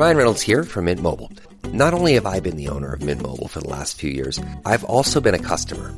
Ryan 0.00 0.16
Reynolds 0.16 0.40
here 0.40 0.64
from 0.64 0.86
Mint 0.86 1.02
Mobile. 1.02 1.30
Not 1.74 1.92
only 1.92 2.14
have 2.14 2.24
I 2.24 2.40
been 2.40 2.56
the 2.56 2.68
owner 2.68 2.94
of 2.94 3.02
Mint 3.02 3.20
Mobile 3.20 3.48
for 3.48 3.60
the 3.60 3.68
last 3.68 3.98
few 3.98 4.10
years, 4.10 4.40
I've 4.64 4.82
also 4.84 5.20
been 5.20 5.34
a 5.34 5.44
customer. 5.52 5.92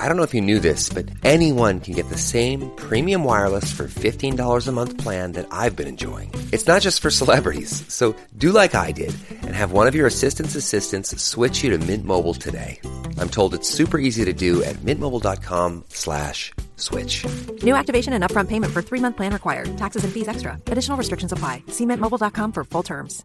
I 0.00 0.08
don't 0.08 0.16
know 0.16 0.24
if 0.24 0.34
you 0.34 0.40
knew 0.40 0.58
this, 0.58 0.90
but 0.90 1.08
anyone 1.22 1.78
can 1.78 1.94
get 1.94 2.08
the 2.08 2.18
same 2.18 2.68
premium 2.74 3.22
wireless 3.22 3.70
for 3.70 3.84
$15 3.86 4.66
a 4.66 4.72
month 4.72 4.98
plan 4.98 5.30
that 5.34 5.46
I've 5.52 5.76
been 5.76 5.86
enjoying. 5.86 6.32
It's 6.50 6.66
not 6.66 6.82
just 6.82 7.00
for 7.00 7.08
celebrities. 7.08 7.70
So 7.86 8.16
do 8.36 8.50
like 8.50 8.74
I 8.74 8.90
did 8.90 9.14
and 9.30 9.54
have 9.54 9.70
one 9.70 9.86
of 9.86 9.94
your 9.94 10.08
assistant's 10.08 10.56
assistants 10.56 11.14
switch 11.22 11.62
you 11.62 11.70
to 11.70 11.78
Mint 11.78 12.04
Mobile 12.04 12.34
today. 12.34 12.80
I'm 13.16 13.30
told 13.30 13.54
it's 13.54 13.70
super 13.70 13.96
easy 13.96 14.24
to 14.24 14.32
do 14.32 14.64
at 14.64 14.74
mintmobile.com 14.82 15.84
slash 15.90 16.52
switch. 16.74 17.24
New 17.62 17.76
activation 17.76 18.12
and 18.12 18.24
upfront 18.24 18.48
payment 18.48 18.72
for 18.72 18.82
three-month 18.82 19.16
plan 19.16 19.32
required. 19.32 19.76
Taxes 19.76 20.02
and 20.02 20.12
fees 20.12 20.26
extra. 20.26 20.58
Additional 20.66 20.98
restrictions 20.98 21.30
apply. 21.30 21.62
See 21.68 21.86
mintmobile.com 21.86 22.50
for 22.50 22.64
full 22.64 22.82
terms. 22.82 23.24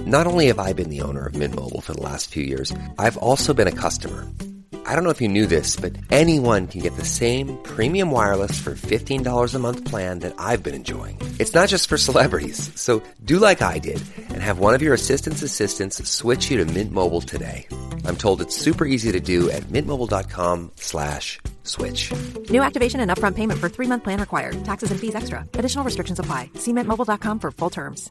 Not 0.00 0.26
only 0.26 0.46
have 0.46 0.58
I 0.58 0.72
been 0.72 0.88
the 0.88 1.02
owner 1.02 1.26
of 1.26 1.34
Mint 1.34 1.54
Mobile 1.54 1.82
for 1.82 1.92
the 1.92 2.02
last 2.02 2.30
few 2.30 2.42
years, 2.42 2.72
I've 2.98 3.18
also 3.18 3.52
been 3.52 3.68
a 3.68 3.72
customer. 3.72 4.26
I 4.86 4.94
don't 4.94 5.04
know 5.04 5.10
if 5.10 5.20
you 5.20 5.28
knew 5.28 5.46
this, 5.46 5.76
but 5.76 5.94
anyone 6.10 6.66
can 6.66 6.80
get 6.80 6.96
the 6.96 7.04
same 7.04 7.58
premium 7.62 8.10
wireless 8.10 8.58
for 8.58 8.74
$15 8.74 9.54
a 9.54 9.58
month 9.58 9.84
plan 9.84 10.20
that 10.20 10.34
I've 10.38 10.62
been 10.62 10.74
enjoying. 10.74 11.20
It's 11.38 11.54
not 11.54 11.68
just 11.68 11.88
for 11.88 11.98
celebrities. 11.98 12.70
So 12.80 13.02
do 13.22 13.38
like 13.38 13.60
I 13.62 13.78
did 13.78 14.00
and 14.18 14.42
have 14.42 14.58
one 14.58 14.74
of 14.74 14.82
your 14.82 14.94
assistant's 14.94 15.42
assistants 15.42 16.02
switch 16.08 16.50
you 16.50 16.56
to 16.58 16.64
Mint 16.64 16.90
Mobile 16.90 17.20
today. 17.20 17.66
I'm 18.04 18.16
told 18.16 18.40
it's 18.40 18.56
super 18.56 18.84
easy 18.84 19.12
to 19.12 19.20
do 19.20 19.50
at 19.50 19.64
mintmobile.com 19.64 20.72
slash 20.76 21.38
switch. 21.64 22.12
New 22.50 22.62
activation 22.62 23.00
and 23.00 23.10
upfront 23.10 23.36
payment 23.36 23.60
for 23.60 23.68
three-month 23.68 24.02
plan 24.04 24.20
required. 24.20 24.64
Taxes 24.64 24.90
and 24.90 24.98
fees 24.98 25.14
extra. 25.14 25.46
Additional 25.54 25.84
restrictions 25.84 26.18
apply. 26.18 26.50
See 26.54 26.72
mintmobile.com 26.72 27.38
for 27.38 27.50
full 27.50 27.70
terms. 27.70 28.10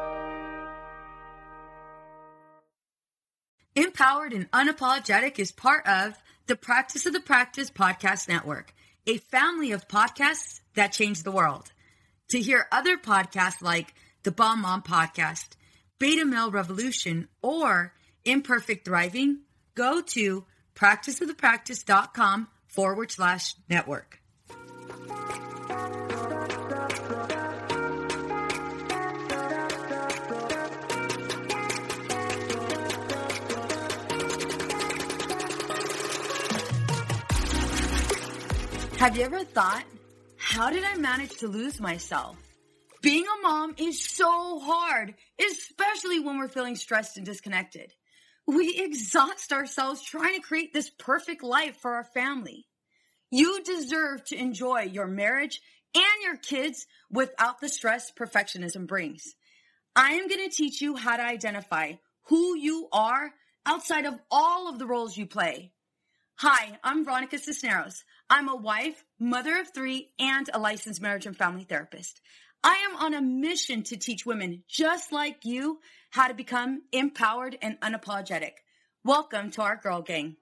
Empowered 3.75 4.33
and 4.33 4.51
Unapologetic 4.51 5.39
is 5.39 5.53
part 5.53 5.87
of 5.87 6.13
the 6.47 6.57
Practice 6.57 7.05
of 7.05 7.13
the 7.13 7.21
Practice 7.21 7.71
Podcast 7.71 8.27
Network, 8.27 8.73
a 9.07 9.17
family 9.17 9.71
of 9.71 9.87
podcasts 9.87 10.59
that 10.75 10.91
change 10.91 11.23
the 11.23 11.31
world. 11.31 11.71
To 12.31 12.41
hear 12.41 12.67
other 12.73 12.97
podcasts 12.97 13.61
like 13.61 13.93
the 14.23 14.31
Bomb 14.31 14.63
Mom 14.63 14.81
Podcast, 14.83 15.51
Beta 15.99 16.25
Male 16.25 16.51
Revolution, 16.51 17.29
or 17.41 17.93
Imperfect 18.25 18.83
Thriving, 18.83 19.39
go 19.73 20.01
to 20.01 20.43
practiceofthepractice.com 20.75 22.49
forward 22.67 23.11
slash 23.11 23.55
network. 23.69 24.19
Have 39.01 39.17
you 39.17 39.23
ever 39.23 39.43
thought, 39.43 39.83
how 40.37 40.69
did 40.69 40.83
I 40.83 40.95
manage 40.95 41.37
to 41.37 41.47
lose 41.47 41.79
myself? 41.79 42.37
Being 43.01 43.25
a 43.25 43.41
mom 43.41 43.73
is 43.79 44.07
so 44.07 44.59
hard, 44.59 45.15
especially 45.43 46.19
when 46.19 46.37
we're 46.37 46.47
feeling 46.47 46.75
stressed 46.75 47.17
and 47.17 47.25
disconnected. 47.25 47.95
We 48.45 48.75
exhaust 48.77 49.53
ourselves 49.53 50.03
trying 50.03 50.35
to 50.35 50.47
create 50.47 50.71
this 50.71 50.91
perfect 50.91 51.41
life 51.41 51.77
for 51.77 51.95
our 51.95 52.03
family. 52.03 52.67
You 53.31 53.63
deserve 53.63 54.23
to 54.25 54.37
enjoy 54.37 54.81
your 54.81 55.07
marriage 55.07 55.59
and 55.95 56.23
your 56.23 56.37
kids 56.37 56.85
without 57.09 57.59
the 57.59 57.69
stress 57.69 58.11
perfectionism 58.11 58.85
brings. 58.85 59.33
I 59.95 60.11
am 60.11 60.27
going 60.27 60.47
to 60.47 60.55
teach 60.55 60.79
you 60.79 60.95
how 60.95 61.17
to 61.17 61.25
identify 61.25 61.93
who 62.27 62.55
you 62.55 62.87
are 62.93 63.31
outside 63.65 64.05
of 64.05 64.19
all 64.29 64.69
of 64.69 64.77
the 64.77 64.85
roles 64.85 65.17
you 65.17 65.25
play. 65.25 65.71
Hi, 66.43 66.79
I'm 66.83 67.05
Veronica 67.05 67.37
Cisneros. 67.37 68.03
I'm 68.33 68.47
a 68.47 68.55
wife, 68.55 69.03
mother 69.19 69.59
of 69.59 69.73
three, 69.73 70.11
and 70.17 70.49
a 70.53 70.57
licensed 70.57 71.01
marriage 71.01 71.25
and 71.25 71.35
family 71.35 71.65
therapist. 71.65 72.21
I 72.63 72.75
am 72.89 72.95
on 72.95 73.13
a 73.13 73.21
mission 73.21 73.83
to 73.83 73.97
teach 73.97 74.25
women 74.25 74.63
just 74.69 75.11
like 75.11 75.43
you 75.43 75.81
how 76.11 76.29
to 76.29 76.33
become 76.33 76.83
empowered 76.93 77.57
and 77.61 77.77
unapologetic. 77.81 78.51
Welcome 79.03 79.51
to 79.51 79.63
our 79.63 79.75
Girl 79.75 80.01
Gang. 80.01 80.37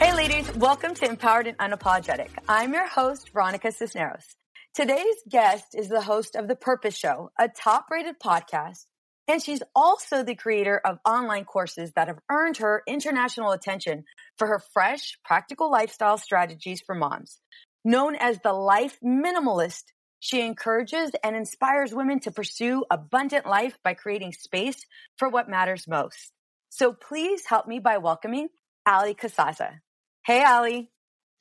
Hey 0.00 0.16
ladies, 0.16 0.52
welcome 0.56 0.94
to 0.94 1.08
Empowered 1.08 1.46
and 1.46 1.58
Unapologetic. 1.58 2.30
I'm 2.48 2.72
your 2.72 2.88
host, 2.88 3.30
Veronica 3.32 3.70
Cisneros. 3.70 4.34
Today's 4.74 5.22
guest 5.28 5.74
is 5.74 5.90
the 5.90 6.00
host 6.00 6.34
of 6.34 6.48
The 6.48 6.56
Purpose 6.56 6.96
Show, 6.96 7.30
a 7.38 7.46
top 7.46 7.88
rated 7.90 8.18
podcast, 8.18 8.86
and 9.28 9.42
she's 9.42 9.62
also 9.76 10.22
the 10.22 10.34
creator 10.34 10.80
of 10.82 10.98
online 11.04 11.44
courses 11.44 11.92
that 11.92 12.08
have 12.08 12.20
earned 12.30 12.56
her 12.56 12.82
international 12.86 13.52
attention 13.52 14.04
for 14.38 14.46
her 14.46 14.62
fresh, 14.72 15.18
practical 15.26 15.70
lifestyle 15.70 16.16
strategies 16.16 16.80
for 16.80 16.94
moms. 16.94 17.38
Known 17.84 18.16
as 18.16 18.38
the 18.38 18.54
Life 18.54 18.96
Minimalist, 19.04 19.92
she 20.20 20.40
encourages 20.40 21.10
and 21.22 21.36
inspires 21.36 21.92
women 21.92 22.20
to 22.20 22.30
pursue 22.30 22.86
abundant 22.90 23.44
life 23.44 23.76
by 23.84 23.92
creating 23.92 24.32
space 24.32 24.86
for 25.18 25.28
what 25.28 25.50
matters 25.50 25.86
most. 25.86 26.32
So 26.70 26.94
please 26.94 27.42
help 27.46 27.68
me 27.68 27.78
by 27.78 27.98
welcoming 27.98 28.48
Allie 28.86 29.14
Casazza. 29.14 29.80
Hey, 30.24 30.42
Allie. 30.42 30.90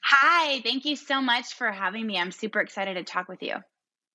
Hi, 0.03 0.62
thank 0.62 0.86
you 0.86 0.95
so 0.95 1.21
much 1.21 1.53
for 1.53 1.71
having 1.71 2.06
me. 2.06 2.18
I'm 2.18 2.31
super 2.31 2.59
excited 2.59 2.95
to 2.95 3.03
talk 3.03 3.27
with 3.30 3.42
you. 3.42 3.56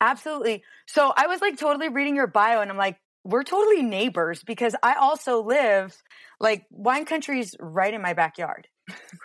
Absolutely. 0.00 0.62
So 0.86 1.12
I 1.16 1.26
was 1.26 1.40
like 1.40 1.56
totally 1.58 1.88
reading 1.88 2.16
your 2.16 2.26
bio 2.26 2.60
and 2.60 2.70
I'm 2.70 2.76
like, 2.76 2.98
we're 3.24 3.42
totally 3.42 3.82
neighbors 3.82 4.42
because 4.44 4.76
I 4.82 4.94
also 4.94 5.42
live 5.42 5.96
like 6.38 6.64
wine 6.70 7.06
country's 7.06 7.56
right 7.58 7.92
in 7.92 8.02
my 8.02 8.12
backyard. 8.12 8.68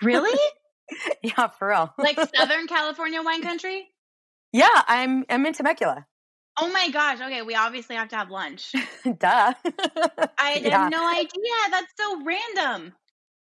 Really? 0.01 0.39
yeah, 1.23 1.47
for 1.47 1.69
real. 1.69 1.93
like 1.97 2.17
Southern 2.35 2.67
California 2.67 3.21
wine 3.21 3.41
country? 3.41 3.87
Yeah, 4.53 4.67
I'm 4.87 5.23
I'm 5.29 5.45
in 5.45 5.53
Temecula. 5.53 6.05
Oh 6.59 6.71
my 6.71 6.89
gosh. 6.89 7.21
Okay, 7.21 7.41
we 7.41 7.55
obviously 7.55 7.95
have 7.95 8.09
to 8.09 8.17
have 8.17 8.29
lunch. 8.29 8.73
Duh. 9.03 9.53
I 10.37 10.61
yeah. 10.61 10.83
had 10.83 10.91
no 10.91 11.09
idea. 11.09 11.53
That's 11.69 11.91
so 11.97 12.23
random. 12.23 12.93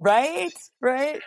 Right? 0.00 0.52
Right. 0.80 1.20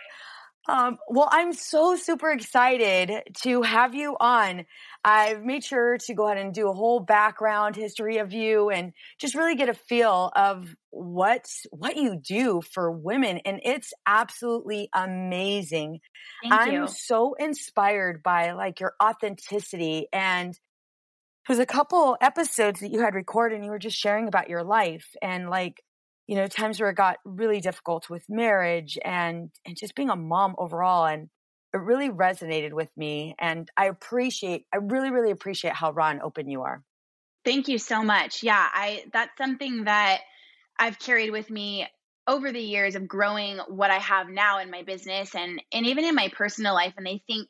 Um, 0.68 0.98
well, 1.08 1.28
I'm 1.32 1.54
so 1.54 1.96
super 1.96 2.30
excited 2.30 3.22
to 3.42 3.62
have 3.62 3.94
you 3.94 4.16
on. 4.20 4.66
I've 5.02 5.42
made 5.42 5.64
sure 5.64 5.96
to 5.96 6.14
go 6.14 6.26
ahead 6.26 6.36
and 6.36 6.52
do 6.52 6.68
a 6.68 6.74
whole 6.74 7.00
background 7.00 7.74
history 7.74 8.18
of 8.18 8.34
you 8.34 8.68
and 8.68 8.92
just 9.18 9.34
really 9.34 9.54
get 9.54 9.70
a 9.70 9.74
feel 9.74 10.30
of 10.36 10.74
what 10.90 11.46
what 11.70 11.96
you 11.96 12.16
do 12.16 12.60
for 12.60 12.90
women 12.90 13.38
and 13.44 13.60
it's 13.64 13.92
absolutely 14.06 14.90
amazing. 14.94 16.00
Thank 16.42 16.54
I'm 16.54 16.72
you. 16.72 16.86
so 16.88 17.34
inspired 17.34 18.22
by 18.22 18.52
like 18.52 18.80
your 18.80 18.94
authenticity 19.02 20.08
and 20.12 20.58
there's 21.46 21.58
a 21.58 21.66
couple 21.66 22.18
episodes 22.20 22.80
that 22.80 22.92
you 22.92 23.00
had 23.00 23.14
recorded 23.14 23.56
and 23.56 23.64
you 23.64 23.70
were 23.70 23.78
just 23.78 23.96
sharing 23.96 24.28
about 24.28 24.50
your 24.50 24.64
life 24.64 25.06
and 25.22 25.48
like 25.48 25.82
you 26.28 26.36
know, 26.36 26.46
times 26.46 26.78
where 26.78 26.90
it 26.90 26.96
got 26.96 27.16
really 27.24 27.60
difficult 27.60 28.08
with 28.08 28.22
marriage 28.28 28.98
and 29.04 29.50
and 29.66 29.76
just 29.76 29.96
being 29.96 30.10
a 30.10 30.16
mom 30.16 30.54
overall 30.58 31.06
and 31.06 31.28
it 31.74 31.78
really 31.78 32.08
resonated 32.08 32.72
with 32.72 32.90
me 32.96 33.34
and 33.38 33.68
I 33.76 33.86
appreciate 33.86 34.66
I 34.72 34.76
really 34.76 35.10
really 35.10 35.30
appreciate 35.30 35.74
how 35.74 35.90
raw 35.90 36.10
and 36.10 36.22
open 36.22 36.48
you 36.48 36.62
are. 36.62 36.84
Thank 37.44 37.68
you 37.68 37.78
so 37.78 38.04
much. 38.04 38.42
Yeah, 38.42 38.68
I 38.72 39.04
that's 39.12 39.36
something 39.38 39.84
that 39.84 40.20
I've 40.78 40.98
carried 40.98 41.30
with 41.30 41.50
me 41.50 41.88
over 42.26 42.52
the 42.52 42.60
years 42.60 42.94
of 42.94 43.08
growing 43.08 43.58
what 43.68 43.90
I 43.90 43.98
have 43.98 44.28
now 44.28 44.60
in 44.60 44.70
my 44.70 44.82
business 44.82 45.34
and 45.34 45.62
and 45.72 45.86
even 45.86 46.04
in 46.04 46.14
my 46.14 46.28
personal 46.28 46.74
life 46.74 46.92
and 46.98 47.08
I 47.08 47.20
think 47.26 47.48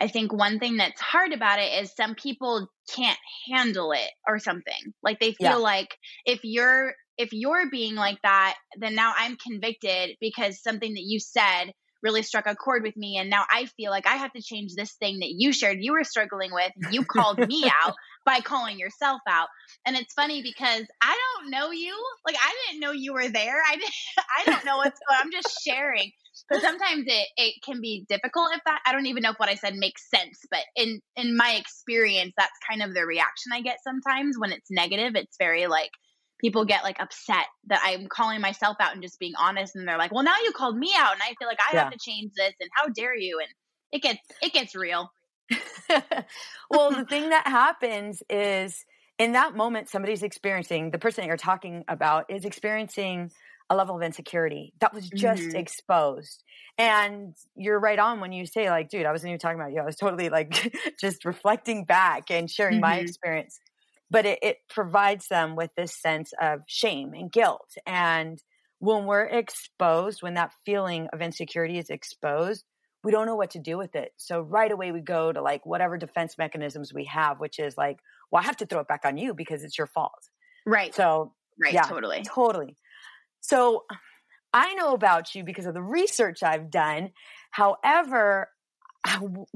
I 0.00 0.06
think 0.06 0.32
one 0.32 0.60
thing 0.60 0.76
that's 0.76 1.00
hard 1.00 1.32
about 1.32 1.58
it 1.58 1.82
is 1.82 1.92
some 1.96 2.14
people 2.14 2.68
can't 2.94 3.18
handle 3.50 3.90
it 3.90 4.10
or 4.28 4.38
something. 4.38 4.94
Like 5.02 5.18
they 5.18 5.32
feel 5.32 5.48
yeah. 5.50 5.56
like 5.56 5.96
if 6.24 6.38
you're 6.44 6.94
if 7.18 7.30
you're 7.32 7.68
being 7.70 7.96
like 7.96 8.20
that, 8.22 8.56
then 8.78 8.94
now 8.94 9.12
I'm 9.16 9.36
convicted 9.36 10.16
because 10.20 10.62
something 10.62 10.94
that 10.94 11.02
you 11.04 11.20
said 11.20 11.72
really 12.02 12.22
struck 12.22 12.46
a 12.46 12.54
chord 12.54 12.82
with 12.82 12.96
me. 12.96 13.16
And 13.18 13.28
now 13.28 13.44
I 13.50 13.66
feel 13.76 13.90
like 13.90 14.06
I 14.06 14.16
have 14.16 14.32
to 14.32 14.42
change 14.42 14.74
this 14.74 14.92
thing 14.94 15.18
that 15.18 15.32
you 15.36 15.52
shared 15.52 15.78
you 15.80 15.92
were 15.92 16.04
struggling 16.04 16.52
with. 16.52 16.70
You 16.92 17.04
called 17.04 17.38
me 17.46 17.70
out 17.84 17.94
by 18.24 18.40
calling 18.40 18.78
yourself 18.78 19.20
out. 19.28 19.48
And 19.86 19.96
it's 19.96 20.14
funny 20.14 20.42
because 20.42 20.86
I 21.02 21.18
don't 21.40 21.50
know 21.50 21.70
you. 21.70 21.96
Like 22.26 22.36
I 22.40 22.54
didn't 22.66 22.80
know 22.80 22.92
you 22.92 23.14
were 23.14 23.28
there. 23.28 23.60
I 23.68 23.76
didn't 23.76 23.94
I 24.38 24.44
don't 24.44 24.64
know 24.64 24.76
what's 24.76 25.00
going 25.08 25.20
I'm 25.20 25.32
just 25.32 25.60
sharing. 25.66 26.12
But 26.48 26.60
sometimes 26.60 27.04
it, 27.06 27.28
it 27.36 27.54
can 27.64 27.80
be 27.80 28.06
difficult 28.08 28.50
if 28.54 28.60
that 28.64 28.80
I 28.86 28.92
don't 28.92 29.06
even 29.06 29.22
know 29.22 29.30
if 29.30 29.38
what 29.38 29.48
I 29.48 29.56
said 29.56 29.74
makes 29.74 30.08
sense. 30.08 30.38
But 30.50 30.60
in 30.76 31.00
in 31.16 31.36
my 31.36 31.52
experience, 31.58 32.32
that's 32.36 32.52
kind 32.68 32.82
of 32.82 32.94
the 32.94 33.04
reaction 33.04 33.52
I 33.52 33.60
get 33.60 33.78
sometimes 33.82 34.36
when 34.38 34.52
it's 34.52 34.70
negative. 34.70 35.16
It's 35.16 35.36
very 35.36 35.66
like 35.66 35.90
people 36.40 36.64
get 36.64 36.84
like 36.84 36.96
upset 37.00 37.46
that 37.66 37.80
I'm 37.84 38.06
calling 38.08 38.40
myself 38.40 38.76
out 38.80 38.92
and 38.92 39.02
just 39.02 39.18
being 39.18 39.34
honest 39.38 39.76
and 39.76 39.86
they're 39.88 39.98
like, 39.98 40.12
"Well, 40.12 40.24
now 40.24 40.36
you 40.44 40.52
called 40.52 40.76
me 40.76 40.92
out 40.96 41.12
and 41.12 41.22
I 41.22 41.34
feel 41.38 41.48
like 41.48 41.58
I 41.60 41.74
yeah. 41.74 41.84
have 41.84 41.92
to 41.92 41.98
change 41.98 42.32
this 42.36 42.54
and 42.60 42.70
how 42.74 42.88
dare 42.88 43.16
you?" 43.16 43.40
and 43.40 43.48
it 43.92 44.02
gets 44.02 44.20
it 44.42 44.52
gets 44.52 44.74
real. 44.74 45.10
well, 46.70 46.90
the 46.90 47.04
thing 47.08 47.30
that 47.30 47.46
happens 47.46 48.22
is 48.28 48.84
in 49.18 49.32
that 49.32 49.56
moment 49.56 49.88
somebody's 49.88 50.22
experiencing 50.22 50.90
the 50.90 50.98
person 50.98 51.22
that 51.22 51.28
you're 51.28 51.36
talking 51.36 51.84
about 51.88 52.26
is 52.30 52.44
experiencing 52.44 53.30
a 53.70 53.76
level 53.76 53.96
of 53.96 54.02
insecurity 54.02 54.72
that 54.80 54.94
was 54.94 55.08
just 55.08 55.42
mm-hmm. 55.42 55.56
exposed. 55.56 56.42
And 56.78 57.34
you're 57.56 57.78
right 57.78 57.98
on 57.98 58.20
when 58.20 58.32
you 58.32 58.46
say, 58.46 58.70
like, 58.70 58.88
dude, 58.88 59.04
I 59.04 59.10
wasn't 59.10 59.30
even 59.30 59.40
talking 59.40 59.58
about 59.58 59.72
you. 59.72 59.80
I 59.80 59.84
was 59.84 59.96
totally 59.96 60.28
like 60.28 60.72
just 61.00 61.24
reflecting 61.24 61.84
back 61.84 62.30
and 62.30 62.48
sharing 62.50 62.76
mm-hmm. 62.76 62.82
my 62.82 62.96
experience 62.98 63.58
but 64.10 64.26
it, 64.26 64.38
it 64.42 64.56
provides 64.68 65.28
them 65.28 65.56
with 65.56 65.70
this 65.76 65.94
sense 66.00 66.32
of 66.40 66.60
shame 66.66 67.12
and 67.14 67.30
guilt. 67.30 67.74
And 67.86 68.42
when 68.78 69.06
we're 69.06 69.24
exposed, 69.26 70.22
when 70.22 70.34
that 70.34 70.52
feeling 70.64 71.08
of 71.12 71.20
insecurity 71.20 71.78
is 71.78 71.90
exposed, 71.90 72.64
we 73.04 73.12
don't 73.12 73.26
know 73.26 73.36
what 73.36 73.50
to 73.50 73.58
do 73.58 73.78
with 73.78 73.94
it. 73.94 74.12
So 74.16 74.40
right 74.40 74.70
away 74.70 74.92
we 74.92 75.00
go 75.00 75.32
to 75.32 75.40
like 75.40 75.64
whatever 75.64 75.96
defense 75.96 76.36
mechanisms 76.38 76.92
we 76.92 77.04
have, 77.04 77.38
which 77.38 77.58
is 77.58 77.76
like, 77.76 77.98
well, 78.30 78.42
I 78.42 78.46
have 78.46 78.56
to 78.58 78.66
throw 78.66 78.80
it 78.80 78.88
back 78.88 79.02
on 79.04 79.16
you 79.16 79.34
because 79.34 79.62
it's 79.62 79.78
your 79.78 79.86
fault. 79.86 80.28
Right. 80.66 80.94
So 80.94 81.32
right, 81.60 81.72
yeah, 81.72 81.82
totally. 81.82 82.22
Totally. 82.22 82.76
So 83.40 83.84
I 84.52 84.74
know 84.74 84.94
about 84.94 85.34
you 85.34 85.44
because 85.44 85.66
of 85.66 85.74
the 85.74 85.82
research 85.82 86.42
I've 86.42 86.70
done. 86.70 87.10
However, 87.50 88.48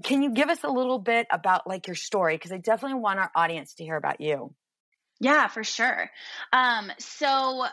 can 0.02 0.22
you 0.22 0.30
give 0.30 0.48
us 0.48 0.64
a 0.64 0.70
little 0.70 0.98
bit 0.98 1.26
about 1.30 1.66
like 1.66 1.86
your 1.86 1.96
story? 1.96 2.36
Because 2.36 2.52
i 2.52 2.58
definitely 2.58 2.98
want 2.98 3.18
our 3.18 3.30
audience 3.34 3.74
to 3.74 3.84
hear 3.84 3.96
about 3.96 4.20
you. 4.20 4.54
Yeah 5.20 5.48
for 5.48 5.64
sure. 5.64 6.10
Um, 6.52 6.90
so 6.98 7.66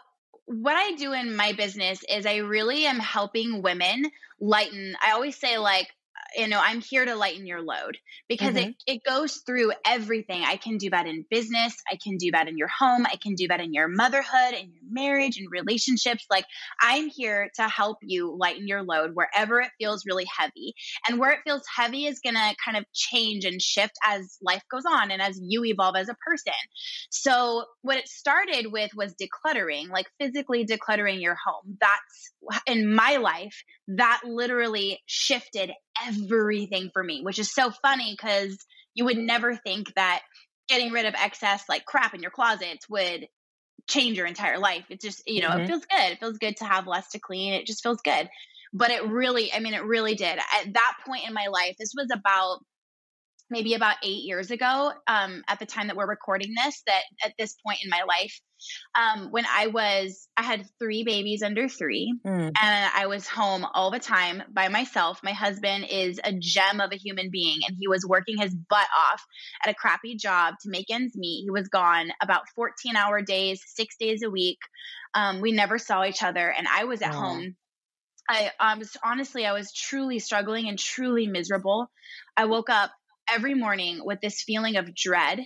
what 0.49 0.75
i 0.75 0.93
do 0.95 1.13
in 1.13 1.35
my 1.35 1.53
business 1.53 2.03
is 2.09 2.25
i 2.25 2.37
really 2.37 2.87
am 2.87 2.97
helping 2.97 3.61
women 3.61 4.03
lighten 4.39 4.95
i 4.99 5.11
always 5.11 5.35
say 5.35 5.59
like 5.59 5.87
you 6.35 6.47
know 6.47 6.59
i'm 6.63 6.81
here 6.81 7.05
to 7.05 7.15
lighten 7.15 7.45
your 7.45 7.61
load 7.61 7.97
because 8.29 8.53
mm-hmm. 8.53 8.69
it, 8.69 8.75
it 8.85 9.03
goes 9.03 9.41
through 9.45 9.71
everything. 9.85 10.43
I 10.43 10.55
can 10.55 10.77
do 10.77 10.91
that 10.91 11.07
in 11.07 11.25
business. 11.29 11.75
I 11.91 11.97
can 12.01 12.17
do 12.17 12.31
that 12.31 12.47
in 12.47 12.57
your 12.57 12.67
home. 12.67 13.05
I 13.05 13.15
can 13.21 13.33
do 13.33 13.47
that 13.47 13.59
in 13.59 13.73
your 13.73 13.87
motherhood 13.87 14.53
and 14.53 14.71
your 14.71 14.83
marriage 14.89 15.37
and 15.37 15.47
relationships. 15.51 16.25
Like 16.29 16.45
i'm 16.79 17.07
here 17.07 17.49
to 17.55 17.63
help 17.63 17.97
you 18.01 18.35
lighten 18.39 18.67
your 18.67 18.83
load 18.83 19.11
wherever 19.15 19.59
it 19.59 19.71
feels 19.79 20.05
really 20.05 20.27
heavy. 20.37 20.75
And 21.07 21.19
where 21.19 21.31
it 21.31 21.39
feels 21.43 21.63
heavy 21.75 22.05
is 22.05 22.19
going 22.19 22.35
to 22.35 22.55
kind 22.63 22.77
of 22.77 22.85
change 22.93 23.45
and 23.45 23.61
shift 23.61 23.93
as 24.05 24.37
life 24.41 24.63
goes 24.71 24.83
on 24.85 25.11
and 25.11 25.21
as 25.21 25.39
you 25.41 25.65
evolve 25.65 25.95
as 25.95 26.09
a 26.09 26.15
person. 26.25 26.53
So 27.09 27.65
what 27.81 27.97
it 27.97 28.07
started 28.07 28.71
with 28.71 28.91
was 28.95 29.15
decluttering 29.15 29.89
like 29.89 30.05
physically 30.19 30.65
decluttering 30.65 31.21
your 31.21 31.35
home. 31.35 31.77
That's 31.81 32.63
in 32.67 32.93
my 32.93 33.17
life 33.17 33.63
that 33.87 34.21
literally 34.23 34.99
shifted 35.07 35.71
everything 36.07 36.89
for 36.93 37.03
me, 37.03 37.21
which 37.21 37.39
is 37.39 37.53
so 37.53 37.71
funny 37.81 38.15
because 38.17 38.57
you 38.93 39.05
would 39.05 39.17
never 39.17 39.55
think 39.55 39.93
that 39.95 40.21
getting 40.67 40.91
rid 40.91 41.05
of 41.05 41.15
excess 41.15 41.63
like 41.67 41.85
crap 41.85 42.13
in 42.13 42.21
your 42.21 42.31
closets 42.31 42.87
would 42.89 43.27
change 43.87 44.17
your 44.17 44.27
entire 44.27 44.59
life. 44.59 44.85
It 44.89 45.01
just, 45.01 45.23
you 45.25 45.41
know, 45.41 45.49
mm-hmm. 45.49 45.61
it 45.61 45.67
feels 45.67 45.85
good. 45.85 46.11
It 46.11 46.19
feels 46.19 46.37
good 46.37 46.57
to 46.57 46.65
have 46.65 46.87
less 46.87 47.09
to 47.09 47.19
clean. 47.19 47.53
It 47.53 47.65
just 47.65 47.83
feels 47.83 48.01
good. 48.01 48.29
But 48.71 48.91
it 48.91 49.07
really, 49.07 49.51
I 49.51 49.59
mean, 49.59 49.73
it 49.73 49.83
really 49.83 50.15
did. 50.15 50.37
At 50.37 50.73
that 50.73 50.93
point 51.05 51.27
in 51.27 51.33
my 51.33 51.47
life, 51.47 51.75
this 51.79 51.93
was 51.97 52.09
about 52.13 52.59
maybe 53.49 53.73
about 53.73 53.95
eight 54.03 54.23
years 54.23 54.51
ago 54.51 54.91
um, 55.07 55.43
at 55.47 55.59
the 55.59 55.65
time 55.65 55.87
that 55.87 55.95
we're 55.95 56.07
recording 56.07 56.53
this 56.55 56.83
that 56.85 57.01
at 57.25 57.33
this 57.39 57.55
point 57.65 57.79
in 57.83 57.89
my 57.89 58.03
life 58.07 58.39
um, 58.95 59.31
when 59.31 59.45
i 59.53 59.67
was 59.67 60.27
i 60.37 60.43
had 60.43 60.65
three 60.79 61.03
babies 61.03 61.43
under 61.43 61.67
three 61.67 62.13
mm. 62.25 62.51
and 62.61 62.91
i 62.95 63.07
was 63.07 63.27
home 63.27 63.65
all 63.73 63.91
the 63.91 63.99
time 63.99 64.43
by 64.51 64.67
myself 64.67 65.19
my 65.23 65.31
husband 65.31 65.85
is 65.89 66.19
a 66.23 66.33
gem 66.33 66.79
of 66.79 66.91
a 66.91 66.97
human 66.97 67.29
being 67.31 67.59
and 67.67 67.77
he 67.79 67.87
was 67.87 68.05
working 68.07 68.37
his 68.37 68.53
butt 68.53 68.87
off 69.11 69.23
at 69.63 69.71
a 69.71 69.75
crappy 69.75 70.15
job 70.15 70.55
to 70.61 70.69
make 70.69 70.89
ends 70.89 71.15
meet 71.15 71.43
he 71.43 71.51
was 71.51 71.67
gone 71.67 72.09
about 72.21 72.49
14 72.55 72.95
hour 72.95 73.21
days 73.21 73.61
six 73.67 73.95
days 73.97 74.23
a 74.23 74.29
week 74.29 74.59
um, 75.15 75.41
we 75.41 75.51
never 75.51 75.77
saw 75.77 76.03
each 76.05 76.23
other 76.23 76.49
and 76.49 76.67
i 76.67 76.83
was 76.83 77.01
at 77.01 77.13
oh. 77.13 77.19
home 77.19 77.55
I, 78.31 78.51
I 78.59 78.77
was 78.77 78.95
honestly, 79.03 79.47
I 79.47 79.53
was 79.53 79.73
truly 79.73 80.19
struggling 80.19 80.69
and 80.69 80.77
truly 80.77 81.25
miserable. 81.25 81.89
I 82.37 82.45
woke 82.45 82.69
up 82.69 82.91
every 83.29 83.53
morning 83.53 84.01
with 84.03 84.21
this 84.21 84.43
feeling 84.43 84.75
of 84.75 84.95
dread. 84.95 85.39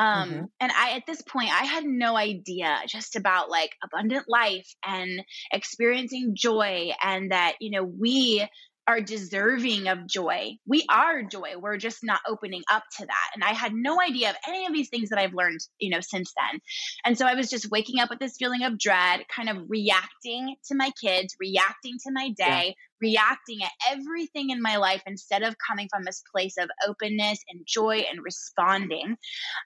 Um, 0.00 0.30
mm-hmm. 0.30 0.44
And 0.60 0.72
I, 0.72 0.96
at 0.96 1.02
this 1.06 1.20
point, 1.20 1.50
I 1.50 1.66
had 1.66 1.84
no 1.84 2.16
idea 2.16 2.78
just 2.88 3.16
about 3.16 3.50
like 3.50 3.76
abundant 3.84 4.24
life 4.28 4.66
and 4.84 5.22
experiencing 5.52 6.32
joy, 6.34 6.92
and 7.02 7.32
that, 7.32 7.56
you 7.60 7.70
know, 7.70 7.84
we 7.84 8.48
are 8.86 9.00
deserving 9.00 9.88
of 9.88 10.06
joy. 10.06 10.56
We 10.66 10.84
are 10.90 11.22
joy. 11.22 11.54
We're 11.58 11.76
just 11.76 11.98
not 12.02 12.20
opening 12.26 12.62
up 12.70 12.82
to 12.98 13.06
that. 13.06 13.30
And 13.34 13.44
I 13.44 13.52
had 13.52 13.72
no 13.72 14.00
idea 14.00 14.30
of 14.30 14.36
any 14.48 14.66
of 14.66 14.72
these 14.72 14.88
things 14.88 15.10
that 15.10 15.18
I've 15.18 15.34
learned, 15.34 15.60
you 15.78 15.90
know, 15.90 16.00
since 16.00 16.32
then. 16.36 16.60
And 17.04 17.16
so 17.16 17.26
I 17.26 17.34
was 17.34 17.50
just 17.50 17.70
waking 17.70 18.00
up 18.00 18.10
with 18.10 18.18
this 18.18 18.36
feeling 18.38 18.64
of 18.64 18.78
dread, 18.78 19.20
kind 19.34 19.48
of 19.48 19.58
reacting 19.68 20.56
to 20.68 20.74
my 20.74 20.90
kids, 21.00 21.36
reacting 21.38 21.94
to 22.06 22.12
my 22.12 22.30
day, 22.36 22.74
yeah. 23.02 23.10
reacting 23.20 23.58
at 23.62 23.70
everything 23.90 24.50
in 24.50 24.60
my 24.60 24.76
life 24.76 25.02
instead 25.06 25.42
of 25.42 25.54
coming 25.68 25.88
from 25.90 26.04
this 26.04 26.22
place 26.34 26.54
of 26.58 26.68
openness 26.88 27.38
and 27.48 27.62
joy 27.66 28.04
and 28.10 28.20
responding. 28.24 29.16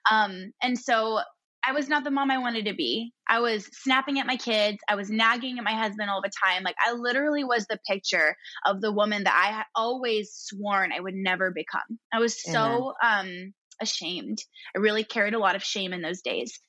Um, 0.09 0.51
and 0.61 0.77
so 0.77 1.21
I 1.67 1.71
was 1.71 1.87
not 1.89 2.03
the 2.03 2.11
mom 2.11 2.31
I 2.31 2.37
wanted 2.37 2.65
to 2.65 2.73
be. 2.73 3.11
I 3.27 3.39
was 3.39 3.67
snapping 3.71 4.19
at 4.19 4.27
my 4.27 4.37
kids. 4.37 4.77
I 4.87 4.95
was 4.95 5.09
nagging 5.09 5.57
at 5.57 5.63
my 5.63 5.73
husband 5.73 6.09
all 6.09 6.21
the 6.21 6.31
time. 6.43 6.63
Like 6.63 6.75
I 6.79 6.93
literally 6.93 7.43
was 7.43 7.65
the 7.67 7.79
picture 7.87 8.35
of 8.65 8.81
the 8.81 8.91
woman 8.91 9.23
that 9.23 9.33
I 9.33 9.55
had 9.55 9.65
always 9.75 10.31
sworn 10.33 10.91
I 10.91 10.99
would 10.99 11.15
never 11.15 11.51
become. 11.51 11.99
I 12.13 12.19
was 12.19 12.41
so 12.41 12.93
um 13.03 13.53
ashamed. 13.81 14.39
I 14.75 14.79
really 14.79 15.03
carried 15.03 15.33
a 15.33 15.39
lot 15.39 15.55
of 15.55 15.63
shame 15.63 15.93
in 15.93 16.01
those 16.01 16.21
days. 16.21 16.59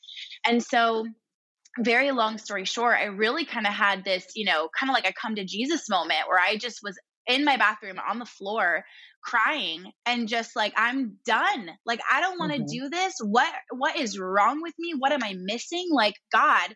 And 0.45 0.62
so 0.62 1.07
very 1.79 2.11
long 2.11 2.38
story 2.38 2.65
short, 2.65 2.97
I 2.99 3.05
really 3.05 3.45
kind 3.45 3.67
of 3.67 3.73
had 3.73 4.05
this, 4.05 4.25
you 4.35 4.47
know, 4.47 4.69
kind 4.79 4.91
of 4.91 4.95
like 4.95 5.09
a 5.09 5.12
come 5.12 5.35
to 5.37 5.45
Jesus 5.45 5.88
moment 5.88 6.21
where 6.26 6.41
I 6.41 6.57
just 6.57 6.81
was 6.83 6.99
in 7.26 7.45
my 7.45 7.57
bathroom 7.57 7.99
on 7.99 8.19
the 8.19 8.25
floor 8.25 8.85
crying 9.26 9.90
and 10.06 10.28
just 10.28 10.54
like 10.54 10.73
I'm 10.76 11.18
done. 11.26 11.71
Like 11.85 12.00
I 12.11 12.21
don't 12.21 12.38
want 12.38 12.52
to 12.52 12.59
mm-hmm. 12.59 12.85
do 12.85 12.88
this. 12.88 13.14
What 13.21 13.52
what 13.71 13.99
is 13.99 14.18
wrong 14.18 14.62
with 14.62 14.75
me? 14.78 14.95
What 14.97 15.12
am 15.12 15.23
I 15.23 15.35
missing? 15.37 15.88
Like 15.90 16.14
God, 16.33 16.75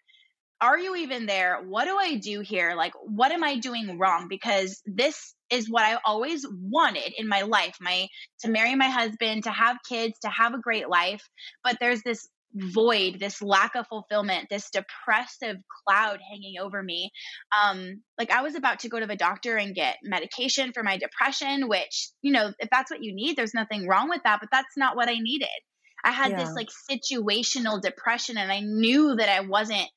are 0.60 0.78
you 0.78 0.96
even 0.96 1.26
there? 1.26 1.62
What 1.66 1.84
do 1.84 1.96
I 1.96 2.16
do 2.16 2.40
here? 2.40 2.74
Like 2.76 2.92
what 3.02 3.32
am 3.32 3.44
I 3.44 3.56
doing 3.56 3.98
wrong? 3.98 4.26
Because 4.28 4.82
this 4.84 5.34
is 5.50 5.70
what 5.70 5.84
I 5.84 5.98
always 6.04 6.44
wanted 6.50 7.12
in 7.16 7.28
my 7.28 7.42
life. 7.42 7.76
My 7.80 8.08
to 8.40 8.50
marry 8.50 8.74
my 8.74 8.88
husband, 8.88 9.44
to 9.44 9.50
have 9.50 9.76
kids, 9.88 10.18
to 10.22 10.28
have 10.28 10.52
a 10.52 10.60
great 10.60 10.88
life, 10.88 11.22
but 11.62 11.76
there's 11.80 12.02
this 12.02 12.28
void, 12.54 13.18
this 13.20 13.40
lack 13.40 13.74
of 13.76 13.86
fulfillment, 13.86 14.48
this 14.50 14.70
depressive 14.70 15.56
cloud 15.86 16.18
hanging 16.30 16.54
over 16.60 16.82
me. 16.82 17.10
Um, 17.56 18.02
like 18.18 18.30
I 18.30 18.42
was 18.42 18.54
about 18.54 18.80
to 18.80 18.88
go 18.88 18.98
to 18.98 19.06
the 19.06 19.16
doctor 19.16 19.56
and 19.56 19.74
get 19.74 19.98
medication 20.02 20.72
for 20.72 20.82
my 20.82 20.96
depression, 20.96 21.68
which, 21.68 22.10
you 22.22 22.32
know, 22.32 22.52
if 22.58 22.68
that's 22.70 22.90
what 22.90 23.02
you 23.02 23.14
need, 23.14 23.36
there's 23.36 23.54
nothing 23.54 23.86
wrong 23.86 24.08
with 24.08 24.22
that, 24.24 24.40
but 24.40 24.48
that's 24.50 24.76
not 24.76 24.96
what 24.96 25.08
I 25.08 25.18
needed. 25.18 25.48
I 26.04 26.12
had 26.12 26.32
yeah. 26.32 26.38
this 26.38 26.54
like 26.54 26.68
situational 26.90 27.80
depression 27.80 28.38
and 28.38 28.50
I 28.50 28.60
knew 28.60 29.16
that 29.16 29.28
I 29.28 29.40
wasn't 29.40 29.88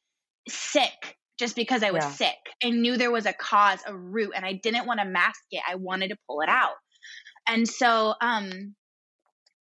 sick 0.48 1.18
just 1.40 1.56
because 1.56 1.82
I 1.82 1.92
was 1.92 2.04
yeah. 2.04 2.12
sick. 2.12 2.38
I 2.64 2.70
knew 2.70 2.98
there 2.98 3.12
was 3.12 3.26
a 3.26 3.34
cause, 3.34 3.80
a 3.88 3.96
root, 3.96 4.34
and 4.36 4.46
I 4.46 4.54
didn't 4.54 4.86
want 4.86 5.00
to 5.00 5.06
mask 5.06 5.42
it. 5.52 5.64
I 5.68 5.76
wanted 5.76 6.10
to 6.10 6.18
pull 6.28 6.42
it 6.42 6.50
out. 6.50 6.76
And 7.48 7.68
so 7.68 8.14
um 8.22 8.76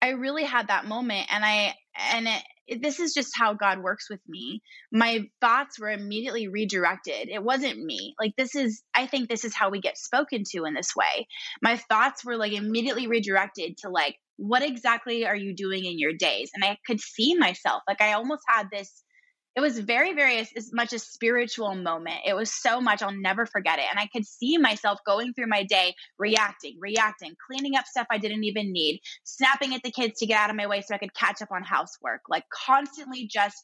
I 0.01 0.11
really 0.11 0.45
had 0.45 0.69
that 0.69 0.85
moment 0.85 1.29
and 1.31 1.45
I 1.45 1.75
and 2.13 2.27
it, 2.27 2.43
this 2.81 3.01
is 3.01 3.15
just 3.15 3.33
how 3.37 3.55
God 3.55 3.83
works 3.83 4.09
with 4.09 4.21
me. 4.29 4.63
My 4.93 5.27
thoughts 5.41 5.79
were 5.79 5.91
immediately 5.91 6.49
redirected. 6.49 7.29
It 7.29 7.43
wasn't 7.43 7.79
me. 7.79 8.15
Like, 8.21 8.33
this 8.37 8.55
is, 8.55 8.83
I 8.95 9.07
think 9.07 9.29
this 9.29 9.45
is 9.45 9.55
how 9.55 9.71
we 9.71 9.81
get 9.81 9.99
spoken 9.99 10.45
to 10.51 10.65
in 10.65 10.75
this 10.75 10.95
way. 10.97 11.27
My 11.63 11.77
thoughts 11.77 12.25
were 12.25 12.37
like 12.37 12.53
immediately 12.53 13.07
redirected 13.07 13.79
to, 13.79 13.91
like, 13.91 14.17
what 14.37 14.63
exactly 14.63 15.27
are 15.27 15.37
you 15.37 15.55
doing 15.55 15.85
in 15.85 15.99
your 15.99 16.13
days? 16.13 16.51
And 16.55 16.65
I 16.65 16.79
could 16.87 17.01
see 17.01 17.35
myself. 17.35 17.83
Like, 17.87 18.01
I 18.01 18.15
almost 18.15 18.43
had 18.49 18.69
this 18.73 19.03
it 19.55 19.61
was 19.61 19.79
very 19.79 20.15
very 20.15 20.39
as, 20.39 20.73
much 20.73 20.93
a 20.93 20.99
spiritual 20.99 21.75
moment. 21.75 22.21
It 22.27 22.35
was 22.35 22.53
so 22.53 22.81
much 22.81 23.03
i'll 23.03 23.13
never 23.13 23.47
forget 23.47 23.79
it. 23.79 23.85
And 23.91 23.99
i 23.99 24.07
could 24.07 24.27
see 24.27 24.59
myself 24.59 24.99
going 25.07 25.35
through 25.35 25.49
my 25.49 25.63
day 25.63 25.95
reacting 26.19 26.77
reacting 26.81 27.35
cleaning 27.47 27.77
up 27.77 27.87
stuff 27.87 28.07
i 28.11 28.19
didn't 28.19 28.45
even 28.45 28.73
need 28.73 29.01
snapping 29.25 29.75
at 29.75 29.83
the 29.83 29.91
kids 29.91 30.19
to 30.19 30.27
get 30.27 30.39
out 30.39 30.51
of 30.51 30.57
my 30.57 30.67
way 30.67 30.81
so 30.81 30.95
i 30.95 30.99
could 30.99 31.15
catch 31.15 31.43
up 31.43 31.51
on 31.53 31.63
housework 31.63 32.23
like 32.29 32.45
constantly 32.51 33.27
just 33.27 33.57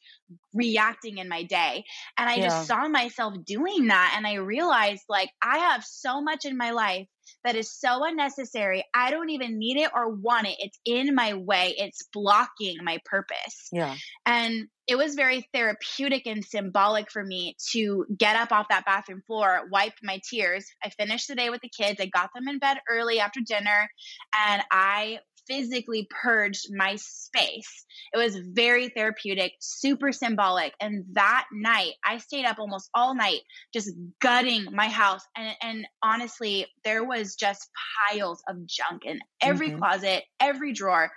reacting 0.55 1.19
in 1.19 1.29
my 1.29 1.43
day. 1.43 1.85
And 2.17 2.29
i 2.29 2.37
yeah. 2.37 2.49
just 2.49 2.67
saw 2.67 2.89
myself 2.89 3.35
doing 3.45 3.89
that 3.89 4.15
and 4.17 4.27
i 4.27 4.35
realized 4.35 5.05
like 5.09 5.31
i 5.43 5.59
have 5.59 5.85
so 5.85 6.21
much 6.21 6.45
in 6.45 6.57
my 6.57 6.71
life 6.71 7.07
that 7.45 7.57
is 7.57 7.73
so 7.73 8.05
unnecessary. 8.05 8.85
I 8.95 9.11
don't 9.11 9.31
even 9.31 9.59
need 9.59 9.77
it 9.77 9.91
or 9.95 10.11
want 10.11 10.47
it. 10.47 10.57
It's 10.59 10.79
in 10.85 11.15
my 11.15 11.35
way. 11.35 11.75
It's 11.79 12.07
blocking 12.13 12.79
my 12.83 12.99
purpose. 13.05 13.69
Yeah. 13.73 13.97
And 14.27 14.69
it 14.87 14.97
was 14.97 15.15
very 15.15 15.47
therapeutic 15.53 16.27
and 16.27 16.43
symbolic 16.43 17.11
for 17.11 17.23
me 17.23 17.55
to 17.73 18.07
get 18.17 18.37
up 18.37 18.53
off 18.53 18.69
that 18.71 18.87
bathroom 18.87 19.23
floor, 19.27 19.69
wipe 19.71 19.93
my 20.03 20.19
tears. 20.29 20.67
I 20.83 20.89
finished 20.89 21.29
the 21.29 21.35
day 21.35 21.51
with 21.51 21.61
the 21.61 21.69
kids. 21.69 22.01
I 22.01 22.07
got 22.07 22.31
them 22.35 22.49
in 22.49 22.59
bed 22.59 22.79
early 22.89 23.21
after 23.21 23.41
dinner 23.41 23.89
and 24.37 24.63
I 24.71 25.19
physically 25.49 26.09
purged 26.23 26.67
my 26.71 26.97
space. 26.97 27.87
It 28.13 28.19
was 28.19 28.37
very 28.37 28.91
therapeutic, 28.91 29.53
super 29.61 30.13
symbolic. 30.13 30.73
And 30.81 31.05
that 31.13 31.47
night, 31.53 31.93
I 32.05 32.19
stayed 32.19 32.45
up 32.45 32.59
almost 32.59 32.91
all 32.95 33.15
night 33.15 33.41
just 33.73 33.91
gutting 34.21 34.67
my 34.73 34.89
house. 34.89 35.23
And, 35.37 35.57
and 35.63 35.87
honestly, 36.03 36.67
there 36.85 37.05
was 37.05 37.35
just 37.35 37.69
piles 38.11 38.43
of 38.49 38.67
junk 38.67 39.03
in 39.05 39.21
every 39.41 39.71
mm-hmm. 39.71 39.79
closet, 39.79 40.25
every 40.41 40.73
drawer. 40.73 41.11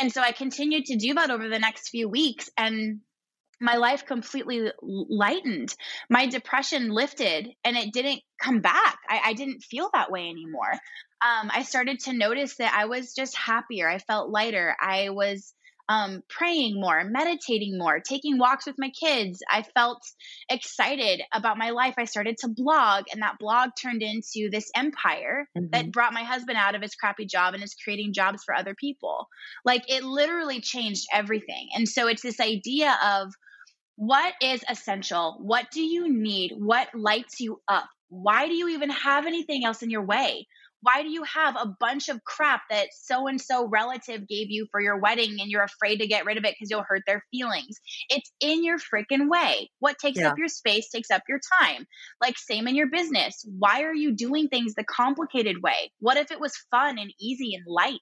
And 0.00 0.12
so 0.12 0.22
I 0.22 0.32
continued 0.32 0.86
to 0.86 0.96
do 0.96 1.14
that 1.14 1.30
over 1.30 1.48
the 1.48 1.58
next 1.58 1.88
few 1.88 2.08
weeks. 2.08 2.48
And 2.56 3.00
my 3.60 3.76
life 3.76 4.06
completely 4.06 4.70
lightened. 4.82 5.74
My 6.08 6.26
depression 6.26 6.90
lifted 6.90 7.48
and 7.64 7.76
it 7.76 7.92
didn't 7.92 8.20
come 8.40 8.60
back. 8.60 8.98
I, 9.08 9.20
I 9.26 9.32
didn't 9.32 9.62
feel 9.62 9.90
that 9.92 10.10
way 10.10 10.28
anymore. 10.28 10.72
Um, 10.72 11.50
I 11.52 11.62
started 11.62 12.00
to 12.00 12.12
notice 12.12 12.56
that 12.56 12.72
I 12.74 12.86
was 12.86 13.14
just 13.14 13.36
happier. 13.36 13.88
I 13.88 13.98
felt 13.98 14.30
lighter. 14.30 14.76
I 14.80 15.10
was 15.10 15.52
um, 15.88 16.22
praying 16.28 16.78
more, 16.78 17.02
meditating 17.04 17.78
more, 17.78 17.98
taking 18.00 18.38
walks 18.38 18.66
with 18.66 18.76
my 18.78 18.90
kids. 18.90 19.40
I 19.50 19.62
felt 19.62 20.02
excited 20.50 21.22
about 21.32 21.56
my 21.56 21.70
life. 21.70 21.94
I 21.98 22.04
started 22.04 22.36
to 22.38 22.48
blog, 22.48 23.04
and 23.12 23.22
that 23.22 23.38
blog 23.38 23.70
turned 23.80 24.02
into 24.02 24.50
this 24.50 24.70
empire 24.76 25.48
mm-hmm. 25.56 25.68
that 25.72 25.90
brought 25.90 26.12
my 26.12 26.24
husband 26.24 26.58
out 26.58 26.74
of 26.74 26.82
his 26.82 26.94
crappy 26.94 27.24
job 27.24 27.54
and 27.54 27.62
is 27.62 27.74
creating 27.82 28.12
jobs 28.12 28.42
for 28.44 28.54
other 28.54 28.74
people. 28.74 29.28
Like 29.64 29.84
it 29.88 30.04
literally 30.04 30.60
changed 30.60 31.06
everything. 31.12 31.68
And 31.74 31.88
so 31.88 32.06
it's 32.06 32.22
this 32.22 32.40
idea 32.40 32.94
of 33.02 33.32
what 33.98 34.32
is 34.40 34.62
essential? 34.68 35.38
What 35.40 35.72
do 35.72 35.82
you 35.82 36.08
need? 36.08 36.52
What 36.56 36.86
lights 36.94 37.40
you 37.40 37.60
up? 37.66 37.88
Why 38.08 38.46
do 38.46 38.54
you 38.54 38.68
even 38.68 38.90
have 38.90 39.26
anything 39.26 39.64
else 39.64 39.82
in 39.82 39.90
your 39.90 40.04
way? 40.04 40.46
Why 40.82 41.02
do 41.02 41.08
you 41.08 41.24
have 41.24 41.56
a 41.56 41.74
bunch 41.80 42.08
of 42.08 42.22
crap 42.22 42.62
that 42.70 42.90
so 42.92 43.26
and 43.26 43.40
so 43.40 43.66
relative 43.66 44.28
gave 44.28 44.50
you 44.50 44.68
for 44.70 44.80
your 44.80 45.00
wedding 45.00 45.38
and 45.40 45.50
you're 45.50 45.64
afraid 45.64 45.96
to 45.96 46.06
get 46.06 46.26
rid 46.26 46.38
of 46.38 46.44
it 46.44 46.54
because 46.54 46.70
you'll 46.70 46.84
hurt 46.88 47.02
their 47.08 47.24
feelings? 47.32 47.80
It's 48.08 48.30
in 48.40 48.62
your 48.62 48.78
freaking 48.78 49.28
way. 49.28 49.68
What 49.80 49.98
takes 49.98 50.20
yeah. 50.20 50.28
up 50.28 50.38
your 50.38 50.46
space 50.46 50.90
takes 50.90 51.10
up 51.10 51.22
your 51.28 51.40
time. 51.60 51.84
Like, 52.20 52.38
same 52.38 52.68
in 52.68 52.76
your 52.76 52.90
business. 52.90 53.44
Why 53.58 53.82
are 53.82 53.94
you 53.94 54.14
doing 54.14 54.46
things 54.46 54.74
the 54.74 54.84
complicated 54.84 55.56
way? 55.60 55.90
What 55.98 56.18
if 56.18 56.30
it 56.30 56.38
was 56.38 56.56
fun 56.70 56.98
and 56.98 57.12
easy 57.20 57.56
and 57.56 57.64
light? 57.66 57.98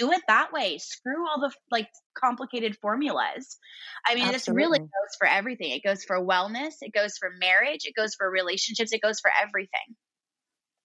Do 0.00 0.12
it 0.12 0.22
that 0.28 0.52
way. 0.52 0.78
Screw 0.78 1.28
all 1.28 1.40
the 1.40 1.52
like 1.70 1.88
complicated 2.16 2.76
formulas. 2.80 3.58
I 4.06 4.14
mean, 4.14 4.24
Absolutely. 4.24 4.32
this 4.32 4.48
really 4.48 4.78
goes 4.78 5.16
for 5.18 5.26
everything. 5.26 5.70
It 5.72 5.82
goes 5.84 6.04
for 6.04 6.16
wellness, 6.16 6.74
it 6.80 6.92
goes 6.92 7.18
for 7.18 7.30
marriage, 7.38 7.80
it 7.84 7.94
goes 7.94 8.14
for 8.14 8.30
relationships, 8.30 8.92
it 8.92 9.02
goes 9.02 9.20
for 9.20 9.30
everything. 9.40 9.96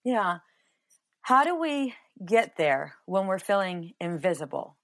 Yeah. 0.04 0.38
How 1.22 1.44
do 1.44 1.60
we 1.60 1.96
get 2.24 2.58
there 2.58 2.96
when 3.06 3.28
we're 3.28 3.40
feeling 3.40 3.94
invisible? 4.00 4.78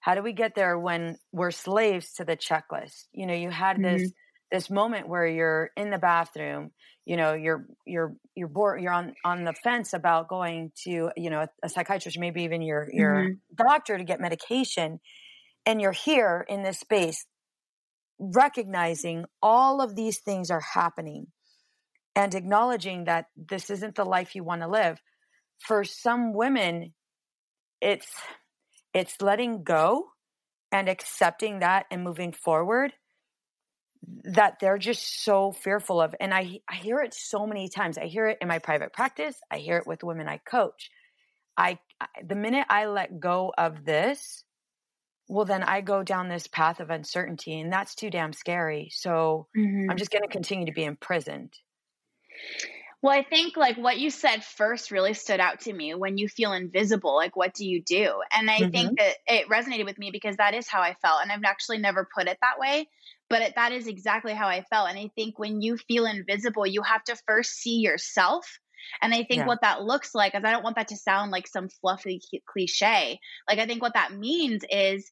How 0.00 0.14
do 0.14 0.22
we 0.22 0.32
get 0.32 0.54
there 0.54 0.78
when 0.78 1.16
we're 1.32 1.50
slaves 1.50 2.14
to 2.14 2.24
the 2.24 2.36
checklist? 2.36 3.06
You 3.12 3.26
know, 3.26 3.34
you 3.34 3.50
had 3.50 3.82
this 3.82 4.02
mm-hmm. 4.02 4.23
This 4.54 4.70
moment 4.70 5.08
where 5.08 5.26
you're 5.26 5.70
in 5.76 5.90
the 5.90 5.98
bathroom, 5.98 6.70
you 7.04 7.16
know, 7.16 7.34
you're 7.34 7.66
you're 7.84 8.14
you're 8.36 8.46
bored, 8.46 8.80
you're 8.80 8.92
on 8.92 9.12
on 9.24 9.42
the 9.42 9.52
fence 9.64 9.92
about 9.92 10.28
going 10.28 10.70
to, 10.84 11.10
you 11.16 11.28
know, 11.28 11.46
a, 11.60 11.68
psychiatrist, 11.68 12.20
maybe 12.20 12.44
even 12.44 12.62
your 12.62 12.88
your 12.92 13.14
mm-hmm. 13.14 13.66
doctor 13.66 13.98
to 13.98 14.04
get 14.04 14.20
medication, 14.20 15.00
and 15.66 15.80
you're 15.80 15.90
here 15.90 16.46
in 16.48 16.62
this 16.62 16.78
space 16.78 17.26
recognizing 18.20 19.24
all 19.42 19.80
of 19.80 19.96
these 19.96 20.20
things 20.20 20.52
are 20.52 20.62
happening 20.74 21.26
and 22.14 22.32
acknowledging 22.36 23.04
that 23.04 23.26
this 23.36 23.70
isn't 23.70 23.96
the 23.96 24.04
life 24.04 24.36
you 24.36 24.44
want 24.44 24.62
to 24.62 24.68
live 24.68 25.00
for 25.58 25.82
some 25.82 26.32
women 26.32 26.94
it's 27.80 28.06
it's 28.94 29.20
letting 29.20 29.64
go 29.64 30.04
and 30.70 30.88
accepting 30.88 31.58
that 31.58 31.86
and 31.90 32.04
moving 32.04 32.32
forward 32.32 32.92
that 34.24 34.58
they're 34.60 34.78
just 34.78 35.24
so 35.24 35.52
fearful 35.52 36.00
of 36.00 36.14
and 36.20 36.32
I 36.32 36.60
I 36.68 36.76
hear 36.76 37.00
it 37.00 37.14
so 37.14 37.46
many 37.46 37.68
times. 37.68 37.98
I 37.98 38.06
hear 38.06 38.26
it 38.26 38.38
in 38.40 38.48
my 38.48 38.58
private 38.58 38.92
practice, 38.92 39.36
I 39.50 39.58
hear 39.58 39.78
it 39.78 39.86
with 39.86 40.04
women 40.04 40.28
I 40.28 40.38
coach. 40.38 40.90
I 41.56 41.78
the 42.26 42.34
minute 42.34 42.66
I 42.68 42.86
let 42.86 43.20
go 43.20 43.52
of 43.56 43.84
this, 43.84 44.44
well 45.28 45.44
then 45.44 45.62
I 45.62 45.80
go 45.80 46.02
down 46.02 46.28
this 46.28 46.46
path 46.46 46.80
of 46.80 46.90
uncertainty 46.90 47.60
and 47.60 47.72
that's 47.72 47.94
too 47.94 48.10
damn 48.10 48.32
scary. 48.32 48.88
So 48.92 49.48
mm-hmm. 49.56 49.90
I'm 49.90 49.96
just 49.96 50.10
going 50.10 50.22
to 50.22 50.28
continue 50.28 50.66
to 50.66 50.72
be 50.72 50.84
imprisoned. 50.84 51.52
Well, 53.04 53.12
I 53.12 53.22
think 53.22 53.58
like 53.58 53.76
what 53.76 53.98
you 53.98 54.08
said 54.08 54.42
first 54.42 54.90
really 54.90 55.12
stood 55.12 55.38
out 55.38 55.60
to 55.60 55.72
me 55.74 55.94
when 55.94 56.16
you 56.16 56.26
feel 56.26 56.54
invisible, 56.54 57.14
like 57.14 57.36
what 57.36 57.52
do 57.52 57.68
you 57.68 57.82
do? 57.82 58.14
And 58.32 58.50
I 58.50 58.60
mm-hmm. 58.60 58.70
think 58.70 58.98
that 58.98 59.16
it 59.26 59.46
resonated 59.46 59.84
with 59.84 59.98
me 59.98 60.10
because 60.10 60.38
that 60.38 60.54
is 60.54 60.68
how 60.68 60.80
I 60.80 60.96
felt. 61.02 61.20
And 61.20 61.30
I've 61.30 61.44
actually 61.44 61.76
never 61.76 62.08
put 62.16 62.28
it 62.28 62.38
that 62.40 62.58
way, 62.58 62.88
but 63.30 63.42
it, 63.42 63.54
that 63.56 63.72
is 63.72 63.86
exactly 63.86 64.34
how 64.34 64.48
I 64.48 64.64
felt. 64.70 64.88
And 64.88 64.98
I 64.98 65.10
think 65.14 65.38
when 65.38 65.60
you 65.60 65.76
feel 65.76 66.06
invisible, 66.06 66.66
you 66.66 66.82
have 66.82 67.04
to 67.04 67.16
first 67.26 67.52
see 67.54 67.78
yourself. 67.78 68.46
And 69.00 69.14
I 69.14 69.24
think 69.24 69.40
yeah. 69.40 69.46
what 69.46 69.62
that 69.62 69.82
looks 69.82 70.14
like 70.14 70.34
is 70.34 70.44
I 70.44 70.52
don't 70.52 70.62
want 70.62 70.76
that 70.76 70.88
to 70.88 70.96
sound 70.96 71.30
like 71.30 71.46
some 71.46 71.68
fluffy 71.80 72.20
cliche. 72.46 73.18
Like 73.48 73.58
I 73.58 73.66
think 73.66 73.80
what 73.80 73.94
that 73.94 74.12
means 74.12 74.62
is 74.70 75.10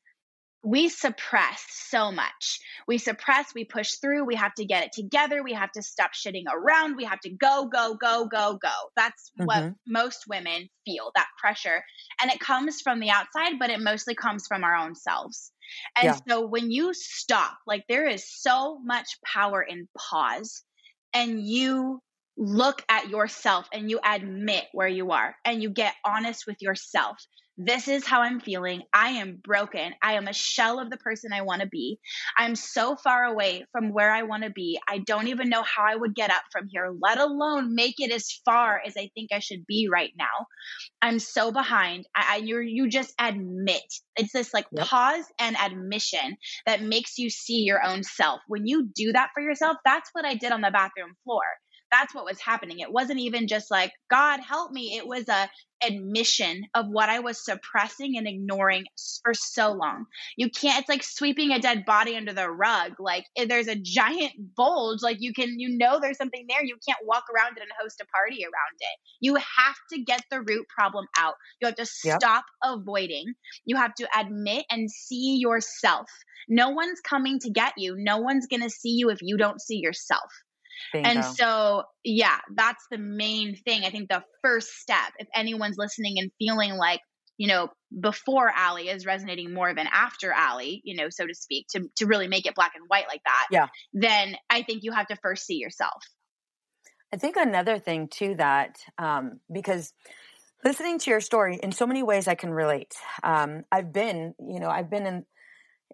we 0.65 0.89
suppress 0.89 1.65
so 1.69 2.13
much. 2.13 2.61
We 2.87 2.99
suppress, 2.99 3.53
we 3.55 3.65
push 3.65 3.95
through, 3.95 4.25
we 4.25 4.37
have 4.37 4.55
to 4.55 4.65
get 4.65 4.85
it 4.85 4.93
together, 4.93 5.43
we 5.43 5.55
have 5.55 5.73
to 5.73 5.83
stop 5.83 6.13
shitting 6.13 6.45
around, 6.53 6.97
we 6.97 7.05
have 7.05 7.21
to 7.21 7.31
go, 7.31 7.69
go, 7.73 7.97
go, 8.01 8.27
go, 8.27 8.59
go. 8.63 8.73
That's 8.97 9.33
mm-hmm. 9.39 9.47
what 9.47 9.75
most 9.87 10.25
women 10.29 10.69
feel 10.85 11.11
that 11.15 11.27
pressure. 11.41 11.83
And 12.21 12.31
it 12.31 12.39
comes 12.39 12.81
from 12.81 13.01
the 13.01 13.11
outside, 13.11 13.59
but 13.59 13.71
it 13.71 13.81
mostly 13.81 14.15
comes 14.15 14.47
from 14.47 14.63
our 14.63 14.75
own 14.75 14.95
selves. 14.95 15.51
And 15.97 16.07
yeah. 16.07 16.19
so 16.29 16.47
when 16.47 16.71
you 16.71 16.93
stop, 16.95 17.57
like 17.67 17.85
there 17.89 18.07
is 18.07 18.25
so 18.29 18.79
much 18.85 19.07
power 19.25 19.63
in 19.63 19.89
pause 19.97 20.63
and 21.13 21.41
you 21.41 22.01
look 22.37 22.83
at 22.89 23.11
yourself 23.11 23.69
and 23.73 23.91
you 23.91 24.01
admit 24.05 24.65
where 24.73 24.89
you 24.89 25.11
are 25.11 25.35
and 25.45 25.63
you 25.63 25.71
get 25.71 25.95
honest 26.05 26.45
with 26.47 26.57
yourself 26.61 27.19
this 27.59 27.89
is 27.89 28.07
how 28.07 28.23
I'm 28.23 28.41
feeling. 28.41 28.83
I 28.93 29.11
am 29.11 29.37
broken. 29.43 29.93
I 30.03 30.15
am 30.15 30.27
a 30.27 30.33
shell 30.33 30.79
of 30.79 30.91
the 30.91 30.97
person 30.97 31.33
I 31.33 31.43
want 31.43 31.61
to 31.63 31.69
be. 31.69 31.99
I'm 32.39 32.57
so 32.57 32.97
far 32.97 33.25
away 33.25 33.67
from 33.73 33.93
where 33.93 34.11
I 34.11 34.23
want 34.23 34.45
to 34.45 34.51
be. 34.51 34.81
I 34.89 34.99
don't 34.99 35.29
even 35.29 35.49
know 35.49 35.63
how 35.63 35.85
I 35.85 35.95
would 35.95 36.15
get 36.15 36.31
up 36.31 36.43
from 36.51 36.69
here, 36.71 36.93
let 37.01 37.19
alone 37.19 37.75
make 37.75 37.97
it 37.99 38.11
as 38.11 38.41
far 38.45 38.81
as 38.85 38.95
I 38.97 39.11
think 39.15 39.31
I 39.33 39.39
should 39.41 39.67
be 39.67 39.89
right 39.93 40.13
now. 40.17 40.47
I'm 41.03 41.19
so 41.19 41.53
behind. 41.53 42.07
I, 42.15 42.35
I 42.35 42.37
you 42.37 42.61
you 42.61 42.89
just 42.89 43.15
admit. 43.19 43.83
It's 44.17 44.33
this 44.33 44.55
like 44.55 44.67
yep. 44.73 44.87
pause 44.87 45.25
and 45.39 45.57
admission 45.57 46.37
that 46.67 46.83
makes 46.83 47.19
you 47.19 47.31
see 47.31 47.63
your 47.63 47.85
own 47.85 48.03
self. 48.03 48.41
When 48.49 48.67
you 48.67 48.89
do 48.95 49.13
that 49.13 49.31
for 49.35 49.43
yourself, 49.43 49.77
that's 49.85 50.11
what 50.13 50.25
I 50.25 50.35
did 50.35 50.53
on 50.53 50.61
the 50.61 50.71
bathroom 50.71 51.15
floor 51.25 51.43
that's 51.93 52.15
what 52.15 52.25
was 52.25 52.41
happening. 52.41 52.81
It 52.81 52.93
wasn't 52.93 53.21
even 53.21 53.47
just 53.47 53.71
like, 53.71 53.93
God 54.11 54.41
help 54.41 54.73
me. 54.73 54.97
It 54.97 55.07
was 55.07 55.29
a 55.29 55.49
admission 55.85 56.63
of 56.75 56.87
what 56.89 57.09
I 57.09 57.19
was 57.21 57.45
suppressing 57.45 58.17
and 58.17 58.27
ignoring 58.27 58.85
for 59.23 59.35
so 59.35 59.73
long. 59.73 60.07
You 60.37 60.49
can't, 60.49 60.81
it's 60.81 60.89
like 60.89 61.03
sweeping 61.03 61.51
a 61.51 61.59
dead 61.59 61.85
body 61.85 62.17
under 62.17 62.33
the 62.33 62.49
rug. 62.49 62.93
Like 62.99 63.25
eh, 63.37 63.47
there's 63.49 63.69
a 63.69 63.77
giant 63.77 64.33
bulge, 64.57 65.03
like 65.03 65.19
you 65.21 65.33
can, 65.33 65.59
you 65.59 65.77
know, 65.77 65.99
there's 66.01 66.19
something 66.19 66.47
there. 66.49 66.65
You 66.65 66.77
can't 66.87 67.05
walk 67.05 67.25
around 67.35 67.57
it 67.57 67.63
and 67.63 67.71
host 67.81 68.01
a 68.01 68.07
party 68.07 68.45
around 68.45 68.77
it. 68.79 68.99
You 69.21 69.35
have 69.35 69.77
to 69.93 70.03
get 70.03 70.23
the 70.31 70.41
root 70.41 70.67
problem 70.69 71.07
out. 71.19 71.35
You 71.61 71.67
have 71.67 71.77
to 71.77 71.89
yep. 72.05 72.21
stop 72.21 72.45
avoiding. 72.65 73.35
You 73.65 73.77
have 73.77 73.95
to 73.97 74.09
admit 74.19 74.65
and 74.71 74.91
see 74.91 75.39
yourself. 75.41 76.07
No 76.49 76.71
one's 76.71 77.01
coming 77.01 77.39
to 77.41 77.51
get 77.51 77.75
you. 77.77 77.97
No 77.99 78.19
one's 78.19 78.47
going 78.47 78.63
to 78.63 78.71
see 78.71 78.91
you 78.91 79.11
if 79.11 79.19
you 79.21 79.37
don't 79.37 79.61
see 79.61 79.77
yourself. 79.77 80.31
Bingo. 80.93 81.09
And 81.09 81.25
so, 81.25 81.85
yeah, 82.05 82.39
that's 82.55 82.85
the 82.91 82.99
main 82.99 83.57
thing. 83.57 83.85
I 83.85 83.91
think 83.91 84.09
the 84.09 84.23
first 84.43 84.69
step, 84.81 85.13
if 85.19 85.29
anyone's 85.35 85.77
listening 85.79 86.19
and 86.19 86.31
feeling 86.39 86.77
like, 86.77 87.01
you 87.39 87.49
know, 87.49 87.69
before 87.99 88.51
Allie 88.55 88.89
is 88.89 89.07
resonating 89.07 89.53
more 89.53 89.75
than 89.75 89.89
after 89.93 90.33
Allie, 90.33 90.81
you 90.85 90.97
know, 90.97 91.09
so 91.11 91.27
to 91.27 91.35
speak, 91.35 91.67
to, 91.73 91.89
to 91.97 92.07
really 92.07 92.29
make 92.29 92.47
it 92.47 92.55
black 92.55 92.73
and 92.77 92.85
white 92.89 93.07
like 93.09 93.23
that, 93.25 93.47
yeah. 93.51 93.69
then 93.93 94.37
I 94.51 94.63
think 94.63 94.83
you 94.85 94.93
have 94.93 95.07
to 95.09 95.17
first 95.17 95.47
see 95.47 95.57
yourself. 95.57 96.03
I 97.13 97.17
think 97.17 97.37
another 97.37 97.79
thing 97.79 98.09
to 98.13 98.35
that, 98.37 98.79
um, 98.99 99.41
because 99.53 99.93
listening 100.65 100.99
to 101.01 101.11
your 101.11 101.21
story 101.21 101.59
in 101.63 101.73
so 101.73 101.87
many 101.87 102.03
ways 102.03 102.29
I 102.29 102.35
can 102.35 102.51
relate. 102.51 102.95
Um, 103.23 103.65
I've 103.71 103.93
been, 103.93 104.35
you 104.39 104.61
know, 104.61 104.69
I've 104.69 104.91
been 104.91 105.07
in 105.07 105.27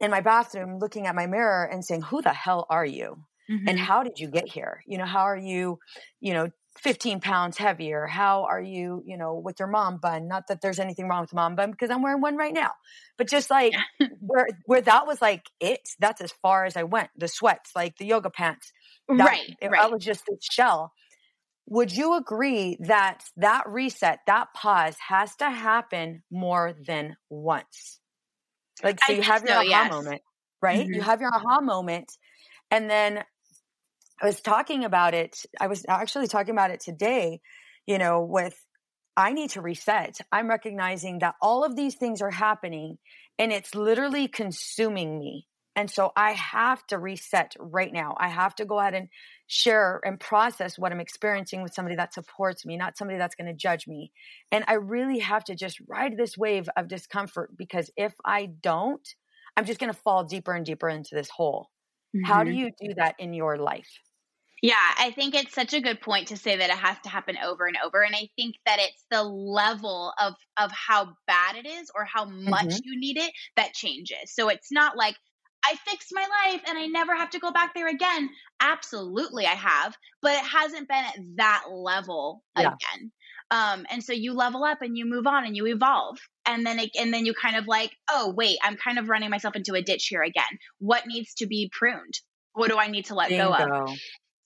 in 0.01 0.13
my 0.13 0.21
bathroom 0.21 0.79
looking 0.79 1.07
at 1.07 1.17
my 1.17 1.27
mirror 1.27 1.65
and 1.65 1.85
saying, 1.85 2.03
"Who 2.03 2.23
the 2.23 2.33
hell 2.33 2.67
are 2.71 2.85
you?" 2.85 3.25
Mm-hmm. 3.51 3.69
and 3.69 3.79
how 3.79 4.03
did 4.03 4.19
you 4.19 4.29
get 4.29 4.49
here? 4.49 4.83
You 4.87 4.99
know 4.99 5.07
how 5.07 5.23
are 5.23 5.37
you 5.37 5.79
you 6.21 6.33
know 6.33 6.51
15 6.79 7.21
pounds 7.21 7.57
heavier? 7.57 8.07
How 8.07 8.45
are 8.45 8.61
you 8.61 9.03
you 9.07 9.17
know 9.17 9.35
with 9.35 9.59
your 9.59 9.69
mom 9.69 9.99
bun? 9.99 10.29
Not 10.29 10.49
that 10.49 10.61
there's 10.61 10.79
anything 10.79 11.09
wrong 11.09 11.23
with 11.23 11.35
mom 11.35 11.57
bun 11.57 11.71
because 11.71 11.91
i'm 11.91 12.03
wearing 12.03 12.21
one 12.21 12.37
right 12.37 12.55
now. 12.55 12.73
But 13.17 13.29
just 13.29 13.51
like 13.51 13.75
where 14.21 14.49
where 14.67 14.81
that 14.83 15.07
was 15.07 15.21
like 15.21 15.43
it 15.61 15.81
that's 15.99 16.21
as 16.21 16.33
far 16.43 16.65
as 16.65 16.77
i 16.77 16.83
went. 16.85 17.11
The 17.17 17.29
sweats 17.29 17.73
like 17.75 17.97
the 17.97 18.07
yoga 18.07 18.31
pants 18.31 18.73
that, 19.09 19.19
right, 19.19 19.57
it, 19.61 19.71
right. 19.71 19.81
i 19.81 19.87
was 19.87 20.05
just 20.05 20.29
a 20.29 20.37
shell. 20.41 20.93
Would 21.71 21.95
you 21.95 22.17
agree 22.17 22.79
that 22.81 23.25
that 23.37 23.65
reset 23.69 24.21
that 24.27 24.49
pause 24.55 24.97
has 25.07 25.37
to 25.37 25.51
happen 25.51 26.23
more 26.31 26.75
than 26.87 27.17
once? 27.29 28.01
Like 28.83 29.01
so 29.05 29.13
I 29.13 29.17
you 29.17 29.23
have 29.23 29.43
your 29.43 29.51
so, 29.51 29.59
aha 29.59 29.65
yes. 29.65 29.91
moment 29.91 30.23
right? 30.63 30.81
Mm-hmm. 30.81 30.95
you 30.95 31.03
have 31.03 31.21
your 31.21 31.35
aha 31.35 31.61
moment 31.61 32.17
and 32.71 32.91
then 32.91 33.25
I 34.21 34.27
was 34.27 34.41
talking 34.41 34.85
about 34.85 35.15
it. 35.15 35.45
I 35.61 35.69
was 35.69 35.85
actually 35.89 36.27
talking 36.27 36.53
about 36.53 36.71
it 36.71 36.81
today, 36.81 37.41
you 37.87 37.99
know, 37.99 38.23
with 38.23 38.59
I 39.17 39.33
need 39.33 39.51
to 39.51 39.61
reset. 39.61 40.19
I'm 40.31 40.49
recognizing 40.49 41.21
that 41.21 41.35
all 41.43 41.65
of 41.65 41.77
these 41.77 41.97
things 41.97 42.23
are 42.23 42.31
happening 42.31 42.99
and 43.39 43.53
it's 43.53 43.75
literally 43.75 44.29
consuming 44.29 45.19
me. 45.19 45.47
And 45.75 45.89
so 45.89 46.11
I 46.17 46.33
have 46.33 46.85
to 46.89 46.99
reset 46.99 47.55
right 47.59 47.93
now. 47.93 48.17
I 48.19 48.29
have 48.29 48.55
to 48.57 48.65
go 48.65 48.81
ahead 48.81 48.95
and 48.95 49.09
share 49.47 50.01
and 50.05 50.19
process 50.19 50.77
what 50.77 50.91
I'm 50.91 51.01
experiencing 51.01 51.63
with 51.63 51.73
somebody 51.73 51.95
that 51.97 52.15
supports 52.15 52.67
me, 52.67 52.77
not 52.77 52.99
somebody 52.99 53.19
that's 53.19 53.37
going 53.37 53.47
to 53.47 53.55
judge 53.55 53.87
me. 53.87 54.11
And 54.51 54.65
I 54.67 54.75
really 54.75 55.21
have 55.21 55.45
to 55.45 55.55
just 55.55 55.81
ride 55.87 56.17
this 56.17 56.37
wave 56.37 56.69
of 56.77 56.89
discomfort 56.89 57.57
because 57.57 57.91
if 57.97 58.13
I 58.25 58.47
don't, 58.47 59.07
I'm 59.57 59.67
just 59.67 59.79
going 59.79 59.93
to 59.93 59.99
fall 59.99 60.25
deeper 60.25 60.53
and 60.53 60.67
deeper 60.67 60.89
into 60.89 61.15
this 61.15 61.31
hole. 61.31 61.71
Mm-hmm. 62.15 62.25
How 62.25 62.43
do 62.43 62.51
mm-hmm. 62.51 62.59
you 62.59 62.71
do 62.81 62.95
that 62.97 63.15
in 63.19 63.33
your 63.33 63.57
life? 63.57 64.01
Yeah, 64.61 64.75
I 64.99 65.13
think 65.13 65.35
it's 65.35 65.55
such 65.55 65.73
a 65.73 65.81
good 65.81 66.01
point 66.01 66.29
to 66.29 66.37
say 66.37 66.57
that 66.57 66.71
it 66.71 66.77
has 66.77 66.97
to 67.05 67.09
happen 67.09 67.37
over 67.45 67.67
and 67.67 67.77
over. 67.85 68.03
And 68.03 68.15
I 68.15 68.29
think 68.37 68.57
that 68.67 68.79
it's 68.81 69.05
the 69.11 69.23
level 69.23 70.13
of 70.21 70.35
of 70.57 70.73
how 70.73 71.15
bad 71.27 71.57
it 71.57 71.67
is 71.67 71.91
or 71.95 72.05
how 72.05 72.25
much 72.25 72.67
mm-hmm. 72.67 72.79
you 72.83 72.99
need 72.99 73.19
it 73.19 73.33
that 73.57 73.73
changes. 73.73 74.35
So 74.35 74.49
it's 74.49 74.73
not 74.73 74.97
like 74.97 75.15
I 75.65 75.77
fixed 75.87 76.11
my 76.13 76.27
life 76.45 76.63
and 76.67 76.79
I 76.79 76.87
never 76.87 77.15
have 77.15 77.31
to 77.31 77.39
go 77.39 77.53
back 77.53 77.75
there 77.75 77.89
again. 77.89 78.31
Absolutely 78.61 79.47
I 79.47 79.55
have, 79.55 79.95
but 80.23 80.33
it 80.33 80.45
hasn't 80.45 80.89
been 80.89 81.05
at 81.05 81.19
that 81.37 81.65
level 81.71 82.43
yeah. 82.57 82.73
again. 82.73 83.13
Um, 83.51 83.87
and 83.91 84.03
so 84.03 84.13
you 84.13 84.35
level 84.35 84.65
up 84.65 84.83
and 84.83 84.97
you 84.97 85.07
move 85.07 85.27
on 85.27 85.45
and 85.45 85.57
you 85.57 85.67
evolve. 85.67 86.19
And 86.47 86.67
then 86.67 86.79
it, 86.79 86.91
and 86.99 87.13
then 87.13 87.27
you 87.27 87.35
kind 87.35 87.57
of 87.57 87.67
like, 87.67 87.93
oh 88.11 88.33
wait, 88.37 88.59
I'm 88.63 88.77
kind 88.77 88.99
of 88.99 89.09
running 89.09 89.31
myself 89.31 89.57
into 89.57 89.75
a 89.75 89.83
ditch 89.83 90.07
here 90.09 90.23
again. 90.23 90.59
What 90.79 91.07
needs 91.07 91.35
to 91.35 91.47
be 91.47 91.71
pruned? 91.77 92.15
What 92.55 92.71
do 92.71 92.79
I 92.79 92.89
need 92.89 93.07
to 93.07 93.15
let 93.15 93.29
Bingo. 93.29 93.49
go 93.49 93.85
of? 93.85 93.99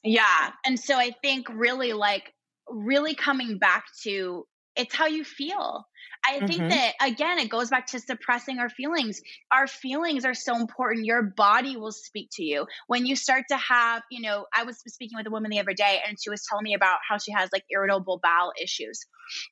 Yeah. 0.04 0.50
And 0.64 0.78
so 0.78 0.96
I 0.96 1.12
think 1.22 1.48
really 1.48 1.92
like 1.92 2.32
really 2.68 3.14
coming 3.14 3.58
back 3.58 3.84
to 4.04 4.46
it's 4.74 4.94
how 4.94 5.06
you 5.06 5.22
feel. 5.24 5.86
I 6.26 6.38
think 6.46 6.60
mm-hmm. 6.60 6.68
that 6.68 6.94
again, 7.02 7.38
it 7.38 7.50
goes 7.50 7.68
back 7.68 7.88
to 7.88 8.00
suppressing 8.00 8.58
our 8.58 8.70
feelings. 8.70 9.20
Our 9.52 9.66
feelings 9.66 10.24
are 10.24 10.34
so 10.34 10.56
important. 10.56 11.04
Your 11.04 11.22
body 11.22 11.76
will 11.76 11.92
speak 11.92 12.28
to 12.34 12.44
you. 12.44 12.66
When 12.86 13.04
you 13.04 13.16
start 13.16 13.44
to 13.50 13.56
have, 13.56 14.02
you 14.10 14.22
know, 14.22 14.46
I 14.54 14.62
was 14.64 14.78
speaking 14.86 15.18
with 15.18 15.26
a 15.26 15.30
woman 15.30 15.50
the 15.50 15.58
other 15.60 15.74
day 15.74 16.00
and 16.06 16.16
she 16.20 16.30
was 16.30 16.44
telling 16.48 16.62
me 16.62 16.74
about 16.74 16.98
how 17.08 17.18
she 17.18 17.32
has 17.32 17.50
like 17.52 17.64
irritable 17.70 18.20
bowel 18.22 18.52
issues. 18.60 19.04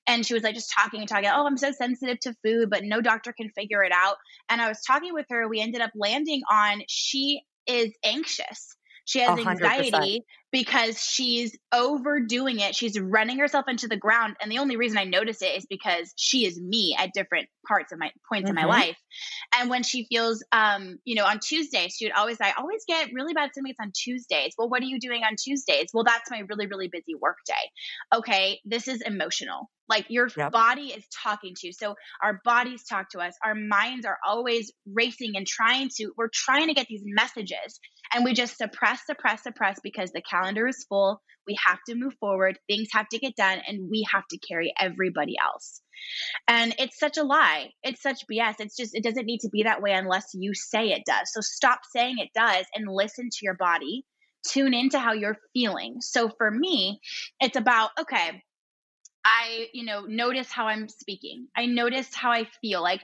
And 0.06 0.24
she 0.24 0.32
was 0.32 0.42
like 0.42 0.54
just 0.54 0.72
talking 0.72 1.00
and 1.00 1.08
talking, 1.08 1.28
oh, 1.32 1.46
I'm 1.46 1.58
so 1.58 1.72
sensitive 1.72 2.20
to 2.20 2.34
food, 2.44 2.70
but 2.70 2.84
no 2.84 3.00
doctor 3.00 3.32
can 3.32 3.50
figure 3.50 3.82
it 3.82 3.92
out. 3.92 4.16
And 4.48 4.60
I 4.60 4.68
was 4.68 4.80
talking 4.86 5.12
with 5.12 5.26
her. 5.30 5.48
We 5.48 5.60
ended 5.60 5.80
up 5.80 5.90
landing 5.94 6.42
on 6.50 6.82
she 6.88 7.42
is 7.66 7.92
anxious 8.04 8.76
she 9.10 9.18
has 9.18 9.36
100%. 9.36 9.46
anxiety 9.46 10.24
because 10.52 11.02
she's 11.02 11.58
overdoing 11.72 12.60
it. 12.60 12.76
She's 12.76 12.98
running 12.98 13.40
herself 13.40 13.64
into 13.66 13.88
the 13.88 13.96
ground. 13.96 14.36
And 14.40 14.52
the 14.52 14.58
only 14.58 14.76
reason 14.76 14.98
I 14.98 15.04
notice 15.04 15.42
it 15.42 15.56
is 15.56 15.66
because 15.66 16.12
she 16.16 16.46
is 16.46 16.60
me 16.60 16.96
at 16.96 17.12
different 17.12 17.48
parts 17.66 17.90
of 17.90 17.98
my 17.98 18.12
points 18.28 18.48
mm-hmm. 18.48 18.58
in 18.58 18.68
my 18.68 18.72
mm-hmm. 18.72 18.88
life. 18.88 18.96
And 19.58 19.68
when 19.68 19.82
she 19.82 20.06
feels, 20.08 20.44
um, 20.52 20.98
you 21.04 21.16
know, 21.16 21.24
on 21.24 21.40
Tuesdays, 21.40 21.96
she 21.96 22.04
would 22.04 22.14
always 22.14 22.38
say, 22.38 22.44
I 22.44 22.52
always 22.56 22.84
get 22.86 23.10
really 23.12 23.34
bad 23.34 23.50
stomachs 23.52 23.78
on 23.80 23.90
Tuesdays. 23.92 24.54
Well, 24.56 24.68
what 24.68 24.80
are 24.80 24.86
you 24.86 25.00
doing 25.00 25.22
on 25.24 25.34
Tuesdays? 25.36 25.90
Well, 25.92 26.04
that's 26.04 26.30
my 26.30 26.42
really, 26.48 26.68
really 26.68 26.88
busy 26.88 27.16
work 27.20 27.38
day. 27.46 28.16
Okay, 28.16 28.60
this 28.64 28.86
is 28.86 29.00
emotional. 29.02 29.70
Like 29.88 30.06
your 30.08 30.28
yep. 30.36 30.52
body 30.52 30.92
is 30.92 31.04
talking 31.22 31.54
to 31.56 31.66
you. 31.66 31.72
So 31.72 31.96
our 32.22 32.40
bodies 32.44 32.84
talk 32.84 33.10
to 33.10 33.18
us. 33.18 33.34
Our 33.44 33.56
minds 33.56 34.06
are 34.06 34.18
always 34.24 34.72
racing 34.86 35.32
and 35.34 35.44
trying 35.44 35.88
to, 35.96 36.12
we're 36.16 36.30
trying 36.32 36.68
to 36.68 36.74
get 36.74 36.86
these 36.88 37.02
messages 37.04 37.80
and 38.14 38.24
we 38.24 38.34
just 38.34 38.58
suppress, 38.58 39.06
suppress, 39.06 39.42
suppress 39.42 39.78
because 39.82 40.10
the 40.12 40.22
calendar 40.22 40.66
is 40.66 40.84
full. 40.88 41.22
We 41.46 41.56
have 41.66 41.78
to 41.88 41.94
move 41.94 42.14
forward. 42.20 42.58
Things 42.68 42.88
have 42.92 43.08
to 43.08 43.18
get 43.18 43.36
done 43.36 43.60
and 43.66 43.90
we 43.90 44.06
have 44.12 44.26
to 44.30 44.38
carry 44.38 44.72
everybody 44.78 45.34
else. 45.42 45.80
And 46.48 46.74
it's 46.78 46.98
such 46.98 47.18
a 47.18 47.22
lie. 47.22 47.70
It's 47.82 48.02
such 48.02 48.26
BS. 48.30 48.56
It's 48.58 48.76
just, 48.76 48.94
it 48.94 49.02
doesn't 49.02 49.26
need 49.26 49.40
to 49.40 49.50
be 49.50 49.64
that 49.64 49.82
way 49.82 49.92
unless 49.92 50.26
you 50.34 50.54
say 50.54 50.88
it 50.88 51.02
does. 51.06 51.32
So 51.32 51.40
stop 51.40 51.80
saying 51.94 52.16
it 52.18 52.30
does 52.34 52.66
and 52.74 52.86
listen 52.88 53.28
to 53.30 53.38
your 53.42 53.54
body. 53.54 54.04
Tune 54.46 54.74
into 54.74 54.98
how 54.98 55.12
you're 55.12 55.36
feeling. 55.52 55.96
So 56.00 56.30
for 56.38 56.50
me, 56.50 57.00
it's 57.40 57.56
about, 57.56 57.90
okay, 58.00 58.42
I, 59.24 59.68
you 59.72 59.84
know, 59.84 60.02
notice 60.06 60.50
how 60.50 60.66
I'm 60.66 60.88
speaking. 60.88 61.48
I 61.56 61.66
notice 61.66 62.14
how 62.14 62.30
I 62.30 62.46
feel. 62.62 62.82
Like 62.82 63.02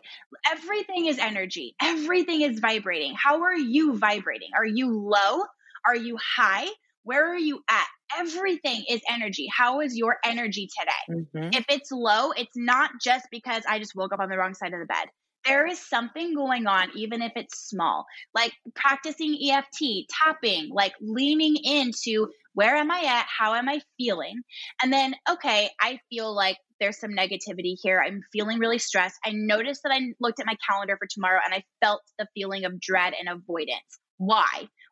everything 0.51 1.07
is 1.07 1.19
energy, 1.19 1.75
everything 1.83 2.41
is 2.41 2.59
vibrating. 2.59 3.15
How 3.15 3.43
are 3.43 3.57
you 3.57 3.99
vibrating? 3.99 4.49
Are 4.57 4.65
you 4.65 4.91
low? 4.99 5.43
Are 5.87 5.97
you 5.97 6.17
high? 6.37 6.67
Where 7.05 7.33
are 7.33 7.39
you 7.39 7.63
at? 7.69 7.87
Everything 8.19 8.85
is 8.89 9.01
energy. 9.09 9.47
How 9.55 9.81
is 9.81 9.97
your 9.97 10.17
energy 10.25 10.69
today? 10.79 11.21
Mm-hmm. 11.37 11.51
If 11.53 11.65
it's 11.69 11.93
low, 11.93 12.33
it's 12.33 12.57
not 12.57 12.91
just 13.01 13.27
because 13.31 13.63
I 13.69 13.79
just 13.79 13.95
woke 13.95 14.13
up 14.13 14.21
on 14.21 14.29
the 14.29 14.37
wrong 14.37 14.55
side 14.55 14.73
of 14.73 14.81
the 14.81 14.87
bed. 14.87 15.07
there 15.47 15.67
is 15.67 15.79
something 15.79 16.35
going 16.35 16.67
on, 16.67 16.89
even 16.97 17.23
if 17.23 17.33
it's 17.37 17.69
small, 17.69 18.07
like 18.35 18.53
practicing 18.75 19.39
EFT, 19.51 20.09
tapping, 20.09 20.71
like 20.71 20.95
leaning 21.01 21.57
into 21.63 22.29
where 22.57 22.75
am 22.75 22.91
I 22.91 23.03
at? 23.03 23.27
How 23.39 23.55
am 23.55 23.69
I 23.69 23.83
feeling? 23.99 24.41
And 24.83 24.91
then, 24.91 25.15
okay, 25.31 25.69
I 25.79 26.01
feel 26.09 26.35
like 26.35 26.57
there's 26.81 26.99
some 26.99 27.11
negativity 27.11 27.75
here. 27.83 28.03
I'm 28.05 28.23
feeling 28.33 28.59
really 28.59 28.79
stressed. 28.79 29.17
I 29.27 29.33
noticed 29.35 29.83
that 29.85 29.93
I 29.93 30.01
looked 30.21 30.41
at 30.41 30.47
my 30.47 30.57
calendar 30.67 30.97
for 30.99 31.07
tomorrow 31.07 31.41
and 31.45 31.53
I 31.53 31.65
felt 31.85 32.01
the 32.19 32.27
feeling 32.35 32.65
of 32.65 32.81
dread 32.81 33.13
and 33.19 33.29
avoidance. 33.29 34.01
Why? 34.17 34.47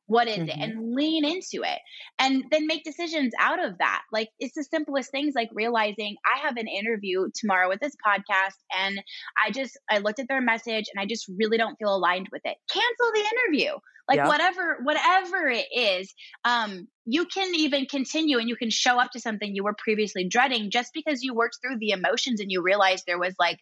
What 0.07 0.29
is 0.29 0.39
mm-hmm. 0.39 0.49
it? 0.49 0.59
And 0.59 0.95
lean 0.95 1.25
into 1.25 1.63
it 1.63 1.79
and 2.19 2.45
then 2.51 2.67
make 2.67 2.85
decisions 2.85 3.33
out 3.39 3.65
of 3.65 3.79
that. 3.79 4.03
Like 4.13 4.29
it's 4.39 4.55
the 4.55 4.65
simplest 4.65 5.11
things 5.11 5.35
like 5.35 5.49
realizing 5.53 6.17
I 6.25 6.41
have 6.47 6.57
an 6.57 6.69
interview 6.69 7.29
tomorrow 7.35 7.69
with 7.69 7.81
this 7.81 7.95
podcast 8.07 8.57
and 8.77 9.01
I 9.45 9.51
just, 9.51 9.79
I 9.91 9.99
looked 9.99 10.19
at 10.19 10.29
their 10.29 10.43
message 10.43 10.87
and 10.93 11.01
I 11.01 11.07
just 11.07 11.27
really 11.39 11.57
don't 11.57 11.77
feel 11.77 11.95
aligned 11.95 12.29
with 12.33 12.43
it. 12.45 12.57
Cancel 12.71 13.13
the 13.15 13.25
interview. 13.55 13.73
Like 14.07 14.19
yep. 14.19 14.27
whatever, 14.27 14.79
whatever 14.83 15.49
it 15.49 15.67
is, 15.75 16.13
um, 16.45 16.87
you 17.07 17.25
can 17.25 17.55
even 17.55 17.87
continue 17.87 18.39
and 18.39 18.49
you 18.49 18.57
can 18.57 18.69
show 18.69 19.01
up 19.01 19.13
to 19.13 19.21
something 19.21 19.55
you 19.55 19.65
were 19.65 19.75
previously 19.79 20.29
dreading 20.29 20.71
just 20.71 20.91
because 20.93 21.23
you 21.23 21.35
worked 21.35 21.59
through 21.63 21.79
the 21.79 21.91
emotions 21.91 22.41
and 22.41 22.51
you 22.51 22.63
realized 22.63 23.05
there 23.07 23.19
was 23.19 23.35
like 23.39 23.59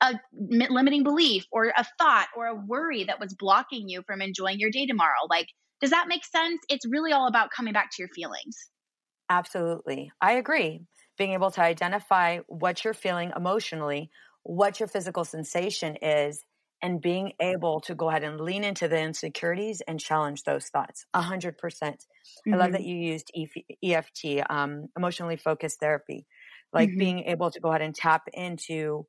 a 0.00 0.14
limiting 0.32 1.04
belief 1.04 1.46
or 1.52 1.66
a 1.66 1.86
thought 1.98 2.26
or 2.36 2.46
a 2.46 2.54
worry 2.54 3.04
that 3.04 3.20
was 3.20 3.34
blocking 3.34 3.88
you 3.88 4.02
from 4.02 4.20
enjoying 4.20 4.58
your 4.58 4.70
day 4.70 4.86
tomorrow. 4.86 5.26
Like 5.30 5.46
does 5.84 5.90
that 5.90 6.08
make 6.08 6.24
sense? 6.24 6.62
It's 6.70 6.86
really 6.86 7.12
all 7.12 7.26
about 7.26 7.50
coming 7.50 7.74
back 7.74 7.90
to 7.90 7.96
your 7.98 8.08
feelings. 8.08 8.70
Absolutely. 9.28 10.10
I 10.18 10.32
agree. 10.32 10.80
Being 11.18 11.32
able 11.32 11.50
to 11.50 11.60
identify 11.60 12.38
what 12.46 12.82
you're 12.82 12.94
feeling 12.94 13.32
emotionally, 13.36 14.08
what 14.44 14.80
your 14.80 14.88
physical 14.88 15.26
sensation 15.26 15.96
is, 16.00 16.42
and 16.80 17.02
being 17.02 17.32
able 17.38 17.82
to 17.82 17.94
go 17.94 18.08
ahead 18.08 18.24
and 18.24 18.40
lean 18.40 18.64
into 18.64 18.88
the 18.88 18.98
insecurities 18.98 19.82
and 19.86 20.00
challenge 20.00 20.44
those 20.44 20.68
thoughts. 20.68 21.04
A 21.12 21.20
hundred 21.20 21.58
percent. 21.58 22.02
I 22.50 22.56
love 22.56 22.72
that 22.72 22.80
mm-hmm. 22.80 22.88
you 22.88 23.12
used 23.12 23.30
EFT, 23.84 24.42
um, 24.48 24.86
emotionally 24.96 25.36
focused 25.36 25.80
therapy, 25.80 26.24
like 26.72 26.88
mm-hmm. 26.88 26.98
being 26.98 27.18
able 27.24 27.50
to 27.50 27.60
go 27.60 27.68
ahead 27.68 27.82
and 27.82 27.94
tap 27.94 28.22
into 28.32 29.06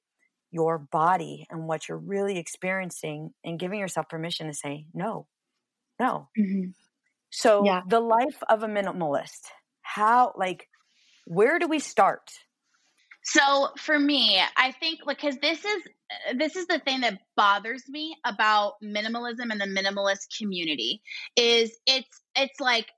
your 0.52 0.78
body 0.78 1.48
and 1.50 1.70
what 1.70 1.88
you're 1.88 1.98
really 1.98 2.38
experiencing 2.38 3.30
and 3.46 3.60
giving 3.60 3.80
yourself 3.80 4.10
permission 4.10 4.48
to 4.48 4.54
say, 4.54 4.88
no, 4.94 5.28
no. 6.00 6.30
Mm-hmm. 6.38 6.70
So 7.30 7.66
yeah. 7.66 7.82
the 7.88 8.00
life 8.00 8.42
of 8.50 8.64
a 8.64 8.68
minimalist, 8.68 9.42
how 9.82 10.34
like 10.38 10.68
where 11.26 11.60
do 11.60 11.68
we 11.68 11.80
start? 11.80 12.32
So 13.24 13.70
for 13.78 13.98
me, 13.98 14.40
I 14.56 14.72
think 14.72 15.00
because 15.06 15.38
this 15.42 15.66
is 15.66 15.84
this 16.38 16.56
is 16.56 16.68
the 16.68 16.80
thing 16.80 17.02
that 17.02 17.20
bothers 17.36 17.84
me 17.90 18.16
about 18.24 18.74
minimalism 18.84 19.52
and 19.52 19.60
the 19.60 19.66
minimalist 19.66 20.38
community 20.38 21.02
is 21.36 21.76
it's 21.88 22.22
it's 22.36 22.60
like 22.60 22.92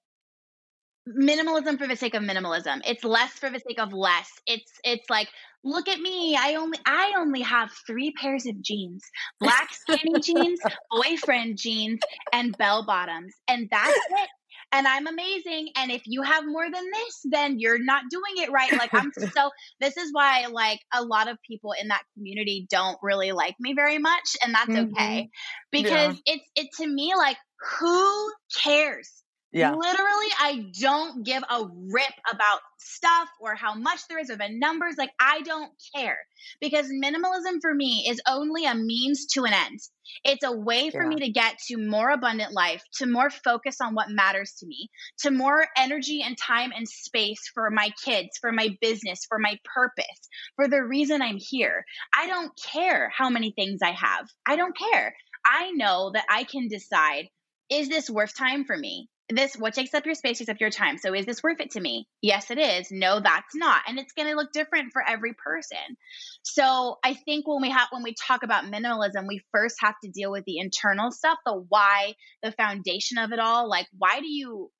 minimalism 1.08 1.78
for 1.78 1.88
the 1.88 1.96
sake 1.96 2.14
of 2.14 2.24
minimalism. 2.24 2.82
It's 2.86 3.04
less 3.04 3.32
for 3.32 3.50
the 3.50 3.60
sake 3.60 3.80
of 3.80 3.94
less. 3.94 4.30
It's 4.46 4.72
it's 4.84 5.10
like 5.10 5.30
look 5.64 5.88
at 5.88 6.00
me. 6.00 6.38
I 6.40 6.56
only 6.56 6.80
I 6.86 7.14
only 7.18 7.42
have 7.42 7.72
3 7.86 8.14
pairs 8.20 8.46
of 8.46 8.62
jeans. 8.62 9.04
Black 9.40 9.70
skinny 9.74 10.20
jeans, 10.22 10.60
boyfriend 10.92 11.58
jeans 11.58 12.00
and 12.34 12.58
bell 12.58 12.86
bottoms. 12.86 13.34
And 13.48 13.68
that's 13.70 13.98
it. 13.98 14.30
And 14.74 14.86
I'm 14.86 15.08
amazing. 15.08 15.70
And 15.78 15.92
if 15.92 16.02
you 16.06 16.24
have 16.24 16.46
more 16.46 16.66
than 16.66 16.84
this, 16.92 17.22
then 17.26 17.58
you're 17.58 17.82
not 17.82 18.04
doing 18.10 18.44
it 18.44 18.52
right. 18.52 18.72
Like 18.74 18.94
I'm 18.94 19.12
so 19.34 19.50
this 19.80 19.96
is 19.96 20.10
why 20.12 20.48
like 20.52 20.80
a 20.94 21.04
lot 21.04 21.30
of 21.30 21.38
people 21.48 21.74
in 21.80 21.88
that 21.88 22.04
community 22.16 22.68
don't 22.70 22.98
really 23.02 23.32
like 23.32 23.56
me 23.60 23.74
very 23.74 23.98
much 23.98 24.36
and 24.44 24.54
that's 24.54 24.70
mm-hmm. 24.70 24.94
okay. 24.94 25.30
Because 25.72 26.20
yeah. 26.26 26.34
it's 26.36 26.50
it 26.56 26.68
to 26.84 26.88
me 26.88 27.14
like 27.16 27.38
who 27.80 28.32
cares? 28.62 29.12
Yeah. 29.54 29.72
Literally, 29.72 30.28
I 30.40 30.66
don't 30.80 31.26
give 31.26 31.42
a 31.50 31.64
rip 31.90 32.14
about 32.32 32.60
stuff 32.80 33.30
or 33.40 33.56
how 33.56 33.76
much 33.76 34.00
there 34.10 34.20
is 34.20 34.30
or 34.30 34.36
the 34.36 34.50
numbers. 34.50 34.96
Like, 34.98 35.12
I 35.22 35.42
don't 35.42 35.72
care 35.96 36.18
because 36.60 36.88
minimalism 36.88 37.62
for 37.62 37.74
me 37.74 38.06
is 38.10 38.22
only 38.28 38.66
a 38.66 38.76
means 38.76 39.26
to 39.34 39.46
an 39.46 39.54
end. 39.54 39.80
It's 40.26 40.44
a 40.44 40.52
way 40.52 40.90
for 40.90 41.04
yeah. 41.04 41.10
me 41.10 41.16
to 41.18 41.30
get 41.32 41.60
to 41.68 41.78
more 41.78 42.10
abundant 42.10 42.54
life, 42.54 42.84
to 42.96 43.06
more 43.06 43.30
focus 43.30 43.78
on 43.82 43.96
what 43.96 44.10
matters 44.10 44.54
to 44.60 44.68
me, 44.68 44.90
to 45.20 45.32
more 45.32 45.66
energy 45.78 46.22
and 46.22 46.38
time 46.38 46.72
and 46.76 46.88
space 46.88 47.50
for 47.54 47.70
my 47.70 47.92
kids, 48.04 48.38
for 48.40 48.52
my 48.52 48.78
business, 48.82 49.26
for 49.30 49.40
my 49.40 49.58
purpose, 49.64 50.30
for 50.58 50.68
the 50.68 50.84
reason 50.84 51.22
I'm 51.22 51.40
here. 51.40 51.86
I 52.18 52.28
don't 52.28 52.52
care 52.62 53.12
how 53.16 53.30
many 53.30 53.52
things 53.52 53.80
I 53.82 53.92
have. 53.92 54.28
I 54.46 54.58
don't 54.58 54.78
care. 54.78 55.16
I 55.46 55.72
know 55.72 56.12
that 56.14 56.26
I 56.30 56.44
can 56.44 56.68
decide 56.68 57.30
is 57.70 57.90
this 57.90 58.10
worth 58.10 58.36
time 58.36 58.66
for 58.66 58.78
me? 58.78 59.10
This 59.30 59.56
what 59.56 59.74
takes 59.74 59.94
up 59.94 60.06
your 60.06 60.16
space 60.16 60.38
takes 60.38 60.50
up 60.50 60.60
your 60.60 60.70
time. 60.70 60.98
So 60.98 61.14
is 61.14 61.26
this 61.26 61.44
worth 61.44 61.60
it 61.60 61.72
to 61.72 61.82
me? 61.82 62.08
Yes 62.22 62.50
it 62.50 62.58
is. 62.58 62.88
No 62.92 63.20
that's 63.20 63.56
not. 63.56 63.82
And 63.88 64.00
it's 64.00 64.14
going 64.14 64.30
to 64.30 64.36
look 64.36 64.52
different 64.54 64.94
for 64.94 65.04
every 65.08 65.34
person. 65.34 65.98
So 66.44 66.98
i 67.04 67.14
think 67.14 67.48
when 67.48 67.62
we 67.62 67.70
have 67.70 67.88
when 67.92 68.04
we 68.04 68.16
talk 68.28 68.44
about 68.44 68.66
minimalism 68.66 69.28
we 69.28 69.42
first 69.54 69.76
have 69.82 69.96
to 70.04 70.10
deal 70.10 70.32
with 70.32 70.46
the 70.46 70.60
internal 70.60 71.12
stuff 71.12 71.38
the 71.46 71.54
why 71.54 72.14
the 72.42 72.52
foundation 72.54 73.18
of 73.18 73.32
it 73.32 73.40
all. 73.40 73.70
Like 73.70 73.88
why 73.98 74.20
do 74.20 74.28
you 74.28 74.72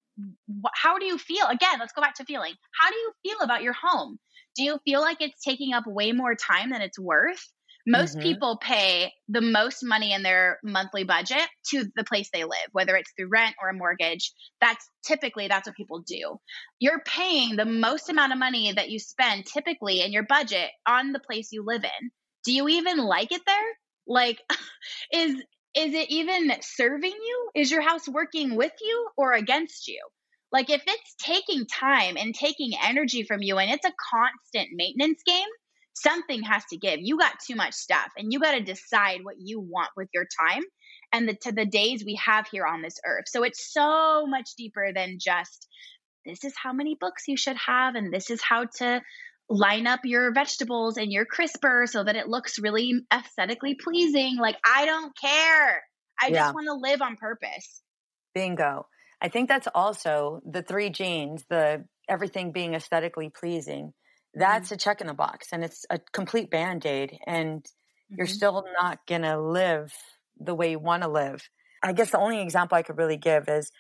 how 0.74 0.98
do 0.98 1.06
you 1.06 1.18
feel? 1.18 1.46
Again 1.48 1.80
let's 1.80 1.94
go 1.94 2.02
back 2.02 2.16
to 2.16 2.26
feeling. 2.26 2.54
How 2.80 2.90
do 2.90 2.96
you 2.96 3.12
feel 3.24 3.40
about 3.42 3.64
your 3.64 3.74
home? 3.74 4.18
Do 4.56 4.64
you 4.64 4.80
feel 4.86 5.02
like 5.02 5.18
it's 5.22 5.44
taking 5.44 5.74
up 5.74 5.84
way 5.86 6.14
more 6.14 6.36
time 6.36 6.72
than 6.72 6.82
it's 6.82 6.98
worth 6.98 7.46
most 7.88 8.18
mm-hmm. 8.18 8.28
people 8.28 8.58
pay 8.62 9.14
the 9.30 9.40
most 9.40 9.82
money 9.82 10.12
in 10.12 10.22
their 10.22 10.60
monthly 10.62 11.06
budget 11.06 11.48
to 11.70 11.86
the 11.96 12.04
place 12.04 12.30
they 12.32 12.44
live, 12.44 12.68
whether 12.74 12.98
it's 12.98 13.12
through 13.18 13.30
rent 13.30 13.56
or 13.62 13.70
a 13.70 13.74
mortgage. 13.74 14.34
That's 14.60 14.86
typically 15.06 15.48
that's 15.48 15.68
what 15.68 15.78
people 15.78 16.04
do. 16.06 16.38
You're 16.80 17.02
paying 17.06 17.56
the 17.56 17.66
most 17.66 18.10
amount 18.10 18.34
of 18.34 18.40
money 18.40 18.74
that 18.74 18.90
you 18.90 19.00
spend 19.00 19.46
typically 19.46 20.02
in 20.02 20.12
your 20.12 20.24
budget 20.24 20.70
on 20.86 21.14
the 21.14 21.22
place 21.22 21.54
you 21.54 21.64
live 21.66 21.86
in. 21.86 22.12
Do 22.44 22.52
you 22.52 22.68
even 22.68 22.98
like 22.98 23.32
it 23.32 23.42
there? 23.48 23.56
Like 24.06 24.42
is 25.14 25.36
is 25.74 25.94
it 25.94 26.10
even 26.10 26.52
serving 26.62 27.12
you? 27.12 27.50
Is 27.56 27.72
your 27.72 27.82
house 27.82 28.08
working 28.08 28.56
with 28.56 28.74
you 28.82 29.08
or 29.16 29.32
against 29.32 29.88
you? 29.88 30.02
Like 30.52 30.70
if 30.70 30.82
it's 30.86 31.16
taking 31.22 31.66
time 31.68 32.18
and 32.18 32.36
taking 32.36 32.72
energy 32.84 33.24
from 33.24 33.42
you 33.42 33.58
and 33.58 33.72
it's 33.72 33.86
a 33.86 33.94
constant 34.12 34.70
maintenance 34.74 35.22
game, 35.26 35.48
something 36.02 36.44
has 36.44 36.64
to 36.70 36.78
give. 36.78 37.00
You 37.02 37.18
got 37.18 37.34
too 37.46 37.56
much 37.56 37.74
stuff 37.74 38.10
and 38.18 38.32
you 38.32 38.40
got 38.40 38.54
to 38.54 38.62
decide 38.62 39.20
what 39.24 39.36
you 39.40 39.60
want 39.60 39.90
with 39.96 40.10
your 40.14 40.26
time 40.40 40.64
and 41.14 41.28
the 41.28 41.36
to 41.42 41.52
the 41.52 41.66
days 41.66 42.04
we 42.06 42.20
have 42.24 42.48
here 42.52 42.66
on 42.66 42.82
this 42.82 43.00
earth. 43.06 43.26
So 43.28 43.44
it's 43.44 43.72
so 43.72 44.26
much 44.28 44.50
deeper 44.58 44.92
than 44.94 45.18
just 45.20 45.68
this 46.26 46.44
is 46.44 46.54
how 46.62 46.74
many 46.74 46.98
books 47.00 47.24
you 47.28 47.38
should 47.38 47.58
have 47.58 47.96
and 47.96 48.14
this 48.14 48.30
is 48.30 48.42
how 48.42 48.66
to 48.78 49.02
line 49.50 49.88
up 49.88 50.02
your 50.04 50.34
vegetables 50.34 50.98
and 50.98 51.12
your 51.12 51.26
crisper 51.26 51.86
so 51.88 52.04
that 52.04 52.18
it 52.18 52.28
looks 52.28 52.60
really 52.60 52.94
aesthetically 53.14 53.76
pleasing. 53.76 54.38
Like 54.38 54.58
I 54.66 54.86
don't 54.86 55.14
care. 55.20 55.84
I 56.22 56.28
yeah. 56.28 56.34
just 56.34 56.54
want 56.54 56.68
to 56.68 56.74
live 56.74 57.02
on 57.02 57.16
purpose. 57.16 57.82
Bingo. 58.34 58.88
I 59.22 59.30
think 59.30 59.50
that's 59.50 59.68
also 59.74 60.42
the 60.46 60.62
three 60.62 60.90
jeans, 60.90 61.44
the 61.50 61.86
everything 62.08 62.52
being 62.52 62.76
aesthetically 62.76 63.30
pleasing 63.30 63.94
that's 64.38 64.68
mm-hmm. 64.68 64.76
a 64.76 64.78
check 64.78 65.02
in 65.02 65.08
the 65.08 65.14
box 65.14 65.50
and 65.52 65.64
it's 65.64 65.86
a 65.90 66.00
complete 66.12 66.50
band 66.50 66.86
aid 66.86 67.18
and 67.26 67.64
mm-hmm. 67.64 68.16
you're 68.18 68.28
still 68.28 68.64
not 68.80 69.06
going 69.08 69.24
to 69.24 69.40
live 69.40 69.94
the 70.40 70.56
way 70.56 70.72
you 70.72 70.80
want 70.80 71.04
to 71.04 71.10
live. 71.10 71.42
I 71.84 71.94
guess 71.94 72.12
the 72.12 72.20
only 72.20 72.42
example 72.42 72.78
I 72.78 72.84
could 72.84 72.98
really 72.98 73.18
give 73.18 73.48
is 73.48 73.72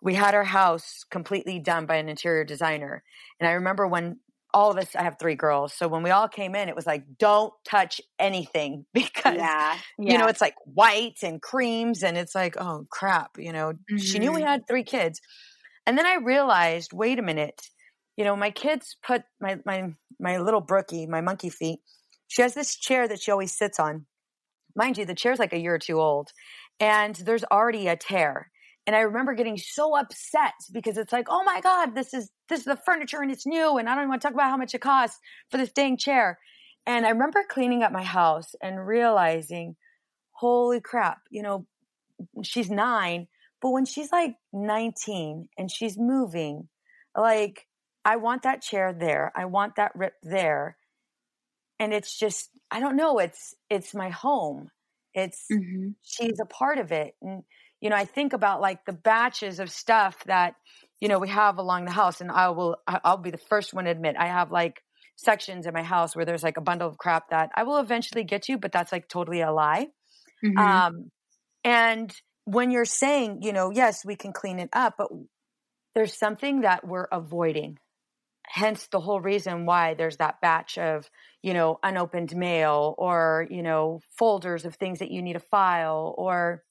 we 0.00 0.14
had 0.14 0.34
our 0.34 0.44
house 0.44 1.04
completely 1.10 1.58
done 1.58 1.86
by 1.86 1.96
an 1.96 2.08
interior 2.08 2.44
designer. 2.44 3.02
And 3.38 3.48
I 3.48 3.52
remember 3.52 3.86
when 3.86 4.18
all 4.54 4.70
of 4.70 4.76
us, 4.76 4.94
I 4.94 5.04
have 5.04 5.16
three 5.18 5.34
girls. 5.34 5.72
So 5.72 5.88
when 5.88 6.02
we 6.02 6.10
all 6.10 6.28
came 6.28 6.54
in, 6.54 6.68
it 6.68 6.76
was 6.76 6.86
like, 6.86 7.04
don't 7.18 7.52
touch 7.64 8.00
anything 8.18 8.84
because, 8.94 9.36
yeah, 9.36 9.78
yeah. 9.98 10.12
you 10.12 10.18
know, 10.18 10.26
it's 10.26 10.40
like 10.40 10.56
white 10.64 11.18
and 11.22 11.40
creams. 11.40 12.02
And 12.02 12.16
it's 12.16 12.34
like, 12.34 12.56
oh 12.58 12.86
crap, 12.90 13.38
you 13.38 13.52
know, 13.52 13.72
mm-hmm. 13.72 13.96
she 13.96 14.18
knew 14.18 14.32
we 14.32 14.40
mm-hmm. 14.40 14.48
had 14.48 14.66
three 14.66 14.84
kids. 14.84 15.20
And 15.86 15.96
then 15.98 16.06
I 16.06 16.16
realized, 16.16 16.92
wait 16.92 17.18
a 17.18 17.22
minute, 17.22 17.60
you 18.16 18.24
know, 18.24 18.36
my 18.36 18.50
kids 18.50 18.96
put 19.02 19.22
my 19.40 19.58
my 19.64 19.94
my 20.18 20.38
little 20.38 20.60
Brookie, 20.60 21.06
my 21.06 21.20
monkey 21.20 21.50
feet. 21.50 21.80
She 22.28 22.42
has 22.42 22.54
this 22.54 22.76
chair 22.76 23.08
that 23.08 23.20
she 23.20 23.30
always 23.30 23.56
sits 23.56 23.78
on. 23.78 24.06
Mind 24.74 24.96
you, 24.96 25.04
the 25.04 25.14
chair's 25.14 25.38
like 25.38 25.52
a 25.52 25.58
year 25.60 25.74
or 25.74 25.78
two 25.78 26.00
old, 26.00 26.30
and 26.80 27.14
there's 27.16 27.44
already 27.44 27.88
a 27.88 27.96
tear. 27.96 28.50
And 28.86 28.96
I 28.96 29.00
remember 29.00 29.34
getting 29.34 29.58
so 29.58 29.96
upset 29.96 30.54
because 30.72 30.98
it's 30.98 31.12
like, 31.12 31.26
oh 31.30 31.44
my 31.44 31.60
god, 31.60 31.94
this 31.94 32.12
is 32.12 32.30
this 32.48 32.60
is 32.60 32.66
the 32.66 32.78
furniture 32.84 33.20
and 33.20 33.30
it's 33.30 33.46
new, 33.46 33.78
and 33.78 33.88
I 33.88 33.94
don't 33.94 34.02
even 34.02 34.10
want 34.10 34.22
to 34.22 34.28
talk 34.28 34.34
about 34.34 34.50
how 34.50 34.56
much 34.56 34.74
it 34.74 34.80
costs 34.80 35.18
for 35.50 35.58
this 35.58 35.72
dang 35.72 35.96
chair. 35.96 36.38
And 36.86 37.06
I 37.06 37.10
remember 37.10 37.44
cleaning 37.48 37.82
up 37.82 37.92
my 37.92 38.02
house 38.02 38.54
and 38.60 38.84
realizing, 38.84 39.76
holy 40.32 40.80
crap, 40.80 41.18
you 41.30 41.42
know, 41.42 41.66
she's 42.42 42.70
nine, 42.70 43.28
but 43.60 43.70
when 43.70 43.84
she's 43.84 44.10
like 44.10 44.34
19 44.52 45.48
and 45.56 45.70
she's 45.70 45.96
moving, 45.96 46.68
like 47.16 47.68
I 48.04 48.16
want 48.16 48.42
that 48.42 48.62
chair 48.62 48.92
there. 48.92 49.32
I 49.36 49.44
want 49.46 49.76
that 49.76 49.92
rip 49.94 50.14
there. 50.22 50.76
And 51.78 51.92
it's 51.92 52.18
just, 52.18 52.50
I 52.70 52.80
don't 52.80 52.96
know, 52.96 53.18
it's, 53.18 53.54
it's 53.68 53.94
my 53.94 54.10
home. 54.10 54.70
It's 55.14 55.44
mm-hmm. 55.52 55.90
she's 56.02 56.40
a 56.40 56.46
part 56.46 56.78
of 56.78 56.92
it. 56.92 57.14
And 57.20 57.42
you 57.82 57.90
know, 57.90 57.96
I 57.96 58.04
think 58.04 58.32
about 58.32 58.60
like 58.60 58.84
the 58.84 58.92
batches 58.92 59.58
of 59.58 59.70
stuff 59.70 60.16
that 60.24 60.54
you 61.00 61.08
know 61.08 61.18
we 61.18 61.28
have 61.28 61.58
along 61.58 61.84
the 61.84 61.90
house, 61.90 62.20
and 62.20 62.30
I 62.30 62.50
will 62.50 62.76
I'll 62.86 63.16
be 63.16 63.30
the 63.30 63.38
first 63.38 63.74
one 63.74 63.84
to 63.84 63.90
admit 63.90 64.16
I 64.16 64.28
have 64.28 64.52
like 64.52 64.80
sections 65.16 65.66
in 65.66 65.74
my 65.74 65.82
house 65.82 66.14
where 66.16 66.24
there's 66.24 66.44
like 66.44 66.56
a 66.56 66.62
bundle 66.62 66.88
of 66.88 66.96
crap 66.96 67.30
that 67.30 67.50
I 67.54 67.64
will 67.64 67.78
eventually 67.78 68.24
get 68.24 68.42
to, 68.44 68.56
but 68.56 68.72
that's 68.72 68.92
like 68.92 69.08
totally 69.08 69.40
a 69.40 69.52
lie. 69.52 69.88
Mm-hmm. 70.44 70.58
Um, 70.58 71.10
and 71.64 72.14
when 72.44 72.70
you're 72.70 72.84
saying, 72.84 73.40
you 73.42 73.52
know, 73.52 73.70
yes, 73.70 74.04
we 74.04 74.16
can 74.16 74.32
clean 74.32 74.58
it 74.58 74.70
up, 74.72 74.94
but 74.96 75.08
there's 75.94 76.16
something 76.16 76.62
that 76.62 76.86
we're 76.86 77.08
avoiding. 77.10 77.78
Hence 78.54 78.86
the 78.88 79.00
whole 79.00 79.18
reason 79.18 79.64
why 79.64 79.94
there's 79.94 80.18
that 80.18 80.42
batch 80.42 80.76
of, 80.76 81.10
you 81.40 81.54
know, 81.54 81.78
unopened 81.82 82.36
mail 82.36 82.94
or, 82.98 83.46
you 83.48 83.62
know, 83.62 84.02
folders 84.10 84.66
of 84.66 84.74
things 84.74 84.98
that 84.98 85.10
you 85.10 85.22
need 85.22 85.32
to 85.32 85.40
file 85.40 86.14
or, 86.18 86.62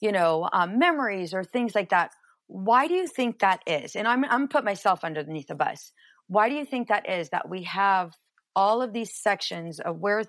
you 0.00 0.12
know, 0.12 0.48
um, 0.50 0.78
memories 0.78 1.34
or 1.34 1.44
things 1.44 1.74
like 1.74 1.90
that. 1.90 2.12
Why 2.46 2.88
do 2.88 2.94
you 2.94 3.06
think 3.06 3.40
that 3.40 3.60
is? 3.66 3.94
And 3.94 4.08
I'm, 4.08 4.24
I'm 4.24 4.48
put 4.48 4.64
myself 4.64 5.04
underneath 5.04 5.48
the 5.48 5.54
bus. 5.54 5.92
Why 6.28 6.48
do 6.48 6.54
you 6.54 6.64
think 6.64 6.88
that 6.88 7.06
is 7.06 7.28
that 7.28 7.50
we 7.50 7.64
have 7.64 8.14
all 8.56 8.80
of 8.80 8.94
these 8.94 9.14
sections 9.14 9.78
of 9.78 9.98
where 9.98 10.24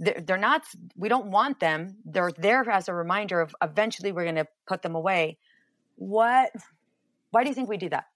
they're 0.00 0.36
not 0.36 0.62
we 0.96 1.08
don't 1.08 1.30
want 1.30 1.60
them 1.60 1.98
they're 2.04 2.32
there 2.36 2.68
as 2.68 2.88
a 2.88 2.94
reminder 2.94 3.40
of 3.40 3.54
eventually 3.62 4.10
we're 4.10 4.24
going 4.24 4.34
to 4.34 4.48
put 4.66 4.82
them 4.82 4.96
away 4.96 5.38
what 5.94 6.50
why 7.30 7.44
do 7.44 7.48
you 7.48 7.54
think 7.54 7.68
we 7.68 7.76
do 7.76 7.88
that 7.88 8.06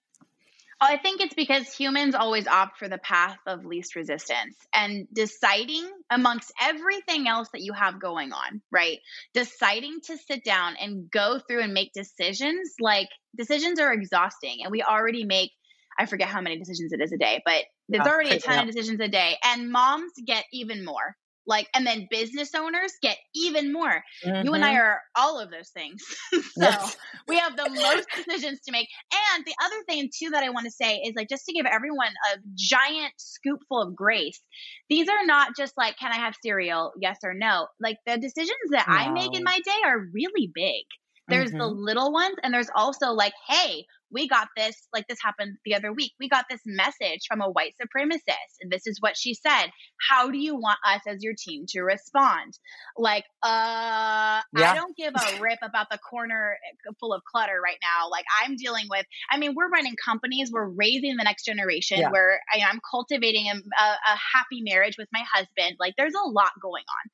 I 0.81 0.97
think 0.97 1.19
it's 1.19 1.33
because 1.33 1.73
humans 1.73 2.15
always 2.15 2.47
opt 2.47 2.77
for 2.77 2.87
the 2.87 2.97
path 2.97 3.37
of 3.45 3.65
least 3.65 3.95
resistance 3.95 4.55
and 4.73 5.07
deciding 5.13 5.89
amongst 6.09 6.53
everything 6.61 7.27
else 7.27 7.49
that 7.53 7.61
you 7.61 7.73
have 7.73 7.99
going 7.99 8.31
on, 8.31 8.61
right? 8.71 8.99
Deciding 9.33 9.99
to 10.05 10.17
sit 10.17 10.43
down 10.45 10.75
and 10.79 11.11
go 11.11 11.39
through 11.39 11.61
and 11.63 11.73
make 11.73 11.91
decisions, 11.93 12.75
like 12.79 13.09
decisions 13.37 13.79
are 13.79 13.91
exhausting 13.91 14.59
and 14.63 14.71
we 14.71 14.81
already 14.81 15.25
make 15.25 15.51
I 15.97 16.05
forget 16.05 16.29
how 16.29 16.39
many 16.39 16.57
decisions 16.57 16.93
it 16.93 17.01
is 17.01 17.11
a 17.11 17.17
day, 17.17 17.41
but 17.43 17.65
there's 17.89 18.07
oh, 18.07 18.09
already 18.09 18.29
a 18.29 18.39
ton 18.39 18.59
of 18.59 18.73
decisions 18.73 19.01
a 19.01 19.09
day 19.09 19.35
and 19.43 19.69
moms 19.69 20.13
get 20.25 20.45
even 20.53 20.85
more 20.85 21.17
like 21.45 21.67
and 21.73 21.85
then 21.85 22.07
business 22.09 22.51
owners 22.55 22.93
get 23.01 23.17
even 23.35 23.73
more 23.73 24.03
mm-hmm. 24.25 24.45
you 24.45 24.53
and 24.53 24.63
i 24.63 24.69
mm-hmm. 24.69 24.77
are 24.77 25.01
all 25.15 25.39
of 25.39 25.49
those 25.51 25.69
things 25.69 26.01
so 26.31 26.41
yes. 26.57 26.97
we 27.27 27.37
have 27.37 27.55
the 27.55 27.69
most 27.69 28.07
decisions 28.15 28.59
to 28.61 28.71
make 28.71 28.87
and 29.35 29.45
the 29.45 29.55
other 29.63 29.75
thing 29.87 30.09
too 30.15 30.29
that 30.29 30.43
i 30.43 30.49
want 30.49 30.65
to 30.65 30.71
say 30.71 30.97
is 30.97 31.13
like 31.15 31.29
just 31.29 31.45
to 31.45 31.53
give 31.53 31.65
everyone 31.65 32.11
a 32.33 32.37
giant 32.55 33.13
scoopful 33.17 33.87
of 33.87 33.95
grace 33.95 34.41
these 34.89 35.07
are 35.09 35.25
not 35.25 35.55
just 35.57 35.73
like 35.77 35.97
can 35.97 36.11
i 36.11 36.17
have 36.17 36.35
cereal 36.43 36.91
yes 37.01 37.17
or 37.23 37.33
no 37.33 37.67
like 37.79 37.97
the 38.05 38.17
decisions 38.17 38.69
that 38.71 38.87
no. 38.87 38.95
i 38.95 39.09
make 39.11 39.35
in 39.35 39.43
my 39.43 39.59
day 39.65 39.81
are 39.85 40.05
really 40.13 40.51
big 40.53 40.83
there's 41.27 41.49
mm-hmm. 41.49 41.59
the 41.59 41.67
little 41.67 42.11
ones 42.11 42.35
and 42.43 42.53
there's 42.53 42.69
also 42.75 43.11
like 43.11 43.33
hey 43.47 43.85
we 44.11 44.27
got 44.27 44.47
this, 44.55 44.87
like 44.93 45.07
this 45.07 45.19
happened 45.21 45.57
the 45.65 45.75
other 45.75 45.93
week. 45.93 46.13
We 46.19 46.29
got 46.29 46.45
this 46.49 46.61
message 46.65 47.21
from 47.27 47.41
a 47.41 47.49
white 47.49 47.73
supremacist, 47.81 48.57
and 48.61 48.71
this 48.71 48.87
is 48.87 48.97
what 48.99 49.17
she 49.17 49.33
said. 49.33 49.67
How 50.09 50.29
do 50.29 50.37
you 50.37 50.55
want 50.55 50.79
us 50.85 51.01
as 51.07 51.23
your 51.23 51.33
team 51.37 51.65
to 51.69 51.81
respond? 51.81 52.57
Like, 52.97 53.25
uh, 53.43 54.41
yeah. 54.57 54.71
I 54.71 54.75
don't 54.75 54.95
give 54.95 55.13
a 55.15 55.39
rip 55.41 55.59
about 55.61 55.87
the 55.91 55.97
corner 55.97 56.57
full 56.99 57.13
of 57.13 57.21
clutter 57.23 57.59
right 57.63 57.77
now. 57.81 58.09
Like, 58.09 58.25
I'm 58.43 58.55
dealing 58.55 58.85
with, 58.89 59.05
I 59.31 59.37
mean, 59.37 59.53
we're 59.55 59.69
running 59.69 59.95
companies, 60.03 60.51
we're 60.51 60.69
raising 60.69 61.17
the 61.17 61.23
next 61.23 61.45
generation, 61.45 61.99
yeah. 61.99 62.09
where 62.09 62.39
I, 62.53 62.59
am 62.69 62.79
cultivating 62.89 63.47
a, 63.47 63.55
a, 63.55 63.87
a 64.13 64.17
happy 64.33 64.61
marriage 64.61 64.95
with 64.97 65.07
my 65.13 65.23
husband. 65.31 65.77
Like, 65.79 65.93
there's 65.97 66.15
a 66.15 66.29
lot 66.29 66.51
going 66.61 66.83
on. 66.83 67.09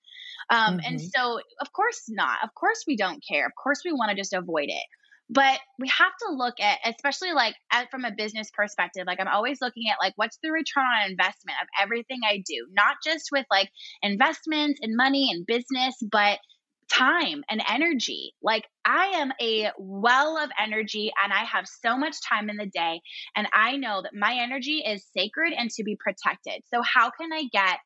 Um, 0.47 0.77
mm-hmm. 0.77 0.85
And 0.85 1.01
so, 1.01 1.39
of 1.59 1.71
course 1.73 2.03
not. 2.07 2.37
Of 2.43 2.53
course, 2.53 2.83
we 2.87 2.95
don't 2.95 3.23
care. 3.27 3.45
Of 3.45 3.53
course, 3.61 3.81
we 3.83 3.91
want 3.91 4.11
to 4.11 4.15
just 4.15 4.33
avoid 4.33 4.69
it 4.69 4.85
but 5.29 5.59
we 5.79 5.87
have 5.87 6.11
to 6.21 6.33
look 6.33 6.59
at 6.59 6.77
especially 6.85 7.33
like 7.33 7.55
at, 7.71 7.89
from 7.89 8.05
a 8.05 8.11
business 8.11 8.49
perspective 8.55 9.03
like 9.07 9.19
i'm 9.19 9.27
always 9.27 9.59
looking 9.61 9.83
at 9.91 9.97
like 10.01 10.13
what's 10.15 10.37
the 10.43 10.51
return 10.51 10.83
on 10.83 11.09
investment 11.09 11.57
of 11.61 11.67
everything 11.81 12.19
i 12.29 12.43
do? 12.45 12.67
Not 12.71 12.97
just 13.03 13.29
with 13.31 13.45
like 13.49 13.69
investments 14.01 14.79
and 14.81 14.95
money 14.95 15.29
and 15.31 15.45
business 15.45 15.95
but 16.11 16.39
time 16.91 17.43
and 17.49 17.63
energy. 17.67 18.33
Like 18.43 18.65
i 18.85 19.13
am 19.15 19.31
a 19.41 19.71
well 19.79 20.37
of 20.37 20.49
energy 20.61 21.11
and 21.23 21.33
i 21.33 21.43
have 21.43 21.65
so 21.83 21.97
much 21.97 22.15
time 22.27 22.49
in 22.49 22.57
the 22.57 22.67
day 22.67 23.01
and 23.35 23.47
i 23.53 23.77
know 23.77 24.01
that 24.03 24.13
my 24.13 24.37
energy 24.39 24.83
is 24.85 25.05
sacred 25.17 25.53
and 25.57 25.69
to 25.71 25.83
be 25.83 25.97
protected. 25.99 26.61
So 26.73 26.81
how 26.81 27.09
can 27.09 27.33
i 27.33 27.45
get 27.51 27.79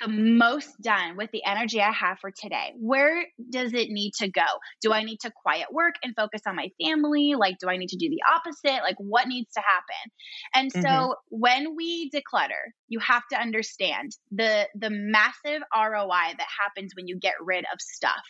the 0.00 0.08
most 0.08 0.80
done 0.80 1.16
with 1.16 1.30
the 1.32 1.42
energy 1.44 1.80
I 1.80 1.92
have 1.92 2.18
for 2.20 2.30
today? 2.30 2.72
Where 2.78 3.24
does 3.50 3.72
it 3.74 3.88
need 3.90 4.12
to 4.18 4.30
go? 4.30 4.46
Do 4.82 4.92
I 4.92 5.04
need 5.04 5.18
to 5.20 5.30
quiet 5.42 5.66
work 5.72 5.94
and 6.02 6.14
focus 6.16 6.42
on 6.46 6.56
my 6.56 6.70
family? 6.82 7.34
Like, 7.36 7.58
do 7.60 7.68
I 7.68 7.76
need 7.76 7.88
to 7.88 7.96
do 7.96 8.08
the 8.08 8.20
opposite? 8.34 8.82
Like, 8.82 8.96
what 8.98 9.28
needs 9.28 9.50
to 9.54 9.60
happen? 9.60 10.12
And 10.54 10.72
so 10.72 10.88
mm-hmm. 10.88 11.12
when 11.28 11.76
we 11.76 12.10
declutter, 12.10 12.72
you 12.88 12.98
have 13.00 13.22
to 13.32 13.40
understand 13.40 14.12
the 14.30 14.68
the 14.74 14.90
massive 14.90 15.62
ROI 15.74 16.34
that 16.38 16.48
happens 16.60 16.92
when 16.96 17.06
you 17.06 17.18
get 17.18 17.34
rid 17.40 17.64
of 17.72 17.80
stuff. 17.80 18.22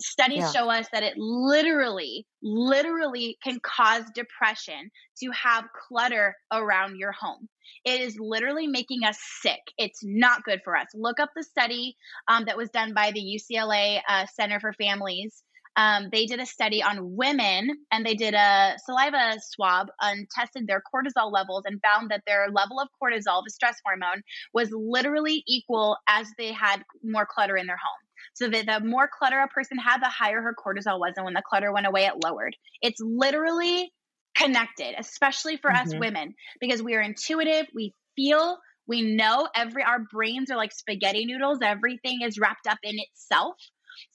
Studies 0.00 0.38
yeah. 0.38 0.52
show 0.52 0.70
us 0.70 0.86
that 0.92 1.02
it 1.02 1.14
literally, 1.16 2.26
literally 2.42 3.36
can 3.42 3.60
cause 3.62 4.04
depression 4.14 4.90
to 5.22 5.30
have 5.30 5.64
clutter 5.88 6.34
around 6.52 6.96
your 6.96 7.12
home. 7.12 7.48
It 7.84 8.00
is 8.00 8.16
literally 8.18 8.66
making 8.66 9.04
us 9.04 9.18
sick. 9.40 9.60
It's 9.76 10.00
not 10.02 10.44
good 10.44 10.60
for 10.64 10.76
us. 10.76 10.86
Look 10.94 11.20
up 11.20 11.30
the 11.36 11.42
study 11.42 11.96
um, 12.28 12.44
that 12.46 12.56
was 12.56 12.70
done 12.70 12.94
by 12.94 13.12
the 13.12 13.20
UCLA 13.20 14.00
uh, 14.08 14.26
Center 14.34 14.60
for 14.60 14.72
Families. 14.72 15.42
Um, 15.78 16.08
they 16.10 16.26
did 16.26 16.40
a 16.40 16.46
study 16.46 16.82
on 16.82 17.14
women 17.16 17.70
and 17.92 18.04
they 18.04 18.14
did 18.14 18.34
a 18.34 18.74
saliva 18.84 19.36
swab 19.40 19.86
and 20.00 20.26
tested 20.28 20.66
their 20.66 20.82
cortisol 20.92 21.32
levels 21.32 21.62
and 21.66 21.80
found 21.82 22.10
that 22.10 22.22
their 22.26 22.48
level 22.50 22.80
of 22.80 22.88
cortisol, 23.00 23.44
the 23.44 23.50
stress 23.50 23.76
hormone, 23.86 24.22
was 24.52 24.70
literally 24.72 25.44
equal 25.46 25.96
as 26.08 26.26
they 26.36 26.52
had 26.52 26.82
more 27.04 27.26
clutter 27.26 27.56
in 27.56 27.68
their 27.68 27.76
home. 27.76 28.07
So 28.34 28.48
that 28.48 28.66
the 28.66 28.86
more 28.86 29.08
clutter 29.08 29.40
a 29.40 29.48
person 29.48 29.78
had, 29.78 30.00
the 30.00 30.08
higher 30.08 30.40
her 30.40 30.54
cortisol 30.54 30.98
was. 30.98 31.14
And 31.16 31.24
when 31.24 31.34
the 31.34 31.42
clutter 31.48 31.72
went 31.72 31.86
away, 31.86 32.06
it 32.06 32.22
lowered. 32.22 32.54
It's 32.82 33.00
literally 33.00 33.92
connected, 34.36 34.94
especially 34.98 35.56
for 35.56 35.70
mm-hmm. 35.70 35.88
us 35.88 35.94
women, 35.94 36.34
because 36.60 36.82
we 36.82 36.94
are 36.94 37.00
intuitive, 37.00 37.66
we 37.74 37.92
feel, 38.16 38.58
we 38.86 39.02
know 39.02 39.48
every 39.54 39.82
our 39.82 40.00
brains 40.12 40.50
are 40.50 40.56
like 40.56 40.72
spaghetti 40.72 41.26
noodles, 41.26 41.58
everything 41.62 42.20
is 42.22 42.38
wrapped 42.38 42.66
up 42.68 42.78
in 42.82 42.94
itself. 42.96 43.56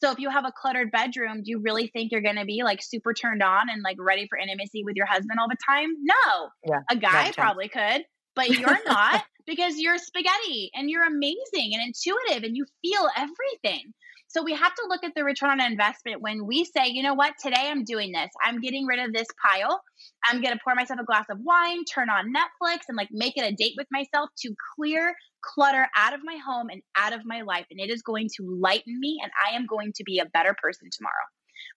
So 0.02 0.12
if 0.12 0.20
you 0.20 0.30
have 0.30 0.46
a 0.46 0.54
cluttered 0.56 0.92
bedroom, 0.92 1.44
do 1.44 1.52
you 1.52 1.60
really 1.60 1.88
think 1.88 2.12
you're 2.12 2.22
going 2.22 2.38
to 2.38 2.46
be 2.46 2.62
like 2.64 2.82
super 2.82 3.14
turned 3.14 3.44
on 3.44 3.70
and 3.70 3.82
like 3.84 3.98
ready 4.00 4.28
for 4.30 4.38
intimacy 4.38 4.84
with 4.86 4.96
your 4.96 5.06
husband 5.06 5.40
all 5.42 5.50
the 5.50 5.58
time? 5.70 5.90
No. 6.02 6.50
Yeah, 6.66 6.80
a 6.90 6.96
guy 6.96 7.34
probably 7.34 7.68
could, 7.68 8.04
but 8.34 8.50
you're 8.50 8.80
not 8.86 9.26
because 9.46 9.76
you're 9.78 9.98
spaghetti 9.98 10.72
and 10.74 10.90
you're 10.90 11.06
amazing 11.06 11.74
and 11.74 11.82
intuitive 11.86 12.44
and 12.44 12.56
you 12.56 12.66
feel 12.82 13.08
everything. 13.16 13.94
So 14.34 14.42
we 14.42 14.56
have 14.56 14.74
to 14.74 14.86
look 14.90 15.04
at 15.04 15.14
the 15.16 15.24
return 15.24 15.52
on 15.52 15.62
investment 15.62 16.20
when 16.22 16.48
we 16.48 16.66
say, 16.66 16.88
you 16.88 17.04
know 17.04 17.14
what, 17.14 17.36
today 17.40 17.70
I'm 17.70 17.84
doing 17.84 18.12
this. 18.12 18.32
I'm 18.44 18.62
getting 18.62 18.88
rid 18.88 19.00
of 19.00 19.14
this 19.14 19.28
pile. 19.46 19.80
I'm 20.24 20.42
going 20.42 20.54
to 20.56 20.60
pour 20.64 20.74
myself 20.74 21.00
a 21.00 21.06
glass 21.06 21.26
of 21.30 21.38
wine, 21.44 21.86
turn 21.86 22.10
on 22.10 22.34
Netflix, 22.34 22.80
and 22.90 22.98
like 22.98 23.10
make 23.12 23.38
it 23.38 23.46
a 23.46 23.56
date 23.56 23.76
with 23.78 23.86
myself 23.92 24.32
to 24.40 24.56
clear 24.76 25.14
clutter 25.44 25.88
out 25.96 26.14
of 26.14 26.22
my 26.24 26.38
home 26.44 26.70
and 26.72 26.82
out 26.98 27.14
of 27.14 27.22
my 27.26 27.42
life. 27.42 27.68
And 27.70 27.80
it 27.80 27.92
is 27.92 28.02
going 28.02 28.30
to 28.38 28.58
lighten 28.60 29.00
me, 29.00 29.20
and 29.22 29.32
I 29.48 29.56
am 29.56 29.68
going 29.68 29.94
to 29.98 30.04
be 30.04 30.18
a 30.18 30.26
better 30.26 30.56
person 30.60 30.90
tomorrow. 30.92 31.14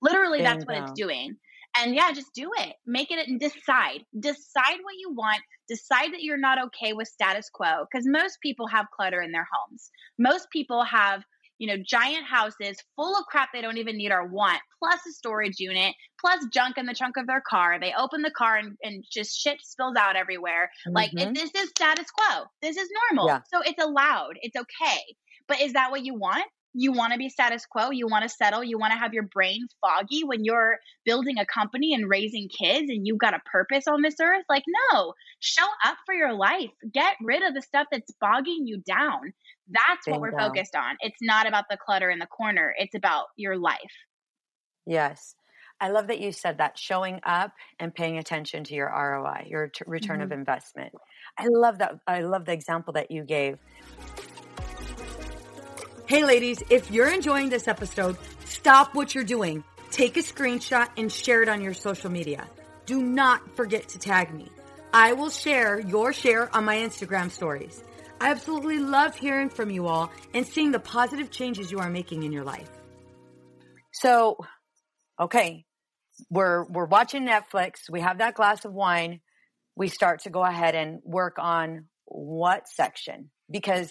Literally, 0.01 0.43
that's 0.43 0.65
what 0.65 0.79
it's 0.79 0.93
doing. 0.93 1.37
And 1.81 1.95
yeah, 1.95 2.12
just 2.12 2.33
do 2.35 2.51
it. 2.59 2.75
Make 2.87 3.11
it 3.11 3.27
and 3.29 3.41
decide. 3.41 4.05
Decide 4.19 4.79
what 4.83 4.95
you 4.99 5.12
want. 5.15 5.41
Decide 5.69 6.12
that 6.12 6.23
you're 6.23 6.39
not 6.39 6.59
okay 6.67 6.93
with 6.93 7.09
status 7.09 7.51
quo 7.53 7.85
because 7.91 8.07
most 8.07 8.39
people 8.43 8.67
have 8.69 8.87
clutter 8.95 9.21
in 9.21 9.33
their 9.33 9.47
homes. 9.53 9.91
Most 10.19 10.49
people 10.51 10.85
have 10.85 11.23
you 11.59 11.69
know, 11.69 11.83
giant 11.85 12.27
houses 12.27 12.77
full 12.97 13.17
of 13.17 13.25
crap 13.27 13.49
they 13.53 13.62
don't 13.62 13.79
even 13.79 13.97
need 13.97 14.12
or 14.12 14.27
want, 14.27 14.61
plus 14.79 15.01
a 15.09 15.12
storage 15.12 15.59
unit, 15.59 15.95
plus 16.21 16.45
junk 16.53 16.77
in 16.77 16.87
the 16.87 16.95
trunk 16.95 17.17
of 17.17 17.27
their 17.27 17.43
car. 17.49 17.79
They 17.81 17.93
open 17.99 18.23
the 18.23 18.31
car 18.31 18.57
and, 18.57 18.77
and 18.83 19.05
just 19.11 19.39
shit 19.39 19.59
spills 19.62 19.97
out 19.99 20.17
everywhere. 20.17 20.71
Mm-hmm. 20.87 20.95
Like, 20.95 21.11
this 21.12 21.51
is 21.55 21.71
status 21.71 22.07
quo. 22.11 22.45
This 22.62 22.77
is 22.77 22.89
normal. 23.11 23.29
Yeah. 23.29 23.41
So 23.53 23.62
it's 23.65 23.83
allowed. 23.83 24.35
It's 24.43 24.57
okay. 24.57 25.01
But 25.49 25.61
is 25.61 25.75
that 25.75 25.91
what 25.91 26.05
you 26.05 26.15
want? 26.15 26.45
You 26.77 26.93
want 26.93 27.12
to 27.15 27.19
be 27.19 27.31
status 27.31 27.65
quo, 27.65 27.91
you 27.91 28.07
want 28.07 28.23
to 28.23 28.29
settle, 28.29 28.62
you 28.62 28.79
want 28.79 28.93
to 28.93 28.99
have 28.99 29.15
your 29.15 29.23
brain 29.23 29.67
foggy 29.81 30.25
when 30.25 30.45
you're 30.45 30.79
building 31.07 31.39
a 31.39 31.47
company 31.47 31.95
and 31.95 32.09
raising 32.09 32.49
kids 32.49 32.91
and 32.91 33.07
you've 33.07 33.19
got 33.19 33.33
a 33.33 33.41
purpose 33.51 33.89
on 33.89 34.03
this 34.03 34.17
earth. 34.21 34.45
Like, 34.49 34.65
no, 34.93 35.15
show 35.41 35.67
up 35.87 35.97
for 36.05 36.15
your 36.15 36.35
life. 36.35 36.71
Get 36.93 37.15
rid 37.23 37.43
of 37.43 37.55
the 37.55 37.62
stuff 37.62 37.87
that's 37.91 38.12
bogging 38.21 38.67
you 38.67 38.83
down. 38.87 39.33
That's 39.71 40.05
Bingo. 40.05 40.21
what 40.21 40.33
we're 40.33 40.39
focused 40.39 40.77
on. 40.77 40.97
It's 41.01 41.17
not 41.23 41.49
about 41.49 41.65
the 41.71 41.79
clutter 41.79 42.11
in 42.11 42.19
the 42.19 42.27
corner, 42.27 42.75
it's 42.79 42.95
about 42.95 43.27
your 43.37 43.57
life. 43.57 43.79
Yes. 44.87 45.35
I 45.81 45.91
love 45.91 46.07
that 46.07 46.21
you 46.21 46.33
said 46.33 46.59
that 46.59 46.79
showing 46.79 47.21
up 47.23 47.53
and 47.79 47.95
paying 47.95 48.17
attention 48.17 48.65
to 48.65 48.75
your 48.75 48.89
ROI, 48.89 49.47
your 49.49 49.69
t- 49.69 49.85
return 49.87 50.17
mm-hmm. 50.17 50.25
of 50.25 50.33
investment. 50.33 50.95
I 51.39 51.47
love 51.51 51.79
that. 51.79 51.99
I 52.07 52.21
love 52.21 52.47
the 52.47 52.53
example 52.53 52.95
that 52.95 53.11
you 53.11 53.25
gave. 53.25 53.59
Hey, 56.09 56.25
ladies, 56.25 56.62
if 56.71 56.92
you're 56.92 57.12
enjoying 57.12 57.49
this 57.49 57.66
episode, 57.66 58.16
stop 58.45 58.95
what 58.95 59.12
you're 59.12 59.25
doing. 59.25 59.64
Take 59.90 60.16
a 60.16 60.21
screenshot 60.21 60.87
and 60.97 61.11
share 61.11 61.42
it 61.42 61.49
on 61.49 61.61
your 61.61 61.75
social 61.75 62.11
media. 62.11 62.47
Do 62.85 63.03
not 63.03 63.57
forget 63.57 63.88
to 63.88 63.99
tag 63.99 64.33
me. 64.33 64.49
I 64.95 65.14
will 65.14 65.31
share 65.31 65.81
your 65.81 66.12
share 66.12 66.55
on 66.55 66.64
my 66.64 66.77
Instagram 66.77 67.29
stories. 67.33 67.83
I 68.21 68.31
absolutely 68.31 68.79
love 68.79 69.16
hearing 69.16 69.49
from 69.49 69.69
you 69.69 69.88
all 69.88 70.12
and 70.33 70.47
seeing 70.47 70.71
the 70.71 70.79
positive 70.79 71.33
changes 71.33 71.73
you 71.73 71.81
are 71.81 71.90
making 71.90 72.23
in 72.23 72.31
your 72.31 72.45
life. 72.45 72.71
So, 73.92 74.37
okay, 75.21 75.64
we're 76.31 76.66
we're 76.66 76.87
watching 76.87 77.27
Netflix. 77.27 77.90
We 77.90 78.01
have 78.03 78.19
that 78.19 78.35
glass 78.35 78.64
of 78.64 78.73
wine. 78.73 79.23
We 79.75 79.88
start 79.88 80.21
to 80.21 80.31
go 80.31 80.45
ahead 80.45 80.77
and 80.77 81.01
work 81.03 81.40
on 81.40 81.87
what 82.05 82.69
section 82.69 83.31
because 83.51 83.90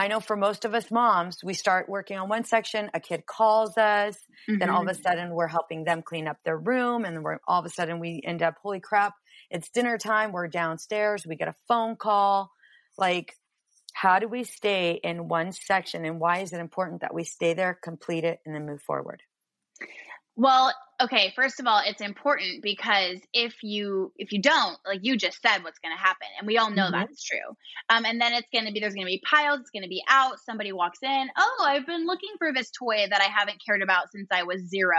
I 0.00 0.08
know 0.08 0.18
for 0.18 0.34
most 0.34 0.64
of 0.64 0.74
us 0.74 0.90
moms, 0.90 1.44
we 1.44 1.52
start 1.52 1.86
working 1.86 2.16
on 2.16 2.30
one 2.30 2.44
section, 2.44 2.90
a 2.94 3.00
kid 3.00 3.26
calls 3.26 3.76
us, 3.76 4.16
mm-hmm. 4.48 4.58
then 4.58 4.70
all 4.70 4.80
of 4.80 4.88
a 4.88 4.92
mm-hmm. 4.92 5.02
sudden 5.02 5.34
we're 5.34 5.46
helping 5.46 5.84
them 5.84 6.00
clean 6.00 6.26
up 6.26 6.38
their 6.42 6.56
room, 6.56 7.04
and 7.04 7.14
then 7.14 7.22
we're 7.22 7.36
all 7.46 7.60
of 7.60 7.66
a 7.66 7.68
sudden 7.68 8.00
we 8.00 8.22
end 8.24 8.42
up, 8.42 8.54
holy 8.62 8.80
crap, 8.80 9.12
it's 9.50 9.68
dinner 9.68 9.98
time, 9.98 10.32
we're 10.32 10.48
downstairs, 10.48 11.26
we 11.26 11.36
get 11.36 11.48
a 11.48 11.54
phone 11.68 11.96
call. 11.96 12.50
Like, 12.96 13.34
how 13.92 14.18
do 14.18 14.26
we 14.26 14.44
stay 14.44 14.98
in 15.04 15.28
one 15.28 15.52
section 15.52 16.06
and 16.06 16.18
why 16.18 16.38
is 16.38 16.54
it 16.54 16.60
important 16.60 17.02
that 17.02 17.12
we 17.12 17.24
stay 17.24 17.52
there, 17.52 17.78
complete 17.82 18.24
it, 18.24 18.38
and 18.46 18.54
then 18.54 18.64
move 18.64 18.80
forward? 18.80 19.22
Well, 20.34 20.72
okay, 21.00 21.32
first 21.34 21.60
of 21.60 21.66
all, 21.66 21.80
it's 21.84 22.00
important 22.00 22.62
because 22.62 23.18
if 23.32 23.62
you 23.62 24.12
if 24.16 24.32
you 24.32 24.40
don't, 24.40 24.76
like 24.86 25.00
you 25.02 25.16
just 25.16 25.40
said 25.40 25.62
what's 25.64 25.78
going 25.78 25.94
to 25.94 26.00
happen 26.00 26.26
and 26.38 26.46
we 26.46 26.58
all 26.58 26.70
know 26.70 26.84
mm-hmm. 26.84 26.92
that's 26.92 27.24
true. 27.24 27.38
Um 27.88 28.04
and 28.04 28.20
then 28.20 28.32
it's 28.32 28.48
going 28.52 28.66
to 28.66 28.72
be 28.72 28.80
there's 28.80 28.94
going 28.94 29.06
to 29.06 29.10
be 29.10 29.22
piles, 29.28 29.60
it's 29.60 29.70
going 29.70 29.82
to 29.82 29.88
be 29.88 30.02
out, 30.08 30.38
somebody 30.44 30.72
walks 30.72 30.98
in, 31.02 31.28
"Oh, 31.36 31.64
I've 31.66 31.86
been 31.86 32.06
looking 32.06 32.30
for 32.38 32.52
this 32.52 32.70
toy 32.70 33.06
that 33.08 33.20
I 33.20 33.30
haven't 33.30 33.62
cared 33.64 33.82
about 33.82 34.12
since 34.12 34.28
I 34.30 34.42
was 34.42 34.62
0, 34.68 34.90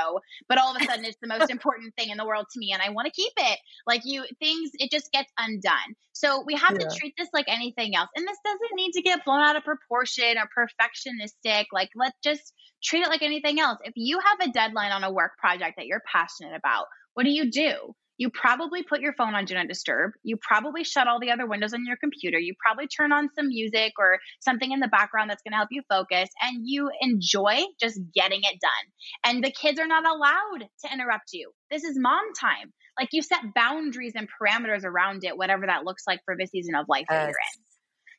but 0.48 0.58
all 0.58 0.76
of 0.76 0.82
a 0.82 0.86
sudden 0.86 1.06
it's 1.06 1.18
the 1.22 1.28
most 1.28 1.50
important 1.56 1.94
thing 1.96 2.10
in 2.10 2.18
the 2.18 2.26
world 2.26 2.48
to 2.52 2.60
me 2.60 2.72
and 2.74 2.82
I 2.82 2.90
want 2.90 3.06
to 3.06 3.12
keep 3.12 3.34
it." 3.38 3.60
Like 3.86 4.02
you 4.06 4.26
things 4.40 4.72
it 4.74 4.92
just 4.92 5.12
gets 5.12 5.32
undone. 5.38 5.96
So 6.14 6.44
we 6.46 6.56
have 6.56 6.74
yeah. 6.74 6.88
to 6.88 6.96
treat 6.96 7.14
this 7.18 7.30
like 7.34 7.46
anything 7.48 7.96
else. 7.96 8.10
And 8.16 8.28
this 8.28 8.38
doesn't 8.44 8.76
need 8.76 8.92
to 8.94 9.02
get 9.02 9.26
blown 9.26 9.42
out 9.42 9.56
of 9.56 9.64
proportion 9.64 10.36
or 10.38 10.48
perfectionistic. 10.56 11.66
Like 11.72 11.90
let's 11.96 12.18
just 12.24 12.54
treat 12.84 13.04
it 13.04 13.10
like 13.10 13.22
anything 13.22 13.60
else. 13.60 13.80
If 13.84 13.94
you 13.96 14.20
have 14.20 14.48
a 14.48 14.52
deadline 14.52 14.92
on 14.92 15.04
a 15.04 15.12
work 15.12 15.38
project 15.38 15.76
that 15.78 15.86
you're 15.86 16.02
passionate 16.12 16.56
about, 16.56 16.86
what 17.14 17.24
do 17.24 17.30
you 17.30 17.52
do? 17.52 17.94
You 18.18 18.30
probably 18.30 18.84
put 18.84 19.02
your 19.02 19.14
phone 19.14 19.34
on 19.34 19.46
do 19.46 19.56
not 19.56 19.68
disturb. 19.68 20.12
You 20.22 20.38
probably 20.38 20.84
shut 20.84 21.08
all 21.08 21.20
the 21.20 21.32
other 21.32 21.48
windows 21.48 21.74
on 21.74 21.86
your 21.88 21.98
computer. 21.98 22.38
You 22.38 22.54
probably 22.64 22.86
turn 22.86 23.12
on 23.12 23.30
some 23.34 23.48
music 23.48 23.94
or 23.98 24.20
something 24.42 24.72
in 24.72 24.80
the 24.80 24.88
background 24.88 25.30
that's 25.30 25.42
going 25.42 25.54
to 25.54 25.58
help 25.58 25.70
you 25.72 25.82
focus 25.90 26.30
and 26.40 26.62
you 26.64 26.92
enjoy 27.02 27.64
just 27.80 28.00
getting 28.14 28.42
it 28.44 28.60
done. 28.62 29.34
And 29.34 29.44
the 29.44 29.50
kids 29.50 29.80
are 29.80 29.88
not 29.88 30.06
allowed 30.06 30.68
to 30.86 30.94
interrupt 30.94 31.34
you. 31.34 31.52
This 31.72 31.84
is 31.84 31.98
mom 31.98 32.22
time. 32.40 32.72
Like 33.00 33.10
you 33.12 33.24
set 33.24 33.40
boundaries 33.56 34.14
and 34.16 34.28
parameters 34.30 34.84
around 34.84 35.24
it, 35.24 35.36
whatever 35.36 35.66
that 35.66 35.84
looks 35.84 36.04
like 36.06 36.20
for 36.24 36.36
the 36.38 36.46
season 36.46 36.76
of 36.76 36.86
life 36.88 37.06
that 37.10 37.24
you're 37.24 37.30
in. 37.30 37.64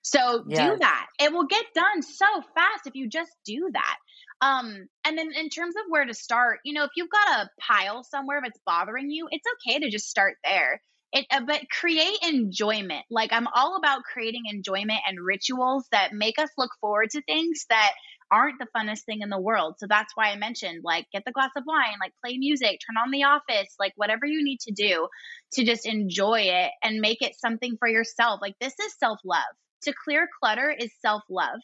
So 0.03 0.45
yes. 0.49 0.69
do 0.69 0.79
that. 0.79 1.07
It 1.21 1.33
will 1.33 1.47
get 1.47 1.65
done 1.75 2.03
so 2.03 2.27
fast 2.57 2.87
if 2.87 2.95
you 2.95 3.09
just 3.09 3.31
do 3.47 3.71
that. 3.73 3.97
Um, 4.43 4.89
and 5.05 5.17
then 5.17 5.31
in 5.33 5.49
terms 5.51 5.77
of 5.77 5.85
where 5.89 6.05
to 6.05 6.15
start, 6.15 6.59
you 6.65 6.75
know, 6.75 6.83
if 6.83 6.91
you've 6.97 7.09
got 7.09 7.47
a 7.47 7.51
pile 7.61 8.03
somewhere 8.03 8.41
that's 8.43 8.59
bothering 8.67 9.09
you, 9.09 9.29
it's 9.31 9.47
okay 9.55 9.79
to 9.79 9.89
just 9.89 10.11
start 10.11 10.35
there. 10.43 10.83
It, 11.13 11.27
uh, 11.31 11.43
but 11.47 11.61
create 11.71 12.19
enjoyment. 12.23 13.05
Like 13.09 13.33
I'm 13.33 13.47
all 13.55 13.77
about 13.77 14.03
creating 14.03 14.43
enjoyment 14.51 14.99
and 15.07 15.25
rituals 15.25 15.87
that 15.93 16.13
make 16.13 16.41
us 16.41 16.49
look 16.59 16.71
forward 16.81 17.11
to 17.11 17.23
things 17.23 17.67
that 17.71 17.93
aren't 18.33 18.59
the 18.59 18.67
funnest 18.77 19.05
thing 19.05 19.21
in 19.21 19.29
the 19.29 19.39
world. 19.39 19.75
So 19.79 19.87
that's 19.89 20.17
why 20.17 20.31
I 20.31 20.37
mentioned 20.37 20.81
like 20.83 21.07
get 21.13 21.23
the 21.25 21.33
glass 21.33 21.51
of 21.57 21.65
wine, 21.65 21.99
like 22.01 22.13
play 22.25 22.37
music, 22.39 22.81
turn 22.81 22.97
on 22.97 23.13
the 23.13 23.25
office, 23.25 23.75
like 23.79 23.93
whatever 23.95 24.27
you 24.27 24.43
need 24.43 24.59
to 24.61 24.73
do 24.73 25.07
to 25.53 25.65
just 25.65 25.87
enjoy 25.87 26.41
it 26.41 26.73
and 26.83 27.01
make 27.01 27.23
it 27.23 27.39
something 27.39 27.77
for 27.79 27.87
yourself. 27.87 28.41
Like 28.43 28.55
this 28.61 28.75
is 28.81 28.95
self-love. 28.99 29.43
To 29.83 29.95
clear 30.05 30.29
clutter 30.41 30.71
is 30.71 30.91
self-love 31.01 31.61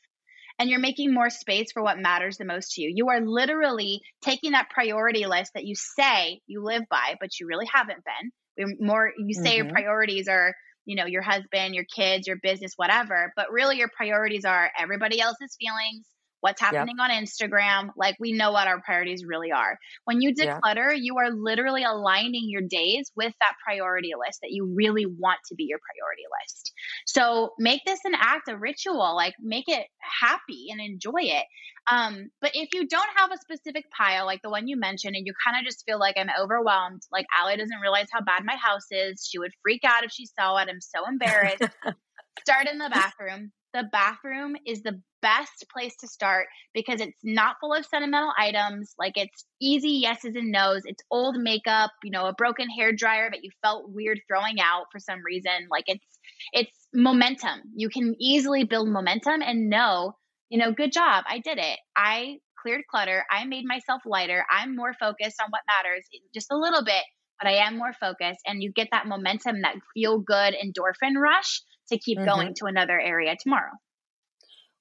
and 0.58 0.68
you're 0.68 0.80
making 0.80 1.14
more 1.14 1.30
space 1.30 1.72
for 1.72 1.82
what 1.82 1.98
matters 1.98 2.36
the 2.36 2.44
most 2.44 2.72
to 2.72 2.82
you. 2.82 2.92
You 2.94 3.08
are 3.08 3.20
literally 3.20 4.00
taking 4.22 4.52
that 4.52 4.70
priority 4.70 5.26
list 5.26 5.52
that 5.54 5.64
you 5.64 5.74
say 5.76 6.40
you 6.46 6.62
live 6.62 6.82
by, 6.90 7.14
but 7.20 7.38
you 7.38 7.46
really 7.46 7.68
haven't 7.72 8.02
been. 8.04 8.76
More 8.80 9.12
you 9.16 9.34
say 9.34 9.56
mm-hmm. 9.56 9.66
your 9.66 9.72
priorities 9.72 10.26
are, 10.26 10.52
you 10.84 10.96
know, 10.96 11.06
your 11.06 11.22
husband, 11.22 11.74
your 11.74 11.84
kids, 11.84 12.26
your 12.26 12.38
business, 12.42 12.72
whatever, 12.76 13.32
but 13.36 13.52
really 13.52 13.76
your 13.76 13.90
priorities 13.96 14.44
are 14.44 14.70
everybody 14.76 15.20
else's 15.20 15.56
feelings, 15.60 16.06
what's 16.40 16.60
happening 16.60 16.96
yep. 16.98 17.10
on 17.10 17.24
Instagram. 17.24 17.90
Like 17.96 18.16
we 18.20 18.32
know 18.32 18.52
what 18.52 18.66
our 18.66 18.80
priorities 18.80 19.24
really 19.26 19.52
are. 19.52 19.78
When 20.04 20.20
you 20.20 20.34
declutter, 20.34 20.92
yep. 20.92 21.00
you 21.00 21.16
are 21.18 21.30
literally 21.30 21.84
aligning 21.84 22.44
your 22.48 22.62
days 22.62 23.10
with 23.16 23.32
that 23.40 23.54
priority 23.64 24.12
list 24.18 24.40
that 24.42 24.50
you 24.50 24.72
really 24.74 25.06
want 25.06 25.38
to 25.48 25.54
be 25.54 25.64
your 25.64 25.78
priority 25.78 26.24
list. 26.42 26.72
So 27.06 27.50
make 27.58 27.82
this 27.84 28.00
an 28.04 28.14
act, 28.14 28.48
a 28.48 28.56
ritual, 28.56 29.14
like 29.16 29.34
make 29.40 29.68
it 29.68 29.86
happy 30.00 30.66
and 30.70 30.80
enjoy 30.80 31.22
it. 31.22 31.44
Um, 31.90 32.30
but 32.40 32.50
if 32.54 32.68
you 32.74 32.86
don't 32.86 33.08
have 33.16 33.30
a 33.32 33.38
specific 33.38 33.84
pile, 33.96 34.26
like 34.26 34.40
the 34.42 34.50
one 34.50 34.68
you 34.68 34.78
mentioned, 34.78 35.16
and 35.16 35.26
you 35.26 35.32
kind 35.46 35.58
of 35.58 35.64
just 35.64 35.84
feel 35.86 35.98
like 35.98 36.16
I'm 36.18 36.28
overwhelmed, 36.38 37.02
like 37.10 37.24
Allie 37.38 37.56
doesn't 37.56 37.80
realize 37.80 38.08
how 38.12 38.20
bad 38.20 38.44
my 38.44 38.56
house 38.56 38.86
is. 38.90 39.26
She 39.28 39.38
would 39.38 39.52
freak 39.62 39.82
out 39.84 40.04
if 40.04 40.12
she 40.12 40.26
saw 40.26 40.58
it. 40.58 40.68
I'm 40.68 40.80
so 40.80 41.08
embarrassed. 41.08 41.62
Start 42.44 42.68
in 42.68 42.78
the 42.78 42.90
bathroom 42.90 43.52
the 43.74 43.84
bathroom 43.92 44.56
is 44.66 44.82
the 44.82 45.00
best 45.22 45.66
place 45.72 45.94
to 46.00 46.08
start 46.08 46.46
because 46.74 47.00
it's 47.00 47.18
not 47.22 47.56
full 47.60 47.74
of 47.74 47.84
sentimental 47.86 48.32
items. 48.38 48.94
Like 48.98 49.14
it's 49.16 49.44
easy 49.60 50.00
yeses 50.02 50.34
and 50.34 50.50
nos. 50.52 50.82
It's 50.84 51.02
old 51.10 51.36
makeup, 51.38 51.90
you 52.02 52.10
know, 52.10 52.26
a 52.26 52.34
broken 52.34 52.68
hair 52.68 52.92
dryer 52.92 53.28
that 53.30 53.42
you 53.42 53.50
felt 53.62 53.90
weird 53.90 54.20
throwing 54.28 54.60
out 54.60 54.86
for 54.92 54.98
some 54.98 55.20
reason. 55.24 55.68
Like 55.70 55.84
it's 55.86 56.18
it's 56.52 56.88
momentum. 56.94 57.60
You 57.74 57.88
can 57.88 58.14
easily 58.18 58.64
build 58.64 58.88
momentum 58.88 59.42
and 59.42 59.68
know, 59.68 60.12
you 60.48 60.58
know, 60.58 60.72
good 60.72 60.92
job. 60.92 61.24
I 61.28 61.40
did 61.40 61.58
it. 61.58 61.78
I 61.96 62.38
cleared 62.62 62.82
clutter. 62.90 63.24
I 63.30 63.44
made 63.44 63.64
myself 63.66 64.02
lighter. 64.04 64.44
I'm 64.50 64.74
more 64.74 64.94
focused 64.98 65.40
on 65.40 65.50
what 65.50 65.62
matters 65.66 66.06
just 66.34 66.50
a 66.50 66.56
little 66.56 66.84
bit, 66.84 67.02
but 67.40 67.48
I 67.48 67.66
am 67.66 67.78
more 67.78 67.92
focused 67.92 68.40
and 68.46 68.62
you 68.62 68.72
get 68.72 68.88
that 68.92 69.06
momentum, 69.06 69.62
that 69.62 69.76
feel 69.94 70.18
good 70.18 70.54
endorphin 70.54 71.14
rush 71.20 71.62
to 71.90 71.98
keep 71.98 72.18
mm-hmm. 72.18 72.28
going 72.28 72.54
to 72.58 72.66
another 72.66 72.98
area 73.00 73.36
tomorrow. 73.40 73.72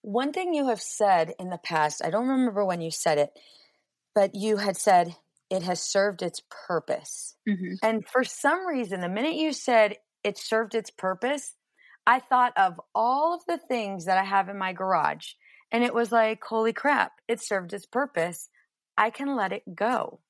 One 0.08 0.32
thing 0.32 0.54
you 0.54 0.70
have 0.70 0.82
said 0.82 1.34
in 1.38 1.50
the 1.50 1.58
past, 1.58 2.02
I 2.02 2.10
don't 2.10 2.30
remember 2.30 2.64
when 2.64 2.80
you 2.80 2.92
said 2.92 3.18
it, 3.18 3.38
but 4.16 4.36
you 4.36 4.56
had 4.56 4.78
said 4.78 5.18
it 5.50 5.64
has 5.64 5.82
served 5.82 6.22
its 6.22 6.42
purpose. 6.50 7.36
Mm-hmm. 7.46 7.74
And 7.84 8.08
for 8.08 8.24
some 8.24 8.66
reason, 8.66 9.02
the 9.02 9.10
minute 9.10 9.36
you 9.36 9.52
said 9.52 9.98
it 10.24 10.38
served 10.38 10.76
its 10.76 10.90
purpose, 10.90 11.56
I 12.06 12.22
thought 12.22 12.54
of 12.56 12.80
all 12.96 13.34
of 13.34 13.42
the 13.50 13.58
things 13.58 14.06
that 14.06 14.18
I 14.18 14.24
have 14.24 14.48
in 14.48 14.58
my 14.58 14.72
garage. 14.72 15.34
And 15.74 15.84
it 15.84 15.94
was 15.94 16.10
like, 16.10 16.42
holy 16.42 16.72
crap, 16.72 17.12
it 17.28 17.44
served 17.44 17.74
its 17.74 17.86
purpose. 17.86 18.48
I 18.98 19.10
can 19.10 19.36
let 19.36 19.52
it 19.52 19.76
go. 19.76 20.22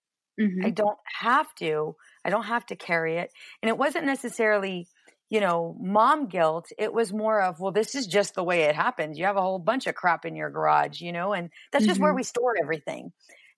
Mm-hmm. 0.42 0.66
I 0.66 0.72
don't 0.72 0.98
have 1.20 1.54
to. 1.60 1.96
I 2.26 2.32
don't 2.32 2.46
have 2.46 2.66
to 2.66 2.76
carry 2.76 3.18
it. 3.18 3.30
And 3.62 3.70
it 3.70 3.78
wasn't 3.78 4.06
necessarily 4.06 4.88
you 5.30 5.42
know, 5.42 5.76
mom 5.80 6.28
guilt. 6.28 6.72
It 6.78 6.94
was 6.94 7.12
more 7.12 7.42
of, 7.42 7.60
well, 7.60 7.72
this 7.72 7.96
is 7.96 8.08
just 8.08 8.36
the 8.36 8.44
way 8.44 8.64
it 8.64 8.76
happens. 8.76 9.18
You 9.18 9.26
have 9.26 9.38
a 9.38 9.42
whole 9.42 9.60
bunch 9.60 9.88
of 9.88 9.96
crap 9.96 10.26
in 10.26 10.36
your 10.36 10.50
garage, 10.50 11.02
you 11.02 11.12
know, 11.12 11.34
and 11.34 11.50
that's 11.72 11.86
just 11.86 11.96
mm-hmm. 11.96 12.04
where 12.04 12.14
we 12.14 12.24
store 12.24 12.56
everything. 12.62 13.12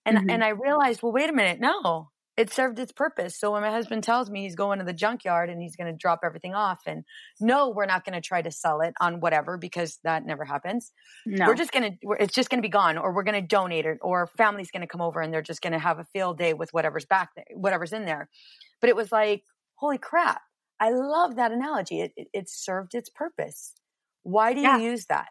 And 0.06 0.18
mm-hmm. 0.18 0.30
and 0.30 0.44
I 0.44 0.50
realized, 0.50 1.04
well, 1.04 1.12
wait 1.12 1.30
a 1.30 1.34
minute, 1.34 1.60
no, 1.60 2.10
it 2.38 2.52
served 2.52 2.80
its 2.80 2.94
purpose. 2.94 3.38
So 3.38 3.52
when 3.52 3.62
my 3.62 3.70
husband 3.70 4.04
tells 4.04 4.32
me 4.32 4.44
he's 4.44 4.56
going 4.56 4.80
to 4.80 4.86
the 4.86 4.94
junkyard 4.94 5.50
and 5.50 5.62
he's 5.62 5.76
going 5.76 5.92
to 5.92 5.98
drop 5.98 6.22
everything 6.24 6.56
off, 6.56 6.80
and 6.88 7.04
no, 7.40 7.70
we're 7.70 7.86
not 7.86 8.06
going 8.06 8.14
to 8.14 8.22
try 8.22 8.42
to 8.42 8.50
sell 8.50 8.82
it 8.82 8.94
on 9.00 9.20
whatever 9.20 9.58
because 9.58 10.00
that 10.04 10.26
never 10.26 10.46
happens. 10.46 10.92
No. 11.26 11.46
We're 11.46 11.56
just 11.56 11.72
going 11.72 12.00
to, 12.02 12.16
it's 12.20 12.34
just 12.34 12.50
going 12.50 12.60
to 12.60 12.66
be 12.66 12.72
gone, 12.72 12.98
or 12.98 13.14
we're 13.14 13.24
going 13.24 13.40
to 13.40 13.48
donate 13.48 13.86
it, 13.86 14.00
or 14.02 14.28
family's 14.38 14.72
going 14.72 14.82
to 14.82 14.88
come 14.88 15.02
over 15.02 15.20
and 15.20 15.34
they're 15.34 15.42
just 15.42 15.62
going 15.62 15.74
to 15.74 15.80
have 15.80 16.00
a 16.00 16.06
field 16.06 16.38
day 16.38 16.54
with 16.54 16.74
whatever's 16.74 17.06
back 17.06 17.30
there, 17.36 17.46
whatever's 17.54 17.92
in 17.92 18.06
there. 18.06 18.30
But 18.80 18.90
it 18.90 18.96
was 18.96 19.12
like, 19.12 19.44
holy 19.76 19.98
crap 19.98 20.42
I 20.80 20.92
love 20.92 21.36
that 21.36 21.52
analogy. 21.52 22.02
It, 22.02 22.14
it, 22.16 22.28
it 22.34 22.50
served 22.50 22.96
its 22.96 23.10
purpose. 23.10 23.74
Why 24.24 24.54
do 24.54 24.60
you 24.60 24.68
yeah. 24.68 24.78
use 24.78 25.06
that? 25.08 25.28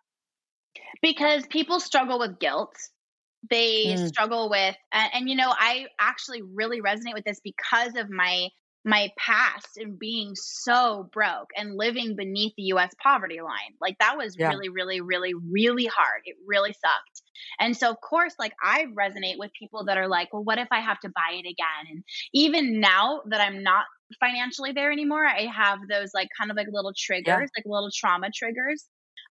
Because 1.02 1.46
people 1.46 1.80
struggle 1.80 2.18
with 2.18 2.38
guilt. 2.38 2.74
They 3.48 3.86
mm. 3.86 4.08
struggle 4.08 4.50
with, 4.50 4.76
and, 4.92 5.10
and 5.14 5.28
you 5.28 5.36
know, 5.36 5.52
I 5.56 5.86
actually 6.00 6.42
really 6.42 6.80
resonate 6.80 7.14
with 7.14 7.24
this 7.24 7.40
because 7.42 7.94
of 7.96 8.10
my 8.10 8.48
my 8.84 9.10
past 9.18 9.76
and 9.76 9.98
being 9.98 10.32
so 10.34 11.08
broke 11.12 11.50
and 11.56 11.76
living 11.76 12.16
beneath 12.16 12.54
the 12.56 12.64
US 12.74 12.92
poverty 13.02 13.40
line. 13.40 13.74
Like 13.80 13.96
that 13.98 14.16
was 14.16 14.36
yeah. 14.38 14.48
really, 14.48 14.68
really, 14.68 15.00
really, 15.00 15.34
really 15.34 15.86
hard. 15.86 16.22
It 16.24 16.36
really 16.46 16.72
sucked. 16.72 17.22
And 17.60 17.76
so, 17.76 17.90
of 17.90 18.00
course, 18.00 18.34
like 18.38 18.52
I 18.62 18.86
resonate 18.98 19.38
with 19.38 19.50
people 19.58 19.84
that 19.86 19.98
are 19.98 20.08
like, 20.08 20.32
well, 20.32 20.44
what 20.44 20.58
if 20.58 20.68
I 20.70 20.80
have 20.80 21.00
to 21.00 21.08
buy 21.08 21.34
it 21.34 21.46
again? 21.46 21.90
And 21.90 22.04
even 22.32 22.80
now 22.80 23.22
that 23.28 23.40
I'm 23.40 23.62
not 23.62 23.84
financially 24.20 24.72
there 24.72 24.90
anymore, 24.90 25.24
I 25.26 25.46
have 25.54 25.80
those 25.88 26.10
like 26.14 26.28
kind 26.38 26.50
of 26.50 26.56
like 26.56 26.68
little 26.70 26.92
triggers, 26.96 27.26
yeah. 27.26 27.36
like 27.56 27.64
little 27.66 27.90
trauma 27.94 28.28
triggers. 28.34 28.86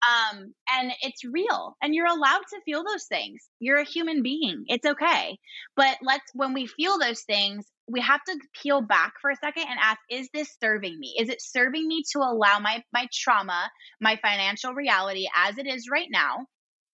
Um, 0.10 0.54
and 0.70 0.91
it's 1.01 1.24
real 1.24 1.78
and 1.82 1.93
you're 1.95 2.08
allowed 2.08 2.41
to 2.49 2.62
feel 2.66 2.84
those 2.84 3.06
things. 3.06 3.41
You're 3.60 3.80
a 3.80 3.86
human 3.86 4.24
being. 4.24 4.66
It's 4.68 4.86
okay. 4.86 5.38
But 5.76 5.97
let's, 6.01 6.30
when 6.34 6.54
we 6.54 6.68
feel 6.68 6.99
those 6.99 7.22
things, 7.22 7.66
we 7.88 8.01
have 8.01 8.24
to 8.26 8.39
peel 8.62 8.82
back 8.82 9.14
for 9.22 9.30
a 9.30 9.36
second 9.36 9.64
and 9.64 9.80
ask, 9.82 9.99
is 10.10 10.30
this 10.34 10.49
serving 10.62 10.99
me? 10.99 11.16
Is 11.20 11.30
it 11.30 11.41
serving 11.41 11.88
me 11.88 12.04
to 12.14 12.20
allow 12.20 12.60
my, 12.60 12.84
my 12.91 13.08
trauma, 13.14 13.70
my 14.01 14.18
financial 14.22 14.74
reality 14.74 15.28
as 15.36 15.58
it 15.58 15.68
is 15.68 15.89
right 15.91 16.10
now 16.10 16.45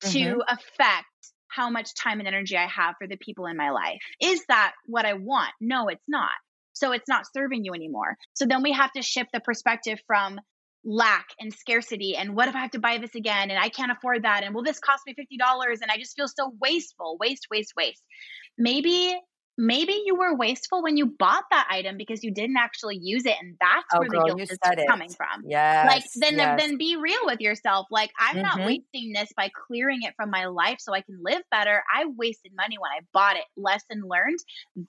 to 0.02 0.20
mm-hmm. 0.20 0.40
affect 0.48 1.06
how 1.48 1.70
much 1.70 1.96
time 1.96 2.20
and 2.20 2.28
energy 2.28 2.56
I 2.56 2.68
have 2.68 2.96
for 3.00 3.08
the 3.08 3.18
people 3.18 3.48
in 3.48 3.58
my 3.58 3.72
life? 3.72 4.00
Is 4.22 4.44
that 4.50 4.74
what 4.86 5.06
I 5.06 5.14
want? 5.14 5.52
No, 5.60 5.88
it's 5.88 6.08
not. 6.08 6.32
So 6.74 6.92
it's 6.92 7.10
not 7.10 7.26
serving 7.36 7.66
you 7.66 7.74
anymore. 7.74 8.16
So 8.34 8.46
then 8.46 8.64
we 8.64 8.72
have 8.72 8.92
to 8.94 9.02
shift 9.02 9.32
the 9.34 9.40
perspective 9.42 10.00
from 10.08 10.40
lack 10.86 11.28
and 11.40 11.54
scarcity 11.54 12.16
and 12.16 12.36
what 12.36 12.48
if 12.48 12.56
I 12.56 12.60
have 12.60 12.72
to 12.72 12.80
buy 12.80 12.98
this 12.98 13.16
again 13.16 13.52
and 13.52 13.60
I 13.60 13.70
can't 13.70 13.92
afford 13.92 14.24
that 14.24 14.44
and 14.44 14.56
will 14.56 14.64
this 14.64 14.80
cost 14.80 15.04
me 15.06 15.14
$50 15.14 15.82
and 15.82 15.92
I 15.92 15.98
just 15.98 16.16
feel 16.16 16.28
so 16.28 16.54
wasteful, 16.62 17.18
waste, 17.20 17.48
waste, 17.52 17.74
waste. 17.76 18.04
Maybe 18.58 19.16
maybe 19.62 20.02
you 20.06 20.16
were 20.16 20.34
wasteful 20.36 20.82
when 20.82 20.96
you 20.96 21.06
bought 21.06 21.44
that 21.52 21.68
item 21.70 21.98
because 21.98 22.24
you 22.24 22.32
didn't 22.32 22.56
actually 22.56 22.98
use 23.02 23.26
it 23.26 23.36
and 23.42 23.58
that's 23.60 23.86
oh, 23.94 24.00
where 24.00 24.08
girl, 24.08 24.22
the 24.22 24.36
guilt 24.36 24.52
is 24.52 24.58
it. 24.64 24.88
coming 24.88 25.10
from. 25.10 25.44
Yeah. 25.46 25.84
Like 25.86 26.06
then 26.16 26.38
yes. 26.38 26.60
then 26.60 26.78
be 26.78 26.96
real 26.96 27.20
with 27.26 27.42
yourself. 27.42 27.88
Like 27.92 28.12
I'm 28.18 28.38
mm-hmm. 28.38 28.60
not 28.60 28.66
wasting 28.66 29.12
this 29.14 29.30
by 29.36 29.52
clearing 29.68 30.00
it 30.04 30.14
from 30.16 30.30
my 30.30 30.46
life 30.46 30.78
so 30.80 30.94
I 30.94 31.02
can 31.02 31.20
live 31.22 31.42
better. 31.52 31.84
I 31.94 32.06
wasted 32.18 32.54
money 32.56 32.78
when 32.80 32.92
I 32.92 33.02
bought 33.14 33.36
it. 33.36 33.44
Lesson 33.58 34.02
learned. 34.08 34.40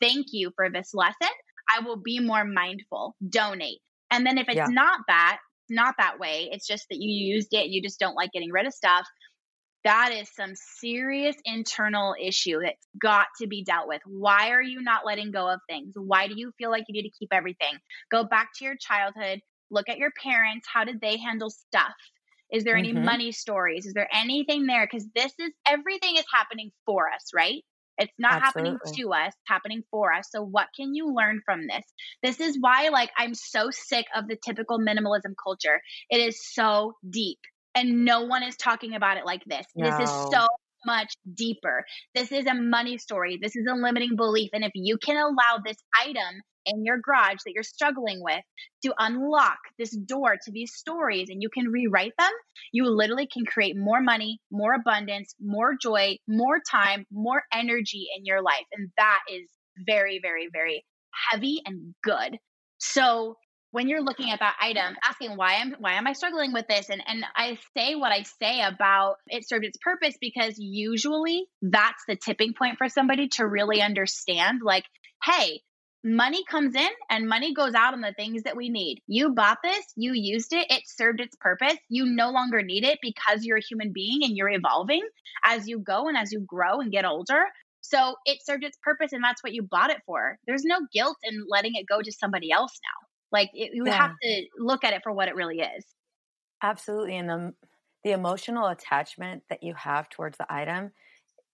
Thank 0.01 0.29
you 0.31 0.53
for 0.55 0.71
this 0.71 0.95
lesson. 0.95 1.35
I 1.77 1.81
will 1.81 1.97
be 1.97 2.21
more 2.21 2.45
mindful. 2.45 3.17
Donate. 3.29 3.81
And 4.13 4.25
then 4.25 4.39
if 4.39 4.49
it's 4.49 4.57
yeah. 4.57 4.67
not 4.69 5.01
that, 5.09 5.39
not 5.71 5.95
that 5.99 6.19
way. 6.19 6.49
It's 6.53 6.67
just 6.67 6.87
that 6.91 6.99
you 6.99 7.35
used 7.35 7.49
it, 7.53 7.69
you 7.69 7.83
just 7.83 8.01
don't 8.01 8.15
like 8.15 8.33
getting 8.33 8.51
rid 8.51 8.67
of 8.67 8.75
stuff. 8.75 9.07
That 9.85 10.13
is 10.13 10.29
some 10.35 10.53
serious 10.79 11.37
internal 11.47 12.15
issue 12.21 12.59
that's 12.63 12.87
got 13.01 13.29
to 13.41 13.47
be 13.47 13.65
dealt 13.65 13.89
with. 13.89 14.03
Why 14.05 14.51
are 14.51 14.63
you 14.63 14.83
not 14.83 15.07
letting 15.07 15.31
go 15.31 15.49
of 15.49 15.61
things? 15.69 15.95
Why 15.97 16.27
do 16.27 16.35
you 16.37 16.53
feel 16.59 16.71
like 16.71 16.85
you 16.89 16.93
need 16.93 17.09
to 17.09 17.19
keep 17.19 17.31
everything? 17.33 17.79
Go 18.11 18.25
back 18.25 18.51
to 18.59 18.65
your 18.65 18.77
childhood, 18.79 19.41
look 19.71 19.89
at 19.89 19.97
your 19.97 20.11
parents. 20.23 20.67
How 20.71 20.85
did 20.85 21.01
they 21.01 21.17
handle 21.17 21.49
stuff? 21.49 21.95
Is 22.53 22.65
there 22.65 22.77
any 22.77 22.93
mm-hmm. 22.93 23.05
money 23.05 23.33
stories? 23.33 23.87
Is 23.87 23.95
there 23.95 24.09
anything 24.13 24.67
there? 24.67 24.87
Because 24.91 25.07
this 25.15 25.33
is 25.39 25.51
everything 25.67 26.17
is 26.17 26.25
happening 26.35 26.73
for 26.85 27.09
us, 27.09 27.31
right? 27.35 27.63
It's 28.01 28.13
not 28.19 28.43
Absolutely. 28.43 28.71
happening 28.73 28.95
to 28.97 29.13
us, 29.13 29.35
happening 29.47 29.83
for 29.91 30.13
us. 30.13 30.29
So 30.33 30.43
what 30.43 30.69
can 30.75 30.95
you 30.95 31.15
learn 31.15 31.43
from 31.45 31.67
this? 31.67 31.85
This 32.23 32.41
is 32.41 32.57
why 32.59 32.89
like 32.89 33.11
I'm 33.19 33.35
so 33.35 33.71
sick 33.71 34.07
of 34.17 34.27
the 34.27 34.37
typical 34.37 34.79
minimalism 34.79 35.35
culture. 35.43 35.81
It 36.09 36.19
is 36.19 36.41
so 36.53 36.95
deep 37.09 37.39
and 37.75 38.05
no 38.05 38.23
one 38.23 38.43
is 38.43 38.57
talking 38.57 38.95
about 38.95 39.19
it 39.19 39.27
like 39.27 39.45
this. 39.47 39.67
No. 39.77 39.91
This 39.91 40.09
is 40.09 40.17
so 40.33 40.47
much 40.87 41.13
deeper. 41.35 41.85
This 42.15 42.33
is 42.33 42.47
a 42.47 42.55
money 42.55 42.97
story. 42.99 43.39
This 43.41 43.55
is 43.55 43.67
a 43.71 43.75
limiting 43.75 44.17
belief. 44.17 44.51
And 44.55 44.65
if 44.65 44.73
you 44.75 44.97
can 44.99 45.17
allow 45.17 45.59
this 45.65 45.77
item 45.95 46.41
in 46.67 46.85
your 46.85 46.99
garage 46.99 47.39
that 47.45 47.53
you're 47.53 47.63
struggling 47.63 48.23
with 48.23 48.43
to 48.85 48.95
unlock 48.99 49.59
this 49.79 49.91
door 49.91 50.37
to 50.43 50.53
these 50.53 50.75
stories 50.75 51.29
and 51.31 51.43
you 51.43 51.49
can 51.49 51.69
rewrite 51.69 52.13
them, 52.19 52.31
you 52.73 52.89
literally 52.89 53.29
can 53.33 53.45
create 53.45 53.77
more 53.77 54.01
money, 54.01 54.41
more 54.51 54.75
abundance, 54.75 55.35
more 55.41 55.75
joy, 55.81 56.17
more 56.29 56.59
time, 56.71 57.07
more 57.11 57.43
energy 57.53 58.07
in 58.17 58.25
your 58.25 58.43
life. 58.43 58.67
And 58.73 58.91
that 58.97 59.21
is 59.31 59.49
very, 59.87 60.21
very, 60.23 60.49
very 60.53 60.85
heavy 61.31 61.61
and 61.65 61.95
good. 62.03 62.39
So 62.79 63.37
when 63.73 63.89
you're 63.89 64.03
looking 64.03 64.31
at 64.31 64.41
that 64.41 64.57
item 64.61 64.97
asking 65.05 65.37
why 65.37 65.55
am 65.55 65.75
why 65.79 65.93
am 65.95 66.07
i 66.07 66.13
struggling 66.13 66.53
with 66.53 66.67
this 66.69 66.91
and 66.91 67.03
and 67.07 67.25
i 67.37 67.59
say 67.77 67.95
what 67.95 68.13
i 68.13 68.23
say 68.23 68.61
about 68.61 69.17
it 69.29 69.49
served 69.49 69.65
its 69.65 69.79
purpose 69.83 70.17
because 70.21 70.55
usually 70.59 71.45
that's 71.63 72.03
the 72.09 72.17
tipping 72.17 72.53
point 72.53 72.79
for 72.79 72.89
somebody 72.89 73.29
to 73.29 73.47
really 73.47 73.81
understand 73.81 74.61
like 74.65 74.85
hey 75.25 75.61
money 76.03 76.43
comes 76.45 76.75
in 76.75 76.89
and 77.11 77.29
money 77.29 77.53
goes 77.53 77.75
out 77.75 77.93
on 77.93 78.01
the 78.01 78.15
things 78.15 78.43
that 78.45 78.57
we 78.57 78.69
need. 78.71 79.03
You 79.07 79.31
bought 79.31 79.59
this, 79.63 79.85
you 79.97 80.13
used 80.15 80.53
it, 80.53 80.67
it 80.71 80.83
served 80.87 81.21
its 81.21 81.37
purpose. 81.37 81.77
You 81.89 82.07
no 82.07 82.31
longer 82.31 82.63
need 82.63 82.85
it 82.85 82.99
because 83.03 83.45
you're 83.45 83.59
a 83.59 83.63
human 83.63 83.93
being 83.93 84.25
and 84.25 84.37
you're 84.37 84.51
evolving 84.51 85.03
as 85.45 85.69
you 85.69 85.79
go 85.79 86.09
and 86.09 86.17
as 86.17 86.33
you 86.33 86.41
grow 86.41 86.81
and 86.81 86.91
get 86.91 87.05
older. 87.05 87.45
So 87.83 88.15
it 88.25 88.39
served 88.45 88.65
its 88.65 88.79
purpose 88.83 89.13
and 89.13 89.23
that's 89.23 89.43
what 89.43 89.53
you 89.53 89.63
bought 89.63 89.91
it 89.91 90.03
for. 90.07 90.39
There's 90.47 90.65
no 90.65 90.81
guilt 90.93 91.17
in 91.23 91.45
letting 91.49 91.75
it 91.75 91.87
go 91.87 92.01
to 92.03 92.13
somebody 92.13 92.51
else 92.51 92.79
now. 92.83 93.07
Like 93.33 93.51
it, 93.55 93.71
you 93.75 93.85
yeah. 93.87 93.97
have 93.97 94.13
to 94.23 94.47
look 94.59 94.85
at 94.85 94.93
it 94.93 95.03
for 95.03 95.13
what 95.13 95.29
it 95.29 95.35
really 95.35 95.61
is. 95.61 95.85
Absolutely. 96.63 97.17
And 97.17 97.29
the, 97.29 97.55
the 98.05 98.13
emotional 98.13 98.69
attachment 98.69 99.43
that 99.51 99.63
you 99.63 99.75
have 99.75 100.09
towards 100.09 100.37
the 100.39 100.53
item, 100.53 100.93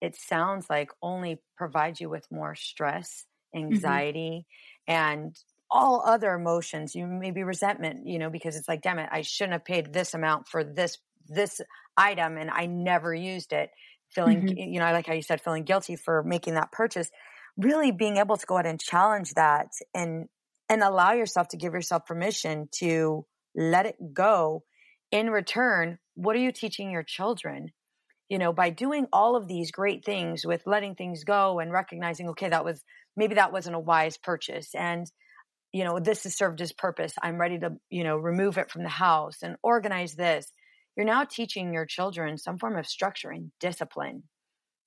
it 0.00 0.16
sounds 0.16 0.66
like 0.70 0.90
only 1.02 1.40
provides 1.56 2.00
you 2.00 2.08
with 2.08 2.26
more 2.30 2.54
stress. 2.54 3.24
Anxiety, 3.54 4.46
mm-hmm. 4.88 4.92
and 4.92 5.36
all 5.70 6.02
other 6.04 6.32
emotions. 6.34 6.94
You 6.94 7.06
maybe 7.06 7.42
resentment, 7.42 8.06
you 8.06 8.18
know, 8.18 8.30
because 8.30 8.56
it's 8.56 8.68
like, 8.68 8.82
damn 8.82 8.98
it, 8.98 9.08
I 9.10 9.22
shouldn't 9.22 9.54
have 9.54 9.64
paid 9.64 9.92
this 9.92 10.14
amount 10.14 10.48
for 10.48 10.64
this 10.64 10.98
this 11.28 11.60
item 11.96 12.36
and 12.36 12.50
I 12.50 12.66
never 12.66 13.14
used 13.14 13.52
it. 13.52 13.70
Feeling, 14.10 14.42
mm-hmm. 14.42 14.72
you 14.72 14.78
know, 14.78 14.86
I 14.86 14.92
like 14.92 15.06
how 15.06 15.14
you 15.14 15.22
said 15.22 15.40
feeling 15.40 15.64
guilty 15.64 15.96
for 15.96 16.22
making 16.22 16.54
that 16.54 16.72
purchase. 16.72 17.10
Really 17.56 17.90
being 17.90 18.18
able 18.18 18.36
to 18.36 18.46
go 18.46 18.56
ahead 18.56 18.66
and 18.66 18.80
challenge 18.80 19.34
that 19.34 19.68
and 19.94 20.28
and 20.68 20.82
allow 20.82 21.12
yourself 21.12 21.48
to 21.48 21.56
give 21.56 21.72
yourself 21.74 22.06
permission 22.06 22.68
to 22.78 23.26
let 23.54 23.86
it 23.86 23.96
go. 24.12 24.62
In 25.10 25.30
return, 25.30 25.98
what 26.14 26.36
are 26.36 26.40
you 26.40 26.52
teaching 26.52 26.90
your 26.90 27.02
children? 27.02 27.72
You 28.28 28.38
know, 28.38 28.52
by 28.52 28.70
doing 28.70 29.06
all 29.12 29.36
of 29.36 29.46
these 29.46 29.70
great 29.70 30.04
things 30.04 30.44
with 30.44 30.66
letting 30.66 30.96
things 30.96 31.22
go 31.24 31.60
and 31.60 31.72
recognizing, 31.72 32.28
okay, 32.30 32.48
that 32.48 32.64
was 32.64 32.82
maybe 33.16 33.34
that 33.36 33.52
wasn't 33.52 33.76
a 33.76 33.80
wise 33.80 34.16
purchase 34.16 34.74
and 34.74 35.10
you 35.72 35.84
know 35.84 35.98
this 35.98 36.24
has 36.24 36.36
served 36.36 36.60
its 36.60 36.72
purpose 36.72 37.14
i'm 37.22 37.40
ready 37.40 37.58
to 37.58 37.72
you 37.90 38.04
know 38.04 38.16
remove 38.16 38.58
it 38.58 38.70
from 38.70 38.82
the 38.82 38.88
house 38.88 39.42
and 39.42 39.56
organize 39.62 40.14
this 40.14 40.50
you're 40.96 41.06
now 41.06 41.24
teaching 41.24 41.72
your 41.72 41.86
children 41.86 42.38
some 42.38 42.58
form 42.58 42.76
of 42.76 42.86
structure 42.86 43.30
and 43.30 43.50
discipline 43.60 44.22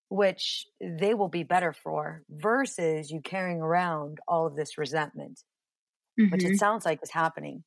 which 0.10 0.66
they 0.82 1.14
will 1.14 1.30
be 1.30 1.44
better 1.44 1.74
for 1.74 2.24
versus 2.30 3.12
you 3.12 3.22
carrying 3.22 3.62
around 3.62 4.18
all 4.28 4.48
of 4.48 4.56
this 4.56 4.78
resentment 4.78 5.40
mm-hmm. 6.20 6.32
which 6.32 6.44
it 6.44 6.48
mm-hmm. 6.48 6.56
sounds 6.56 6.86
like 6.86 7.00
is 7.04 7.12
happening 7.12 7.64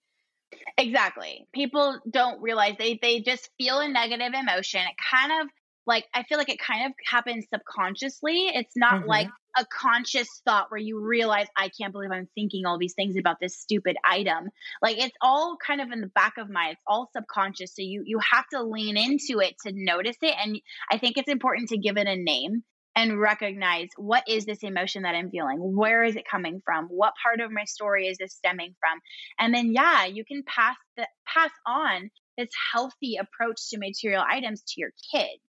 exactly 0.77 1.47
people 1.55 1.99
don't 2.11 2.43
realize 2.43 2.75
they 2.79 2.99
they 3.01 3.21
just 3.21 3.49
feel 3.59 3.79
a 3.79 3.89
negative 3.89 4.33
emotion 4.35 4.81
it 4.81 4.97
kind 5.11 5.43
of 5.43 5.49
like 5.87 6.07
I 6.15 6.23
feel 6.23 6.39
like 6.39 6.49
it 6.49 6.61
kind 6.61 6.87
of 6.87 6.93
happens 7.11 7.47
subconsciously. 7.53 8.49
It's 8.55 8.77
not 8.77 9.01
mm-hmm. 9.01 9.09
like 9.09 9.29
a 9.57 9.67
conscious 9.67 10.29
thought 10.47 10.71
where 10.71 10.81
you 10.81 11.01
realize 11.01 11.47
I 11.57 11.69
can't 11.69 11.93
believe 11.93 12.11
I'm 12.11 12.29
thinking 12.35 12.65
all 12.65 12.79
these 12.79 12.95
things 12.95 13.17
about 13.17 13.37
this 13.41 13.59
stupid 13.59 13.97
item. 14.05 14.49
Like 14.81 14.99
it's 14.99 15.17
all 15.21 15.57
kind 15.65 15.81
of 15.81 15.91
in 15.91 16.01
the 16.01 16.07
back 16.09 16.35
of 16.39 16.49
my 16.49 16.71
it's 16.71 16.83
all 16.87 17.11
subconscious. 17.15 17.75
So 17.75 17.83
you 17.83 18.03
you 18.07 18.19
have 18.19 18.47
to 18.53 18.63
lean 18.63 18.97
into 18.97 19.41
it 19.41 19.57
to 19.67 19.73
notice 19.75 20.17
it 20.23 20.35
and 20.43 20.61
I 20.91 20.99
think 20.99 21.17
it's 21.17 21.29
important 21.29 21.71
to 21.71 21.79
give 21.79 21.97
it 21.97 22.07
a 22.07 22.17
name 22.17 22.63
and 22.95 23.19
recognize 23.19 23.89
what 23.97 24.23
is 24.29 24.45
this 24.45 24.63
emotion 24.63 25.03
that 25.03 25.15
I'm 25.15 25.31
feeling? 25.31 25.59
Where 25.59 26.05
is 26.05 26.15
it 26.15 26.25
coming 26.31 26.61
from? 26.65 26.87
What 26.87 27.15
part 27.23 27.41
of 27.41 27.51
my 27.51 27.65
story 27.65 28.07
is 28.07 28.19
this 28.19 28.35
stemming 28.35 28.75
from? 28.79 29.01
And 29.39 29.55
then 29.55 29.73
yeah, 29.73 30.05
you 30.05 30.25
can 30.25 30.43
pass 30.47 30.77
the 30.97 31.09
pass 31.27 31.51
on 31.67 32.11
this 32.39 32.51
healthy 32.73 33.17
approach 33.17 33.71
to 33.71 33.79
material 33.79 34.25
items 34.27 34.63
to 34.63 34.75
your 34.81 34.91
kids 35.13 35.43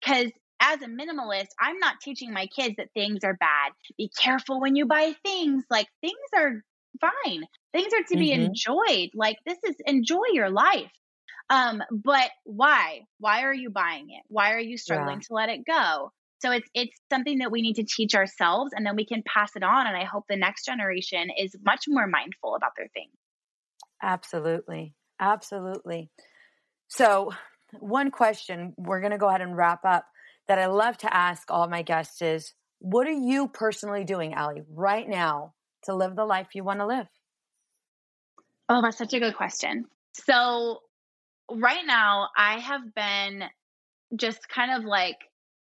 because 0.00 0.30
as 0.60 0.82
a 0.82 0.86
minimalist, 0.86 1.48
I'm 1.60 1.78
not 1.78 2.00
teaching 2.02 2.32
my 2.32 2.46
kids 2.46 2.76
that 2.76 2.88
things 2.94 3.20
are 3.24 3.34
bad. 3.34 3.72
Be 3.96 4.10
careful 4.20 4.60
when 4.60 4.76
you 4.76 4.86
buy 4.86 5.14
things. 5.24 5.64
Like 5.70 5.86
things 6.00 6.14
are 6.36 6.62
fine. 7.00 7.42
Things 7.72 7.92
are 7.92 8.02
to 8.02 8.14
mm-hmm. 8.14 8.20
be 8.20 8.32
enjoyed. 8.32 9.10
Like 9.14 9.36
this 9.46 9.58
is 9.64 9.76
enjoy 9.86 10.24
your 10.32 10.50
life. 10.50 10.90
Um, 11.50 11.82
but 11.90 12.30
why? 12.44 13.02
Why 13.18 13.42
are 13.42 13.54
you 13.54 13.70
buying 13.70 14.10
it? 14.10 14.22
Why 14.28 14.52
are 14.52 14.60
you 14.60 14.76
struggling 14.76 15.20
yeah. 15.20 15.28
to 15.28 15.34
let 15.34 15.48
it 15.48 15.64
go? 15.66 16.12
So 16.40 16.52
it's 16.52 16.68
it's 16.74 16.96
something 17.10 17.38
that 17.38 17.50
we 17.50 17.62
need 17.62 17.74
to 17.76 17.84
teach 17.84 18.14
ourselves 18.14 18.72
and 18.74 18.86
then 18.86 18.96
we 18.96 19.06
can 19.06 19.22
pass 19.26 19.56
it 19.56 19.62
on 19.62 19.86
and 19.86 19.96
I 19.96 20.04
hope 20.04 20.24
the 20.28 20.36
next 20.36 20.66
generation 20.66 21.28
is 21.36 21.56
much 21.64 21.84
more 21.88 22.06
mindful 22.06 22.54
about 22.54 22.72
their 22.76 22.88
things. 22.94 23.12
Absolutely. 24.02 24.94
Absolutely. 25.20 26.10
So 26.88 27.32
one 27.80 28.10
question, 28.10 28.74
we're 28.76 29.00
going 29.00 29.12
to 29.12 29.18
go 29.18 29.28
ahead 29.28 29.40
and 29.40 29.56
wrap 29.56 29.84
up, 29.84 30.06
that 30.46 30.58
I 30.58 30.66
love 30.66 30.96
to 30.98 31.14
ask 31.14 31.50
all 31.50 31.68
my 31.68 31.82
guests 31.82 32.22
is 32.22 32.54
what 32.80 33.06
are 33.06 33.12
you 33.12 33.48
personally 33.48 34.04
doing, 34.04 34.34
Allie, 34.34 34.62
right 34.70 35.08
now 35.08 35.54
to 35.84 35.94
live 35.94 36.16
the 36.16 36.24
life 36.24 36.48
you 36.54 36.64
want 36.64 36.80
to 36.80 36.86
live? 36.86 37.06
Oh, 38.68 38.82
that's 38.82 38.98
such 38.98 39.14
a 39.14 39.20
good 39.20 39.36
question. 39.36 39.86
So, 40.12 40.80
right 41.50 41.84
now, 41.86 42.28
I 42.36 42.58
have 42.60 42.94
been 42.94 43.44
just 44.16 44.48
kind 44.48 44.72
of 44.78 44.84
like, 44.84 45.16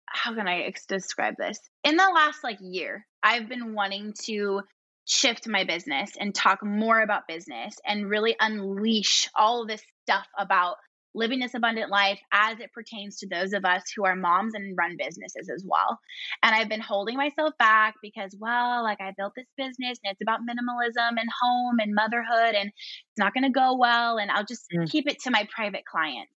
how 0.06 0.34
can 0.34 0.48
I 0.48 0.72
describe 0.88 1.34
this? 1.38 1.58
In 1.84 1.96
the 1.96 2.10
last 2.14 2.44
like 2.44 2.58
year, 2.60 3.06
I've 3.22 3.48
been 3.48 3.74
wanting 3.74 4.14
to 4.24 4.62
shift 5.04 5.48
my 5.48 5.64
business 5.64 6.12
and 6.18 6.34
talk 6.34 6.64
more 6.64 7.00
about 7.00 7.26
business 7.26 7.74
and 7.86 8.08
really 8.08 8.36
unleash 8.38 9.28
all 9.36 9.66
this 9.66 9.82
stuff 10.04 10.26
about 10.38 10.76
living 11.14 11.40
this 11.40 11.54
abundant 11.54 11.90
life 11.90 12.18
as 12.32 12.58
it 12.60 12.72
pertains 12.72 13.18
to 13.18 13.28
those 13.28 13.52
of 13.52 13.64
us 13.64 13.82
who 13.94 14.04
are 14.04 14.16
moms 14.16 14.54
and 14.54 14.76
run 14.76 14.96
businesses 14.98 15.48
as 15.54 15.64
well. 15.66 15.98
And 16.42 16.54
I've 16.54 16.68
been 16.68 16.80
holding 16.80 17.16
myself 17.16 17.52
back 17.58 17.94
because, 18.02 18.34
well, 18.38 18.82
like 18.82 19.00
I 19.00 19.12
built 19.16 19.34
this 19.36 19.48
business 19.56 19.98
and 20.02 20.12
it's 20.12 20.22
about 20.22 20.40
minimalism 20.40 21.10
and 21.18 21.28
home 21.42 21.78
and 21.78 21.94
motherhood 21.94 22.54
and 22.54 22.68
it's 22.68 23.18
not 23.18 23.34
going 23.34 23.44
to 23.44 23.50
go 23.50 23.76
well. 23.76 24.18
And 24.18 24.30
I'll 24.30 24.44
just 24.44 24.66
mm. 24.74 24.90
keep 24.90 25.08
it 25.08 25.20
to 25.22 25.30
my 25.30 25.46
private 25.54 25.84
clients. 25.84 26.32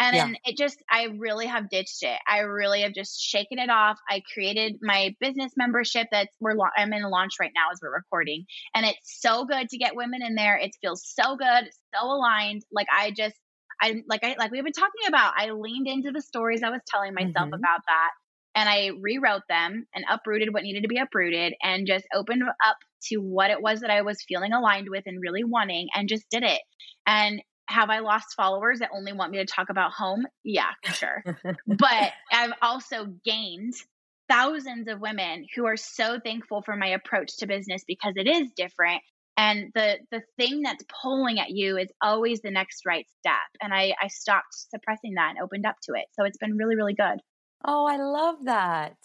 And 0.00 0.14
yeah. 0.14 0.24
then 0.26 0.36
it 0.44 0.56
just, 0.56 0.82
I 0.90 1.08
really 1.18 1.46
have 1.46 1.70
ditched 1.70 2.02
it. 2.02 2.18
I 2.26 2.40
really 2.40 2.82
have 2.82 2.92
just 2.92 3.20
shaken 3.20 3.58
it 3.58 3.70
off. 3.70 3.98
I 4.08 4.22
created 4.32 4.76
my 4.80 5.14
business 5.18 5.52
membership 5.56 6.08
that's 6.12 6.30
we're, 6.40 6.56
I'm 6.76 6.92
in 6.92 7.02
launch 7.02 7.34
right 7.40 7.50
now 7.54 7.66
as 7.72 7.80
we're 7.82 7.94
recording. 7.94 8.44
And 8.74 8.86
it's 8.86 9.20
so 9.20 9.44
good 9.44 9.68
to 9.68 9.78
get 9.78 9.96
women 9.96 10.22
in 10.22 10.36
there. 10.36 10.56
It 10.56 10.70
feels 10.80 11.04
so 11.04 11.36
good, 11.36 11.70
so 11.94 12.06
aligned. 12.06 12.62
Like 12.70 12.86
I 12.96 13.10
just, 13.10 13.34
I 13.80 14.02
like 14.08 14.24
I 14.24 14.34
like 14.38 14.50
we've 14.50 14.64
been 14.64 14.72
talking 14.72 15.08
about. 15.08 15.34
I 15.36 15.50
leaned 15.50 15.86
into 15.86 16.10
the 16.12 16.22
stories 16.22 16.62
I 16.62 16.70
was 16.70 16.80
telling 16.86 17.14
myself 17.14 17.34
mm-hmm. 17.34 17.54
about 17.54 17.80
that 17.86 18.10
and 18.58 18.68
I 18.68 18.90
rewrote 19.00 19.42
them 19.48 19.86
and 19.94 20.04
uprooted 20.10 20.52
what 20.52 20.64
needed 20.64 20.82
to 20.82 20.88
be 20.88 20.98
uprooted 20.98 21.54
and 21.62 21.86
just 21.86 22.04
opened 22.12 22.42
up 22.42 22.76
to 23.04 23.18
what 23.18 23.50
it 23.50 23.62
was 23.62 23.80
that 23.80 23.90
I 23.90 24.02
was 24.02 24.24
feeling 24.26 24.52
aligned 24.52 24.88
with 24.90 25.04
and 25.06 25.20
really 25.20 25.44
wanting 25.44 25.88
and 25.94 26.08
just 26.08 26.28
did 26.28 26.42
it. 26.42 26.60
And 27.06 27.40
have 27.68 27.90
I 27.90 28.00
lost 28.00 28.34
followers 28.36 28.80
that 28.80 28.90
only 28.92 29.12
want 29.12 29.30
me 29.30 29.38
to 29.38 29.44
talk 29.44 29.68
about 29.70 29.92
home? 29.92 30.26
Yeah, 30.42 30.70
for 30.84 30.92
sure. 30.92 31.22
but 31.66 32.12
I've 32.32 32.52
also 32.60 33.06
gained 33.24 33.74
thousands 34.28 34.88
of 34.88 35.00
women 35.00 35.46
who 35.54 35.66
are 35.66 35.76
so 35.76 36.18
thankful 36.18 36.62
for 36.62 36.74
my 36.74 36.88
approach 36.88 37.36
to 37.38 37.46
business 37.46 37.84
because 37.86 38.14
it 38.16 38.26
is 38.26 38.50
different 38.56 39.02
and 39.38 39.70
the 39.74 39.98
the 40.10 40.20
thing 40.36 40.62
that's 40.62 40.84
pulling 41.02 41.38
at 41.38 41.50
you 41.50 41.78
is 41.78 41.88
always 42.02 42.40
the 42.42 42.50
next 42.50 42.84
right 42.84 43.06
step. 43.20 43.48
And 43.62 43.72
i 43.72 43.94
i 44.02 44.08
stopped 44.08 44.54
suppressing 44.70 45.14
that 45.14 45.30
and 45.30 45.38
opened 45.42 45.64
up 45.64 45.76
to 45.84 45.92
it. 45.94 46.06
So 46.12 46.24
it's 46.24 46.36
been 46.36 46.56
really 46.56 46.76
really 46.76 46.94
good. 46.94 47.20
Oh 47.64 47.86
i 47.86 47.96
love 47.96 48.44
that. 48.44 48.96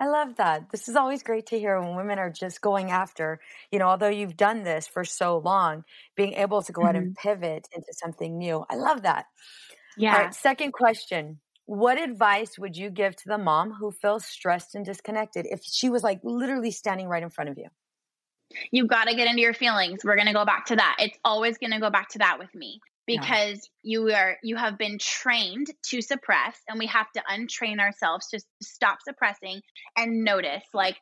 I 0.00 0.08
love 0.08 0.36
that. 0.38 0.72
This 0.72 0.88
is 0.88 0.96
always 0.96 1.22
great 1.22 1.46
to 1.46 1.58
hear 1.58 1.80
when 1.80 1.94
women 1.94 2.18
are 2.18 2.30
just 2.30 2.60
going 2.60 2.90
after 2.90 3.38
you 3.70 3.78
know 3.78 3.86
although 3.86 4.08
you've 4.08 4.36
done 4.36 4.64
this 4.64 4.88
for 4.88 5.04
so 5.04 5.38
long 5.38 5.84
being 6.16 6.32
able 6.32 6.62
to 6.62 6.72
go 6.72 6.80
mm-hmm. 6.80 6.88
out 6.88 6.96
and 6.96 7.16
mm-hmm. 7.16 7.28
pivot 7.28 7.68
into 7.76 7.92
something 7.92 8.38
new. 8.38 8.64
I 8.68 8.76
love 8.76 9.02
that. 9.02 9.26
Yeah 9.96 10.14
All 10.14 10.22
right, 10.24 10.34
second 10.34 10.72
question. 10.72 11.40
What 11.66 11.98
advice 11.98 12.58
would 12.58 12.76
you 12.76 12.90
give 12.90 13.16
to 13.16 13.28
the 13.28 13.38
mom 13.38 13.72
who 13.72 13.90
feels 13.90 14.26
stressed 14.26 14.74
and 14.74 14.84
disconnected 14.84 15.46
if 15.48 15.60
she 15.64 15.88
was 15.88 16.02
like 16.02 16.20
literally 16.22 16.70
standing 16.70 17.08
right 17.08 17.22
in 17.22 17.30
front 17.30 17.48
of 17.48 17.56
you 17.56 17.68
you 18.70 18.86
got 18.86 19.08
to 19.08 19.14
get 19.14 19.28
into 19.28 19.42
your 19.42 19.54
feelings. 19.54 20.00
We're 20.04 20.16
going 20.16 20.28
to 20.28 20.32
go 20.32 20.44
back 20.44 20.66
to 20.66 20.76
that. 20.76 20.96
It's 20.98 21.18
always 21.24 21.58
going 21.58 21.72
to 21.72 21.80
go 21.80 21.90
back 21.90 22.10
to 22.10 22.18
that 22.18 22.38
with 22.38 22.54
me 22.54 22.80
because 23.06 23.68
yeah. 23.82 23.98
you 23.98 24.12
are 24.12 24.36
you 24.42 24.56
have 24.56 24.78
been 24.78 24.98
trained 24.98 25.68
to 25.86 26.00
suppress 26.00 26.56
and 26.68 26.78
we 26.78 26.86
have 26.86 27.10
to 27.12 27.22
untrain 27.30 27.78
ourselves 27.78 28.28
to 28.28 28.40
stop 28.62 28.98
suppressing 29.06 29.60
and 29.96 30.24
notice 30.24 30.64
like 30.72 30.96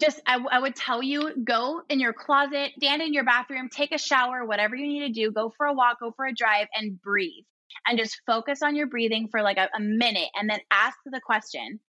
just 0.00 0.20
I, 0.26 0.38
I 0.50 0.60
would 0.60 0.76
tell 0.76 1.02
you 1.02 1.32
go 1.44 1.82
in 1.88 2.00
your 2.00 2.12
closet 2.12 2.72
stand 2.76 3.02
in 3.02 3.12
your 3.12 3.24
bathroom 3.24 3.68
take 3.68 3.92
a 3.92 3.98
shower 3.98 4.44
whatever 4.44 4.76
you 4.76 4.86
need 4.86 5.06
to 5.08 5.12
do 5.12 5.32
go 5.32 5.52
for 5.56 5.66
a 5.66 5.74
walk 5.74 6.00
go 6.00 6.12
for 6.12 6.26
a 6.26 6.34
drive 6.34 6.68
and 6.74 7.00
breathe 7.00 7.44
and 7.86 7.98
just 7.98 8.20
focus 8.26 8.62
on 8.62 8.76
your 8.76 8.86
breathing 8.86 9.28
for 9.30 9.42
like 9.42 9.56
a, 9.56 9.68
a 9.76 9.80
minute 9.80 10.28
and 10.36 10.48
then 10.48 10.60
ask 10.70 10.96
the 11.04 11.20
question 11.24 11.80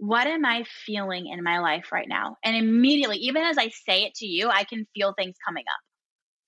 what 0.00 0.26
am 0.26 0.46
I 0.46 0.64
feeling 0.86 1.26
in 1.26 1.44
my 1.44 1.58
life 1.58 1.92
right 1.92 2.08
now? 2.08 2.36
And 2.42 2.56
immediately, 2.56 3.18
even 3.18 3.42
as 3.42 3.58
I 3.58 3.68
say 3.68 4.04
it 4.04 4.14
to 4.16 4.26
you, 4.26 4.48
I 4.48 4.64
can 4.64 4.86
feel 4.94 5.12
things 5.12 5.36
coming 5.46 5.64
up. 5.70 5.80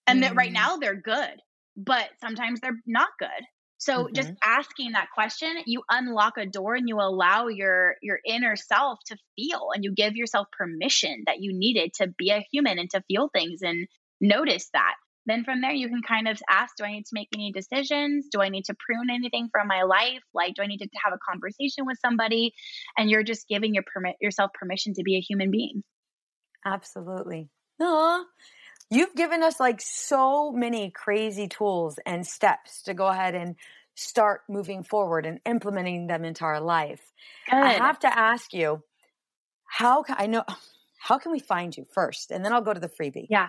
And 0.07 0.19
mm. 0.19 0.23
that 0.23 0.35
right 0.35 0.51
mm. 0.51 0.55
now 0.55 0.79
they're 0.79 0.97
good, 0.97 1.39
but 1.77 2.09
sometimes 2.19 2.61
they're 2.61 2.81
not 2.87 3.11
good. 3.19 3.29
So 3.77 4.05
mm-hmm. 4.05 4.15
just 4.15 4.33
asking 4.43 4.93
that 4.93 5.09
question, 5.13 5.55
you 5.67 5.83
unlock 5.91 6.39
a 6.39 6.47
door 6.47 6.77
and 6.77 6.89
you 6.89 6.99
allow 6.99 7.49
your 7.49 7.97
your 8.01 8.21
inner 8.25 8.57
self 8.57 9.01
to 9.07 9.17
feel 9.37 9.69
and 9.75 9.85
you 9.85 9.93
give 9.93 10.15
yourself 10.15 10.47
permission 10.57 11.25
that 11.27 11.41
you 11.41 11.53
needed 11.53 11.93
to 11.95 12.07
be 12.17 12.31
a 12.31 12.47
human 12.53 12.79
and 12.79 12.89
to 12.91 13.03
feel 13.09 13.29
things 13.35 13.61
and 13.61 13.87
notice 14.21 14.71
that 14.73 14.95
then 15.27 15.45
from 15.45 15.61
there 15.61 15.73
you 15.73 15.89
can 15.89 16.03
kind 16.03 16.29
of 16.29 16.41
ask 16.49 16.77
do 16.77 16.85
i 16.85 16.93
need 16.93 17.07
to 17.07 17.15
make 17.15 17.29
any 17.35 17.53
decisions? 17.53 18.29
Do 18.31 18.41
i 18.41 18.49
need 18.49 18.65
to 18.67 18.75
prune 18.75 19.11
anything 19.11 19.49
from 19.53 19.69
my 19.69 19.83
life? 19.83 20.23
Like 20.35 20.55
do 20.55 20.63
i 20.63 20.67
need 20.67 20.79
to 20.79 20.89
have 21.05 21.13
a 21.13 21.19
conversation 21.31 21.87
with 21.87 21.99
somebody? 22.05 22.55
And 22.97 23.11
you're 23.11 23.23
just 23.23 23.49
giving 23.49 23.75
your 23.75 23.85
permit 23.93 24.17
yourself 24.21 24.53
permission 24.53 24.95
to 24.95 25.03
be 25.03 25.17
a 25.17 25.21
human 25.21 25.51
being. 25.51 25.83
Absolutely. 26.65 27.49
Aww. 27.81 28.25
you've 28.91 29.15
given 29.15 29.43
us 29.43 29.59
like 29.59 29.81
so 29.81 30.53
many 30.53 30.91
crazy 30.91 31.49
tools 31.49 31.99
and 32.07 32.27
steps 32.27 32.83
to 32.83 32.95
go 32.95 33.09
ahead 33.09 33.35
and 33.35 33.57
start 33.95 34.43
moving 34.49 34.85
forward 34.85 35.27
and 35.27 35.41
implementing 35.45 36.07
them 36.07 36.25
into 36.25 36.45
our 36.45 36.61
life. 36.61 37.13
Good. 37.49 37.57
i 37.57 37.73
have 37.73 37.99
to 38.01 38.19
ask 38.19 38.53
you 38.53 38.83
how 39.65 40.03
can 40.03 40.17
i 40.19 40.27
know 40.27 40.45
how 40.99 41.19
can 41.19 41.33
we 41.33 41.41
find 41.41 41.77
you 41.77 41.87
first? 41.93 42.31
And 42.31 42.45
then 42.45 42.53
i'll 42.53 42.63
go 42.63 42.75
to 42.75 42.81
the 42.81 42.89
freebie. 42.89 43.27
Yeah 43.31 43.49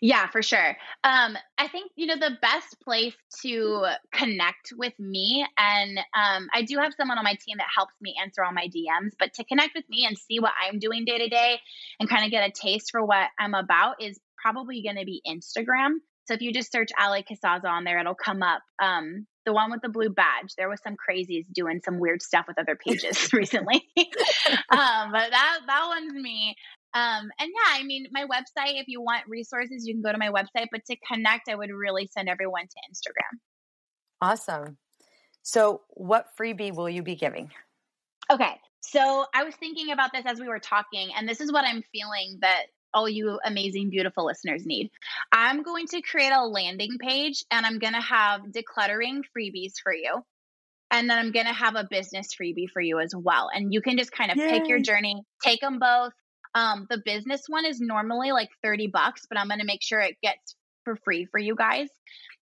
yeah, 0.00 0.28
for 0.28 0.42
sure. 0.42 0.76
Um, 1.04 1.36
I 1.58 1.68
think 1.68 1.92
you 1.96 2.06
know 2.06 2.16
the 2.16 2.36
best 2.40 2.80
place 2.82 3.14
to 3.42 3.86
connect 4.12 4.72
with 4.76 4.98
me, 4.98 5.46
and 5.58 5.98
um, 5.98 6.48
I 6.52 6.62
do 6.62 6.78
have 6.78 6.92
someone 6.96 7.18
on 7.18 7.24
my 7.24 7.36
team 7.44 7.58
that 7.58 7.66
helps 7.74 7.94
me 8.00 8.14
answer 8.20 8.44
all 8.44 8.52
my 8.52 8.68
DMs. 8.68 9.12
But 9.18 9.34
to 9.34 9.44
connect 9.44 9.74
with 9.74 9.88
me 9.88 10.06
and 10.06 10.16
see 10.16 10.40
what 10.40 10.52
I'm 10.62 10.78
doing 10.78 11.04
day 11.04 11.18
to 11.18 11.28
day, 11.28 11.58
and 12.00 12.08
kind 12.08 12.24
of 12.24 12.30
get 12.30 12.48
a 12.48 12.52
taste 12.52 12.90
for 12.90 13.04
what 13.04 13.28
I'm 13.38 13.54
about, 13.54 13.96
is 14.00 14.18
probably 14.40 14.82
going 14.82 14.96
to 14.96 15.04
be 15.04 15.22
Instagram. 15.26 15.96
So 16.26 16.34
if 16.34 16.40
you 16.40 16.52
just 16.52 16.70
search 16.70 16.90
Allie 16.96 17.24
Casazza 17.28 17.66
on 17.66 17.84
there, 17.84 17.98
it'll 17.98 18.14
come 18.14 18.42
up. 18.42 18.62
Um, 18.80 19.26
the 19.44 19.52
one 19.52 19.72
with 19.72 19.82
the 19.82 19.88
blue 19.88 20.08
badge. 20.08 20.54
There 20.56 20.68
was 20.68 20.80
some 20.82 20.94
crazies 20.94 21.46
doing 21.52 21.80
some 21.84 21.98
weird 21.98 22.22
stuff 22.22 22.46
with 22.46 22.58
other 22.58 22.76
pages 22.76 23.32
recently. 23.32 23.82
um, 23.96 25.10
but 25.10 25.30
that 25.30 25.58
that 25.66 25.84
one's 25.88 26.14
me. 26.14 26.54
Um, 26.94 27.30
and 27.38 27.50
yeah, 27.54 27.78
I 27.78 27.82
mean, 27.84 28.06
my 28.12 28.24
website, 28.24 28.80
if 28.80 28.86
you 28.86 29.00
want 29.00 29.22
resources, 29.26 29.86
you 29.86 29.94
can 29.94 30.02
go 30.02 30.12
to 30.12 30.18
my 30.18 30.28
website. 30.28 30.66
But 30.70 30.84
to 30.86 30.96
connect, 31.10 31.48
I 31.48 31.54
would 31.54 31.70
really 31.70 32.08
send 32.12 32.28
everyone 32.28 32.64
to 32.64 32.76
Instagram. 32.90 33.38
Awesome. 34.20 34.76
So, 35.42 35.82
what 35.88 36.26
freebie 36.38 36.74
will 36.74 36.88
you 36.88 37.02
be 37.02 37.16
giving? 37.16 37.50
Okay. 38.30 38.60
So, 38.80 39.26
I 39.34 39.44
was 39.44 39.54
thinking 39.56 39.90
about 39.90 40.12
this 40.12 40.24
as 40.26 40.38
we 40.38 40.48
were 40.48 40.58
talking, 40.58 41.10
and 41.16 41.28
this 41.28 41.40
is 41.40 41.52
what 41.52 41.64
I'm 41.64 41.82
feeling 41.92 42.38
that 42.42 42.64
all 42.94 43.08
you 43.08 43.38
amazing, 43.44 43.90
beautiful 43.90 44.26
listeners 44.26 44.66
need. 44.66 44.90
I'm 45.32 45.62
going 45.62 45.86
to 45.88 46.02
create 46.02 46.32
a 46.32 46.44
landing 46.44 46.98
page 47.00 47.44
and 47.50 47.64
I'm 47.64 47.78
going 47.78 47.94
to 47.94 48.00
have 48.00 48.42
decluttering 48.42 49.22
freebies 49.36 49.74
for 49.82 49.94
you. 49.94 50.22
And 50.90 51.08
then 51.08 51.18
I'm 51.18 51.32
going 51.32 51.46
to 51.46 51.54
have 51.54 51.74
a 51.74 51.88
business 51.90 52.28
freebie 52.38 52.68
for 52.70 52.82
you 52.82 53.00
as 53.00 53.14
well. 53.16 53.48
And 53.52 53.72
you 53.72 53.80
can 53.80 53.96
just 53.96 54.12
kind 54.12 54.30
of 54.30 54.36
Yay. 54.36 54.50
pick 54.50 54.68
your 54.68 54.78
journey, 54.78 55.22
take 55.42 55.60
them 55.60 55.78
both, 55.78 56.12
um, 56.54 56.86
the 56.90 57.02
business 57.04 57.42
one 57.48 57.64
is 57.64 57.80
normally 57.80 58.32
like 58.32 58.50
30 58.62 58.88
bucks, 58.88 59.22
but 59.28 59.38
I'm 59.38 59.48
going 59.48 59.60
to 59.60 59.66
make 59.66 59.82
sure 59.82 60.00
it 60.00 60.16
gets 60.22 60.54
for 60.84 60.96
free 61.04 61.26
for 61.30 61.38
you 61.38 61.54
guys. 61.54 61.88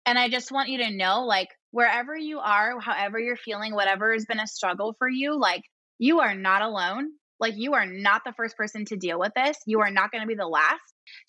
And 0.05 0.17
I 0.17 0.29
just 0.29 0.51
want 0.51 0.69
you 0.69 0.79
to 0.79 0.91
know 0.91 1.25
like 1.25 1.49
wherever 1.71 2.15
you 2.15 2.39
are, 2.39 2.79
however 2.79 3.19
you're 3.19 3.35
feeling, 3.35 3.73
whatever 3.73 4.13
has 4.13 4.25
been 4.25 4.39
a 4.39 4.47
struggle 4.47 4.95
for 4.97 5.09
you, 5.09 5.37
like 5.37 5.63
you 5.99 6.21
are 6.21 6.35
not 6.35 6.61
alone. 6.61 7.09
Like 7.39 7.53
you 7.55 7.73
are 7.73 7.85
not 7.85 8.23
the 8.25 8.33
first 8.33 8.57
person 8.57 8.85
to 8.85 8.95
deal 8.95 9.19
with 9.19 9.33
this. 9.35 9.57
You 9.65 9.81
are 9.81 9.91
not 9.91 10.11
going 10.11 10.21
to 10.21 10.27
be 10.27 10.35
the 10.35 10.47
last. 10.47 10.81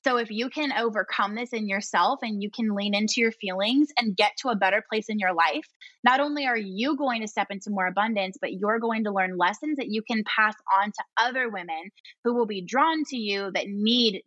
So 0.05 0.17
if 0.17 0.31
you 0.31 0.51
can 0.51 0.73
overcome 0.73 1.35
this 1.35 1.53
in 1.53 1.69
yourself 1.69 2.21
and 2.23 2.43
you 2.43 2.51
can 2.51 2.75
lean 2.75 2.95
into 2.95 3.15
your 3.21 3.33
feelings 3.33 3.89
and 3.99 4.17
get 4.17 4.33
to 4.39 4.49
a 4.49 4.57
better 4.57 4.83
place 4.89 5.07
in 5.09 5.19
your 5.19 5.35
life, 5.35 5.67
not 6.03 6.21
only 6.21 6.47
are 6.47 6.57
you 6.57 6.97
going 6.97 7.21
to 7.23 7.29
step 7.29 7.49
into 7.51 7.71
more 7.71 7.87
abundance, 7.87 8.37
but 8.41 8.55
you're 8.55 8.81
going 8.81 9.05
to 9.05 9.13
learn 9.13 9.37
lessons 9.37 9.77
that 9.77 9.89
you 9.89 10.03
can 10.03 10.25
pass 10.25 10.55
on 10.81 10.89
to 10.89 11.05
other 11.17 11.49
women 11.49 11.91
who 12.25 12.35
will 12.35 12.47
be 12.47 12.63
drawn 12.63 13.05
to 13.11 13.17
you 13.17 13.51
that 13.55 13.67
need 13.69 14.23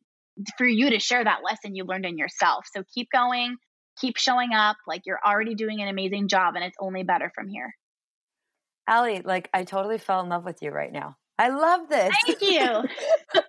for 0.57 0.65
you 0.65 0.89
to 0.91 0.99
share 0.99 1.23
that 1.23 1.43
lesson 1.43 1.75
you 1.75 1.83
learned 1.83 2.05
in 2.05 2.17
yourself. 2.17 2.65
So 2.73 2.83
keep 2.93 3.09
going, 3.11 3.57
keep 3.99 4.17
showing 4.17 4.53
up 4.53 4.77
like 4.87 5.01
you're 5.05 5.19
already 5.25 5.55
doing 5.55 5.81
an 5.81 5.87
amazing 5.87 6.27
job 6.27 6.55
and 6.55 6.63
it's 6.63 6.77
only 6.79 7.03
better 7.03 7.31
from 7.33 7.49
here. 7.49 7.75
Allie, 8.87 9.21
like 9.23 9.49
I 9.53 9.63
totally 9.63 9.97
fell 9.97 10.21
in 10.21 10.29
love 10.29 10.43
with 10.43 10.61
you 10.61 10.71
right 10.71 10.91
now. 10.91 11.17
I 11.41 11.49
love 11.49 11.89
this. 11.89 12.13
Thank 12.27 12.41
you. 12.41 12.83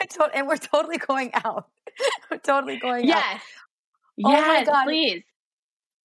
I 0.00 0.06
told, 0.06 0.30
and 0.34 0.48
we're 0.48 0.56
totally 0.56 0.98
going 0.98 1.30
out. 1.34 1.66
we're 2.30 2.38
totally 2.38 2.78
going 2.80 3.04
out. 3.12 3.16
yes. 3.16 3.34
out. 3.34 3.40
Oh 4.24 4.30
yes. 4.30 4.66
my 4.66 4.72
God. 4.72 4.84
Please. 4.86 5.22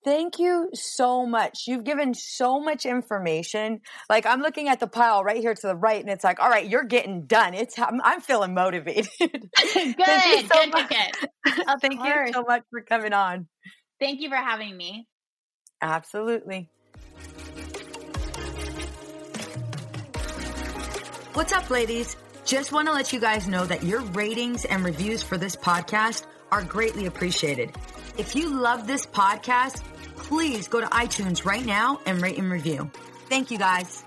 Thank 0.05 0.37
you 0.37 0.69
so 0.73 1.25
much. 1.25 1.63
You've 1.65 1.85
given 1.85 2.13
so 2.13 2.59
much 2.59 2.85
information. 2.85 3.79
Like 4.11 4.27
I'm 4.27 4.41
looking 4.41 4.67
at 4.67 4.79
the 4.79 4.85
pile 4.85 5.23
right 5.23 5.37
here 5.37 5.55
to 5.55 5.67
the 5.67 5.75
right, 5.75 5.99
and 5.99 6.09
it's 6.09 6.23
like, 6.23 6.39
all 6.39 6.49
right, 6.49 6.69
you're 6.69 6.83
getting 6.83 7.25
done. 7.25 7.55
It's 7.55 7.79
I'm, 7.79 7.99
I'm 8.03 8.21
feeling 8.21 8.53
motivated. 8.53 9.07
good, 9.19 9.49
Thank 9.57 10.43
you 10.43 10.47
so 10.47 10.65
good, 10.65 10.71
much. 10.71 10.89
good. 10.89 11.65
Thank 11.81 11.99
course. 11.99 12.27
you 12.27 12.33
so 12.33 12.43
much 12.43 12.61
for 12.69 12.81
coming 12.81 13.13
on. 13.13 13.47
Thank 13.99 14.21
you 14.21 14.29
for 14.29 14.35
having 14.35 14.77
me. 14.77 15.07
Absolutely. 15.81 16.69
What's 21.33 21.51
up, 21.51 21.71
ladies? 21.71 22.15
Just 22.45 22.71
want 22.71 22.87
to 22.87 22.93
let 22.93 23.11
you 23.11 23.19
guys 23.19 23.47
know 23.47 23.65
that 23.65 23.81
your 23.81 24.01
ratings 24.01 24.65
and 24.65 24.85
reviews 24.85 25.23
for 25.23 25.35
this 25.35 25.55
podcast 25.55 26.27
are 26.51 26.61
greatly 26.61 27.07
appreciated. 27.07 27.71
If 28.19 28.35
you 28.35 28.53
love 28.53 28.85
this 28.85 29.07
podcast, 29.07 29.83
please 30.15 30.67
go 30.67 30.79
to 30.79 30.85
iTunes 30.85 31.43
right 31.43 31.65
now 31.65 31.99
and 32.05 32.21
rate 32.21 32.37
and 32.37 32.51
review. 32.51 32.91
Thank 33.29 33.49
you 33.49 33.57
guys. 33.57 34.03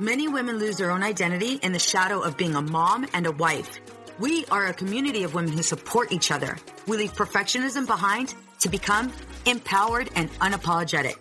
Many 0.00 0.26
women 0.26 0.58
lose 0.58 0.76
their 0.76 0.90
own 0.90 1.04
identity 1.04 1.60
in 1.62 1.72
the 1.72 1.78
shadow 1.78 2.20
of 2.20 2.36
being 2.36 2.56
a 2.56 2.62
mom 2.62 3.06
and 3.12 3.28
a 3.28 3.32
wife. 3.32 3.78
We 4.18 4.44
are 4.46 4.66
a 4.66 4.74
community 4.74 5.22
of 5.22 5.34
women 5.34 5.52
who 5.52 5.62
support 5.62 6.10
each 6.10 6.32
other. 6.32 6.56
We 6.88 6.96
leave 6.96 7.12
perfectionism 7.12 7.86
behind 7.86 8.34
to 8.58 8.68
become 8.68 9.12
empowered 9.44 10.10
and 10.16 10.32
unapologetic. 10.40 11.14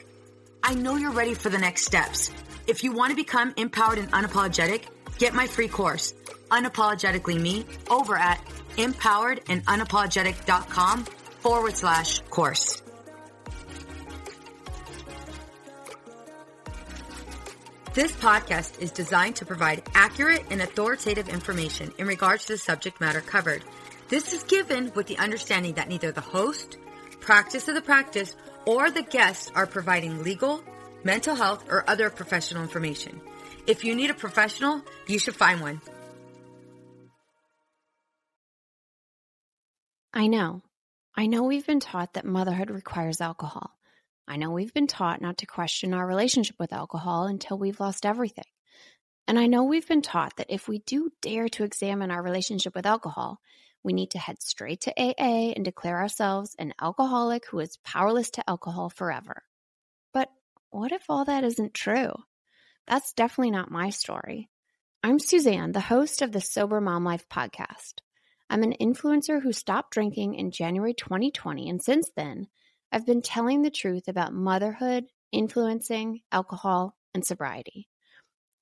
I 0.63 0.73
know 0.73 0.95
you're 0.95 1.11
ready 1.11 1.35
for 1.35 1.49
the 1.49 1.59
next 1.59 1.85
steps. 1.85 2.31
If 2.67 2.83
you 2.83 2.91
want 2.91 3.11
to 3.11 3.15
become 3.15 3.53
empowered 3.57 3.99
and 3.99 4.11
unapologetic, 4.11 4.85
get 5.19 5.35
my 5.35 5.47
free 5.47 5.67
course, 5.67 6.13
Unapologetically 6.49 7.39
Me, 7.39 7.63
over 7.89 8.15
at 8.15 8.43
empoweredandunapologetic.com 8.77 11.05
forward 11.05 11.77
slash 11.77 12.21
course. 12.21 12.81
This 17.93 18.13
podcast 18.13 18.81
is 18.81 18.89
designed 18.91 19.35
to 19.37 19.45
provide 19.45 19.83
accurate 19.93 20.43
and 20.49 20.61
authoritative 20.61 21.29
information 21.29 21.93
in 21.97 22.07
regards 22.07 22.43
to 22.45 22.53
the 22.53 22.57
subject 22.57 22.99
matter 22.99 23.21
covered. 23.21 23.63
This 24.09 24.33
is 24.33 24.43
given 24.43 24.91
with 24.95 25.07
the 25.07 25.17
understanding 25.17 25.75
that 25.75 25.87
neither 25.87 26.11
the 26.11 26.19
host, 26.19 26.75
practice 27.21 27.69
of 27.69 27.75
the 27.75 27.81
practice, 27.81 28.35
or 28.65 28.91
the 28.91 29.03
guests 29.03 29.49
are 29.55 29.65
providing 29.65 30.23
legal, 30.23 30.61
mental 31.05 31.35
health, 31.35 31.63
or 31.69 31.89
other 31.89 32.09
professional 32.09 32.63
information. 32.63 33.21
If 33.67 33.85
you 33.85 33.95
need 33.95 34.09
a 34.09 34.15
professional, 34.15 34.81
you 35.07 35.19
should 35.19 35.35
find 35.35 35.61
one. 35.61 35.79
I 40.13 40.27
know. 40.27 40.61
I 41.15 41.27
know 41.27 41.43
we've 41.43 41.65
been 41.65 41.79
taught 41.79 42.13
that 42.13 42.25
motherhood 42.25 42.69
requires 42.69 43.21
alcohol. 43.21 43.71
I 44.27 44.37
know 44.37 44.51
we've 44.51 44.73
been 44.73 44.87
taught 44.87 45.21
not 45.21 45.37
to 45.37 45.45
question 45.45 45.93
our 45.93 46.05
relationship 46.05 46.55
with 46.59 46.73
alcohol 46.73 47.27
until 47.27 47.57
we've 47.57 47.79
lost 47.79 48.05
everything. 48.05 48.45
And 49.27 49.39
I 49.39 49.47
know 49.47 49.63
we've 49.63 49.87
been 49.87 50.01
taught 50.01 50.37
that 50.37 50.53
if 50.53 50.67
we 50.67 50.79
do 50.79 51.11
dare 51.21 51.47
to 51.49 51.63
examine 51.63 52.11
our 52.11 52.21
relationship 52.21 52.75
with 52.75 52.85
alcohol, 52.85 53.39
we 53.83 53.93
need 53.93 54.11
to 54.11 54.19
head 54.19 54.41
straight 54.41 54.81
to 54.81 54.93
AA 54.99 55.53
and 55.55 55.63
declare 55.63 55.97
ourselves 55.97 56.55
an 56.57 56.73
alcoholic 56.81 57.45
who 57.47 57.59
is 57.59 57.77
powerless 57.83 58.31
to 58.31 58.49
alcohol 58.49 58.89
forever. 58.89 59.43
What 60.75 60.91
if 60.91 61.05
all 61.07 61.23
that 61.23 61.45
isn't 61.45 61.73
true? 61.73 62.11
That's 62.85 63.13
definitely 63.13 63.51
not 63.51 63.71
my 63.71 63.91
story. 63.91 64.49
I'm 65.01 65.19
Suzanne, 65.19 65.71
the 65.71 65.79
host 65.79 66.21
of 66.21 66.33
the 66.33 66.41
Sober 66.41 66.81
Mom 66.81 67.05
Life 67.05 67.29
podcast. 67.29 68.01
I'm 68.49 68.61
an 68.61 68.75
influencer 68.81 69.41
who 69.41 69.53
stopped 69.53 69.91
drinking 69.91 70.35
in 70.35 70.51
January 70.51 70.93
2020, 70.93 71.69
and 71.69 71.81
since 71.81 72.11
then, 72.17 72.47
I've 72.91 73.05
been 73.05 73.21
telling 73.21 73.61
the 73.61 73.69
truth 73.69 74.09
about 74.09 74.33
motherhood, 74.33 75.05
influencing, 75.31 76.19
alcohol, 76.29 76.93
and 77.13 77.25
sobriety. 77.25 77.87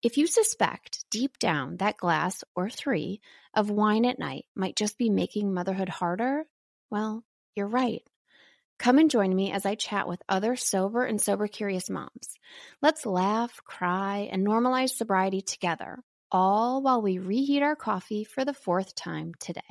If 0.04 0.20
you 0.20 0.28
suspect 0.28 1.06
deep 1.10 1.40
down 1.40 1.78
that 1.78 1.98
glass 1.98 2.44
or 2.56 2.70
three 2.70 3.22
of 3.56 3.72
wine 3.72 4.06
at 4.06 4.20
night 4.20 4.46
might 4.56 4.76
just 4.76 5.00
be 5.00 5.10
making 5.10 5.52
motherhood 5.52 5.90
harder, 5.90 6.44
well, 6.92 7.24
you're 7.56 7.66
right. 7.66 8.04
Come 8.80 8.98
and 8.98 9.10
join 9.10 9.34
me 9.34 9.52
as 9.52 9.66
I 9.66 9.76
chat 9.76 10.08
with 10.08 10.22
other 10.28 10.56
sober 10.56 11.06
and 11.06 11.22
sober 11.22 11.48
curious 11.48 11.90
moms. 11.90 12.38
Let's 12.82 13.06
laugh, 13.06 13.62
cry, 13.64 14.30
and 14.32 14.46
normalize 14.46 14.92
sobriety 14.92 15.42
together, 15.42 16.00
all 16.32 16.82
while 16.82 17.02
we 17.02 17.20
reheat 17.20 17.64
our 17.64 17.76
coffee 17.76 18.24
for 18.24 18.44
the 18.44 18.54
fourth 18.54 18.94
time 18.96 19.34
today. 19.40 19.62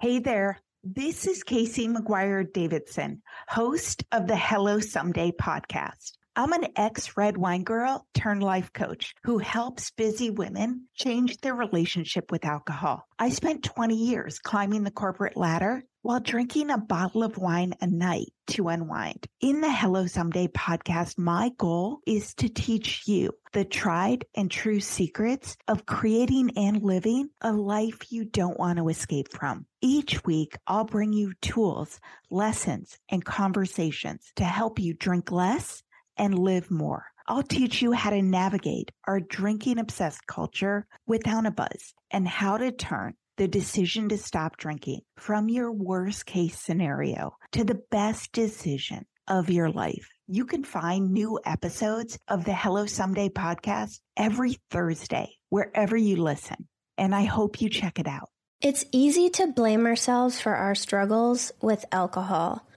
Hey 0.00 0.18
there. 0.18 0.60
This 0.82 1.26
is 1.26 1.42
Casey 1.42 1.88
McGuire 1.88 2.44
Davidson, 2.52 3.22
host 3.48 4.04
of 4.12 4.26
the 4.26 4.36
Hello 4.36 4.80
Someday 4.80 5.32
podcast. 5.32 6.12
I'm 6.36 6.52
an 6.52 6.66
ex 6.76 7.16
red 7.16 7.38
wine 7.38 7.62
girl 7.62 8.06
turned 8.12 8.42
life 8.42 8.72
coach 8.72 9.14
who 9.22 9.38
helps 9.38 9.92
busy 9.92 10.30
women 10.30 10.88
change 10.94 11.38
their 11.38 11.54
relationship 11.54 12.30
with 12.30 12.44
alcohol. 12.44 13.06
I 13.18 13.30
spent 13.30 13.64
20 13.64 13.94
years 13.94 14.38
climbing 14.40 14.82
the 14.82 14.90
corporate 14.90 15.36
ladder 15.36 15.84
while 16.04 16.20
drinking 16.20 16.68
a 16.68 16.76
bottle 16.76 17.22
of 17.22 17.38
wine 17.38 17.72
a 17.80 17.86
night 17.86 18.30
to 18.46 18.68
unwind. 18.68 19.26
In 19.40 19.62
the 19.62 19.72
Hello 19.72 20.06
Someday 20.06 20.48
podcast, 20.48 21.16
my 21.16 21.50
goal 21.56 22.00
is 22.06 22.34
to 22.34 22.50
teach 22.50 23.08
you 23.08 23.32
the 23.54 23.64
tried 23.64 24.26
and 24.34 24.50
true 24.50 24.80
secrets 24.80 25.56
of 25.66 25.86
creating 25.86 26.58
and 26.58 26.82
living 26.82 27.30
a 27.40 27.54
life 27.54 28.12
you 28.12 28.26
don't 28.26 28.58
want 28.58 28.78
to 28.78 28.90
escape 28.90 29.32
from. 29.32 29.64
Each 29.80 30.22
week, 30.26 30.58
I'll 30.66 30.84
bring 30.84 31.14
you 31.14 31.32
tools, 31.40 31.98
lessons, 32.30 32.98
and 33.08 33.24
conversations 33.24 34.30
to 34.36 34.44
help 34.44 34.78
you 34.78 34.92
drink 34.92 35.32
less 35.32 35.82
and 36.18 36.38
live 36.38 36.70
more. 36.70 37.06
I'll 37.26 37.42
teach 37.42 37.80
you 37.80 37.92
how 37.92 38.10
to 38.10 38.20
navigate 38.20 38.92
our 39.06 39.20
drinking 39.20 39.78
obsessed 39.78 40.26
culture 40.26 40.86
without 41.06 41.46
a 41.46 41.50
buzz 41.50 41.94
and 42.10 42.28
how 42.28 42.58
to 42.58 42.72
turn 42.72 43.14
the 43.36 43.48
decision 43.48 44.08
to 44.08 44.18
stop 44.18 44.56
drinking 44.56 45.00
from 45.16 45.48
your 45.48 45.72
worst 45.72 46.26
case 46.26 46.58
scenario 46.58 47.36
to 47.52 47.64
the 47.64 47.80
best 47.90 48.32
decision 48.32 49.06
of 49.26 49.50
your 49.50 49.70
life. 49.70 50.08
You 50.26 50.44
can 50.44 50.64
find 50.64 51.12
new 51.12 51.40
episodes 51.44 52.18
of 52.28 52.44
the 52.44 52.54
Hello 52.54 52.86
Someday 52.86 53.28
podcast 53.28 54.00
every 54.16 54.58
Thursday, 54.70 55.32
wherever 55.48 55.96
you 55.96 56.16
listen. 56.16 56.68
And 56.96 57.14
I 57.14 57.24
hope 57.24 57.60
you 57.60 57.68
check 57.68 57.98
it 57.98 58.06
out. 58.06 58.30
It's 58.60 58.84
easy 58.92 59.28
to 59.30 59.48
blame 59.48 59.84
ourselves 59.84 60.40
for 60.40 60.54
our 60.54 60.74
struggles 60.74 61.52
with 61.60 61.84
alcohol. 61.92 62.66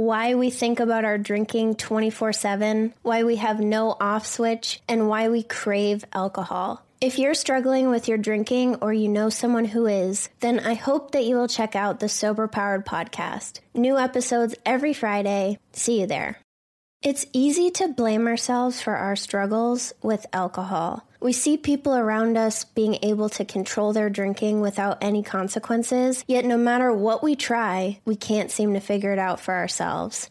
why 0.00 0.34
we 0.34 0.48
think 0.48 0.80
about 0.80 1.04
our 1.04 1.18
drinking 1.18 1.74
24 1.74 2.32
7, 2.32 2.94
why 3.02 3.22
we 3.22 3.36
have 3.36 3.60
no 3.60 3.94
off 4.00 4.26
switch, 4.26 4.80
and 4.88 5.10
why 5.10 5.28
we 5.28 5.42
crave 5.42 6.06
alcohol. 6.14 6.82
If 7.02 7.18
you're 7.18 7.34
struggling 7.34 7.90
with 7.90 8.08
your 8.08 8.16
drinking 8.16 8.76
or 8.76 8.94
you 8.94 9.08
know 9.08 9.28
someone 9.28 9.66
who 9.66 9.86
is, 9.86 10.30
then 10.40 10.58
I 10.58 10.72
hope 10.72 11.10
that 11.10 11.24
you 11.24 11.36
will 11.36 11.48
check 11.48 11.76
out 11.76 12.00
the 12.00 12.08
Sober 12.08 12.48
Powered 12.48 12.86
podcast. 12.86 13.60
New 13.74 13.98
episodes 13.98 14.54
every 14.64 14.94
Friday. 14.94 15.58
See 15.72 16.00
you 16.00 16.06
there. 16.06 16.38
It's 17.02 17.26
easy 17.34 17.70
to 17.72 17.88
blame 17.88 18.26
ourselves 18.26 18.80
for 18.80 18.96
our 18.96 19.16
struggles 19.16 19.92
with 20.02 20.24
alcohol. 20.32 21.06
We 21.22 21.34
see 21.34 21.58
people 21.58 21.94
around 21.94 22.38
us 22.38 22.64
being 22.64 22.98
able 23.02 23.28
to 23.30 23.44
control 23.44 23.92
their 23.92 24.08
drinking 24.08 24.62
without 24.62 24.98
any 25.02 25.22
consequences, 25.22 26.24
yet 26.26 26.46
no 26.46 26.56
matter 26.56 26.90
what 26.90 27.22
we 27.22 27.36
try, 27.36 28.00
we 28.06 28.16
can't 28.16 28.50
seem 28.50 28.72
to 28.72 28.80
figure 28.80 29.12
it 29.12 29.18
out 29.18 29.38
for 29.38 29.52
ourselves. 29.52 30.30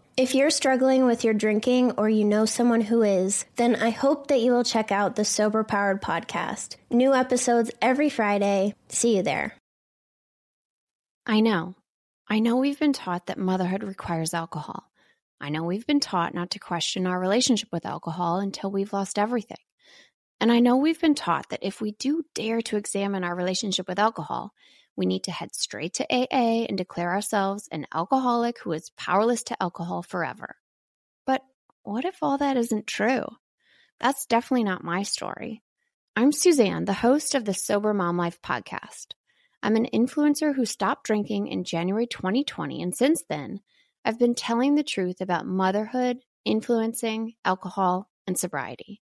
If 0.21 0.35
you're 0.35 0.51
struggling 0.51 1.07
with 1.07 1.23
your 1.23 1.33
drinking 1.33 1.93
or 1.93 2.07
you 2.07 2.23
know 2.23 2.45
someone 2.45 2.81
who 2.81 3.01
is, 3.01 3.43
then 3.55 3.75
I 3.75 3.89
hope 3.89 4.27
that 4.27 4.39
you 4.39 4.51
will 4.51 4.63
check 4.63 4.91
out 4.91 5.15
the 5.15 5.25
Sober 5.25 5.63
Powered 5.63 5.99
podcast. 5.99 6.75
New 6.91 7.15
episodes 7.15 7.71
every 7.81 8.07
Friday. 8.07 8.75
See 8.87 9.15
you 9.17 9.23
there. 9.23 9.55
I 11.25 11.39
know. 11.39 11.73
I 12.27 12.37
know 12.37 12.57
we've 12.57 12.77
been 12.77 12.93
taught 12.93 13.25
that 13.25 13.39
motherhood 13.39 13.81
requires 13.81 14.35
alcohol. 14.35 14.91
I 15.39 15.49
know 15.49 15.63
we've 15.63 15.87
been 15.87 15.99
taught 15.99 16.35
not 16.35 16.51
to 16.51 16.59
question 16.59 17.07
our 17.07 17.19
relationship 17.19 17.69
with 17.71 17.87
alcohol 17.87 18.37
until 18.37 18.69
we've 18.69 18.93
lost 18.93 19.17
everything. 19.17 19.57
And 20.39 20.51
I 20.51 20.59
know 20.59 20.77
we've 20.77 21.01
been 21.01 21.15
taught 21.15 21.49
that 21.49 21.65
if 21.65 21.81
we 21.81 21.93
do 21.93 22.21
dare 22.35 22.61
to 22.61 22.77
examine 22.77 23.23
our 23.23 23.35
relationship 23.35 23.87
with 23.87 23.97
alcohol, 23.97 24.53
We 24.95 25.05
need 25.05 25.23
to 25.23 25.31
head 25.31 25.55
straight 25.55 25.93
to 25.95 26.05
AA 26.09 26.65
and 26.67 26.77
declare 26.77 27.11
ourselves 27.11 27.67
an 27.71 27.87
alcoholic 27.93 28.59
who 28.59 28.71
is 28.71 28.91
powerless 28.97 29.43
to 29.43 29.61
alcohol 29.61 30.03
forever. 30.03 30.55
But 31.25 31.41
what 31.83 32.05
if 32.05 32.21
all 32.21 32.37
that 32.37 32.57
isn't 32.57 32.87
true? 32.87 33.25
That's 33.99 34.25
definitely 34.25 34.63
not 34.63 34.83
my 34.83 35.03
story. 35.03 35.61
I'm 36.15 36.31
Suzanne, 36.31 36.85
the 36.85 36.93
host 36.93 37.35
of 37.35 37.45
the 37.45 37.53
Sober 37.53 37.93
Mom 37.93 38.17
Life 38.17 38.41
podcast. 38.41 39.13
I'm 39.63 39.75
an 39.75 39.87
influencer 39.93 40.55
who 40.55 40.65
stopped 40.65 41.05
drinking 41.05 41.47
in 41.47 41.63
January 41.63 42.07
2020, 42.07 42.81
and 42.81 42.95
since 42.95 43.23
then, 43.29 43.61
I've 44.03 44.19
been 44.19 44.35
telling 44.35 44.75
the 44.75 44.83
truth 44.83 45.21
about 45.21 45.45
motherhood, 45.45 46.17
influencing, 46.43 47.35
alcohol, 47.45 48.09
and 48.25 48.37
sobriety. 48.37 49.01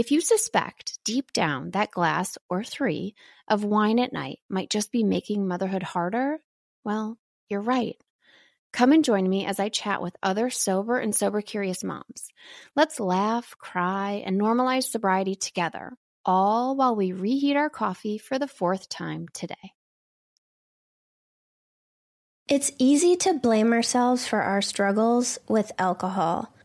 If 0.00 0.10
you 0.10 0.22
suspect 0.22 0.98
deep 1.04 1.30
down 1.34 1.72
that 1.72 1.90
glass 1.90 2.38
or 2.48 2.64
three 2.64 3.14
of 3.46 3.64
wine 3.64 3.98
at 3.98 4.14
night 4.14 4.38
might 4.48 4.70
just 4.70 4.90
be 4.90 5.04
making 5.04 5.46
motherhood 5.46 5.82
harder, 5.82 6.38
well, 6.82 7.18
you're 7.50 7.60
right. 7.60 7.96
Come 8.72 8.92
and 8.92 9.04
join 9.04 9.28
me 9.28 9.44
as 9.44 9.60
I 9.60 9.68
chat 9.68 10.00
with 10.00 10.16
other 10.22 10.48
sober 10.48 10.96
and 10.96 11.14
sober 11.14 11.42
curious 11.42 11.84
moms. 11.84 12.30
Let's 12.74 12.98
laugh, 12.98 13.54
cry, 13.58 14.22
and 14.24 14.40
normalize 14.40 14.84
sobriety 14.84 15.34
together, 15.34 15.92
all 16.24 16.76
while 16.76 16.96
we 16.96 17.12
reheat 17.12 17.56
our 17.58 17.68
coffee 17.68 18.16
for 18.16 18.38
the 18.38 18.48
fourth 18.48 18.88
time 18.88 19.26
today. 19.34 19.74
It's 22.48 22.72
easy 22.78 23.16
to 23.16 23.34
blame 23.34 23.74
ourselves 23.74 24.26
for 24.26 24.40
our 24.40 24.62
struggles 24.62 25.38
with 25.46 25.70
alcohol. 25.78 26.52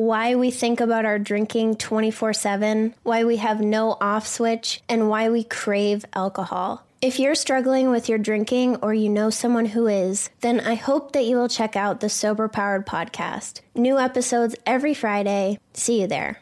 why 0.00 0.34
we 0.34 0.50
think 0.50 0.80
about 0.80 1.04
our 1.04 1.18
drinking 1.18 1.76
24 1.76 2.32
7, 2.32 2.94
why 3.02 3.22
we 3.22 3.36
have 3.36 3.60
no 3.60 3.98
off 4.00 4.26
switch, 4.26 4.80
and 4.88 5.10
why 5.10 5.28
we 5.28 5.44
crave 5.44 6.06
alcohol. 6.14 6.86
If 7.02 7.18
you're 7.18 7.34
struggling 7.34 7.90
with 7.90 8.08
your 8.08 8.16
drinking 8.16 8.76
or 8.76 8.94
you 8.94 9.10
know 9.10 9.28
someone 9.28 9.66
who 9.66 9.86
is, 9.86 10.30
then 10.40 10.58
I 10.58 10.74
hope 10.74 11.12
that 11.12 11.26
you 11.26 11.36
will 11.36 11.48
check 11.48 11.76
out 11.76 12.00
the 12.00 12.08
Sober 12.08 12.48
Powered 12.48 12.86
podcast. 12.86 13.60
New 13.74 13.98
episodes 13.98 14.56
every 14.64 14.94
Friday. 14.94 15.58
See 15.74 16.00
you 16.00 16.06
there. 16.06 16.40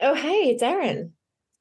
Oh, 0.00 0.14
hey, 0.14 0.50
it's 0.50 0.62
Erin. 0.62 1.12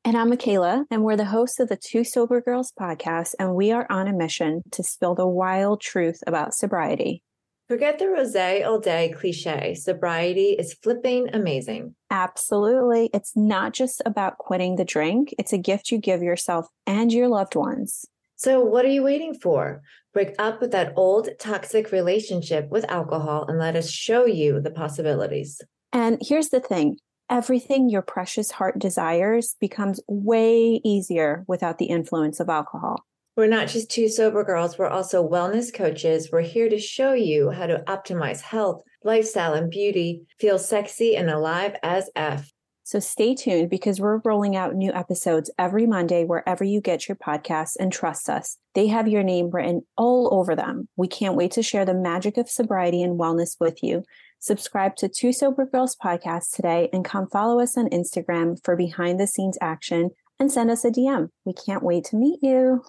And 0.05 0.15
I'm 0.15 0.29
Michaela, 0.29 0.85
and 0.91 1.03
we're 1.03 1.15
the 1.15 1.25
hosts 1.25 1.59
of 1.59 1.69
the 1.69 1.77
Two 1.77 2.03
Sober 2.03 2.39
Girls 2.39 2.71
podcast, 2.79 3.33
and 3.39 3.55
we 3.55 3.71
are 3.71 3.87
on 3.89 4.07
a 4.07 4.13
mission 4.13 4.61
to 4.71 4.83
spill 4.83 5.15
the 5.15 5.25
wild 5.25 5.81
truth 5.81 6.19
about 6.27 6.53
sobriety. 6.53 7.23
Forget 7.69 7.97
the 7.97 8.09
rose 8.09 8.35
all 8.35 8.79
day 8.79 9.13
cliche. 9.15 9.73
Sobriety 9.73 10.51
is 10.51 10.73
flipping 10.73 11.29
amazing. 11.33 11.95
Absolutely. 12.11 13.09
It's 13.13 13.35
not 13.35 13.73
just 13.73 14.01
about 14.05 14.37
quitting 14.37 14.75
the 14.75 14.83
drink, 14.85 15.33
it's 15.39 15.53
a 15.53 15.57
gift 15.57 15.89
you 15.89 15.97
give 15.97 16.21
yourself 16.21 16.67
and 16.85 17.11
your 17.11 17.29
loved 17.29 17.55
ones. 17.55 18.05
So, 18.35 18.59
what 18.61 18.83
are 18.83 18.89
you 18.89 19.03
waiting 19.03 19.33
for? 19.33 19.81
Break 20.13 20.35
up 20.37 20.59
with 20.59 20.71
that 20.71 20.93
old 20.97 21.29
toxic 21.39 21.91
relationship 21.91 22.69
with 22.69 22.83
alcohol 22.91 23.45
and 23.47 23.57
let 23.57 23.75
us 23.75 23.89
show 23.89 24.25
you 24.25 24.59
the 24.59 24.69
possibilities. 24.69 25.61
And 25.93 26.17
here's 26.21 26.49
the 26.49 26.59
thing 26.59 26.97
everything 27.29 27.89
your 27.89 28.01
precious 28.01 28.51
heart 28.51 28.77
desires 28.77 29.55
becomes 29.61 30.01
way 30.07 30.81
easier 30.83 31.45
without 31.47 31.77
the 31.77 31.85
influence 31.85 32.41
of 32.41 32.49
alcohol. 32.49 33.05
We're 33.35 33.47
not 33.47 33.67
just 33.67 33.89
two 33.89 34.09
sober 34.09 34.43
girls, 34.43 34.77
we're 34.77 34.87
also 34.87 35.27
wellness 35.27 35.73
coaches. 35.73 36.29
We're 36.31 36.41
here 36.41 36.69
to 36.69 36.77
show 36.77 37.13
you 37.13 37.49
how 37.49 37.65
to 37.65 37.83
optimize 37.87 38.41
health, 38.41 38.83
lifestyle, 39.03 39.55
and 39.55 39.71
beauty, 39.71 40.27
feel 40.39 40.59
sexy 40.59 41.15
and 41.15 41.31
alive 41.31 41.75
as 41.81 42.11
F. 42.15 42.51
So 42.83 42.99
stay 42.99 43.33
tuned 43.33 43.71
because 43.71 43.99
we're 43.99 44.21
rolling 44.25 44.55
out 44.55 44.75
new 44.75 44.91
episodes 44.91 45.49
every 45.57 45.87
Monday 45.87 46.25
wherever 46.25 46.63
you 46.63 46.79
get 46.79 47.07
your 47.07 47.15
podcasts 47.15 47.75
and 47.79 47.91
trust 47.91 48.29
us. 48.29 48.57
They 48.75 48.87
have 48.87 49.07
your 49.07 49.23
name 49.23 49.49
written 49.49 49.81
all 49.97 50.31
over 50.31 50.53
them. 50.55 50.87
We 50.95 51.07
can't 51.07 51.35
wait 51.35 51.51
to 51.53 51.63
share 51.63 51.85
the 51.85 51.93
magic 51.93 52.37
of 52.37 52.49
sobriety 52.49 53.01
and 53.01 53.17
wellness 53.17 53.55
with 53.59 53.81
you. 53.81 54.03
Subscribe 54.39 54.95
to 54.97 55.07
Two 55.07 55.31
Sober 55.31 55.65
Girls 55.65 55.95
podcast 55.95 56.53
today 56.53 56.89
and 56.93 57.05
come 57.05 57.29
follow 57.29 57.61
us 57.61 57.77
on 57.77 57.89
Instagram 57.89 58.63
for 58.63 58.75
behind 58.75 59.19
the 59.19 59.25
scenes 59.25 59.57
action 59.61 60.11
and 60.39 60.51
send 60.51 60.69
us 60.69 60.83
a 60.83 60.91
DM. 60.91 61.29
We 61.45 61.53
can't 61.53 61.83
wait 61.83 62.03
to 62.05 62.17
meet 62.17 62.39
you. 62.43 62.83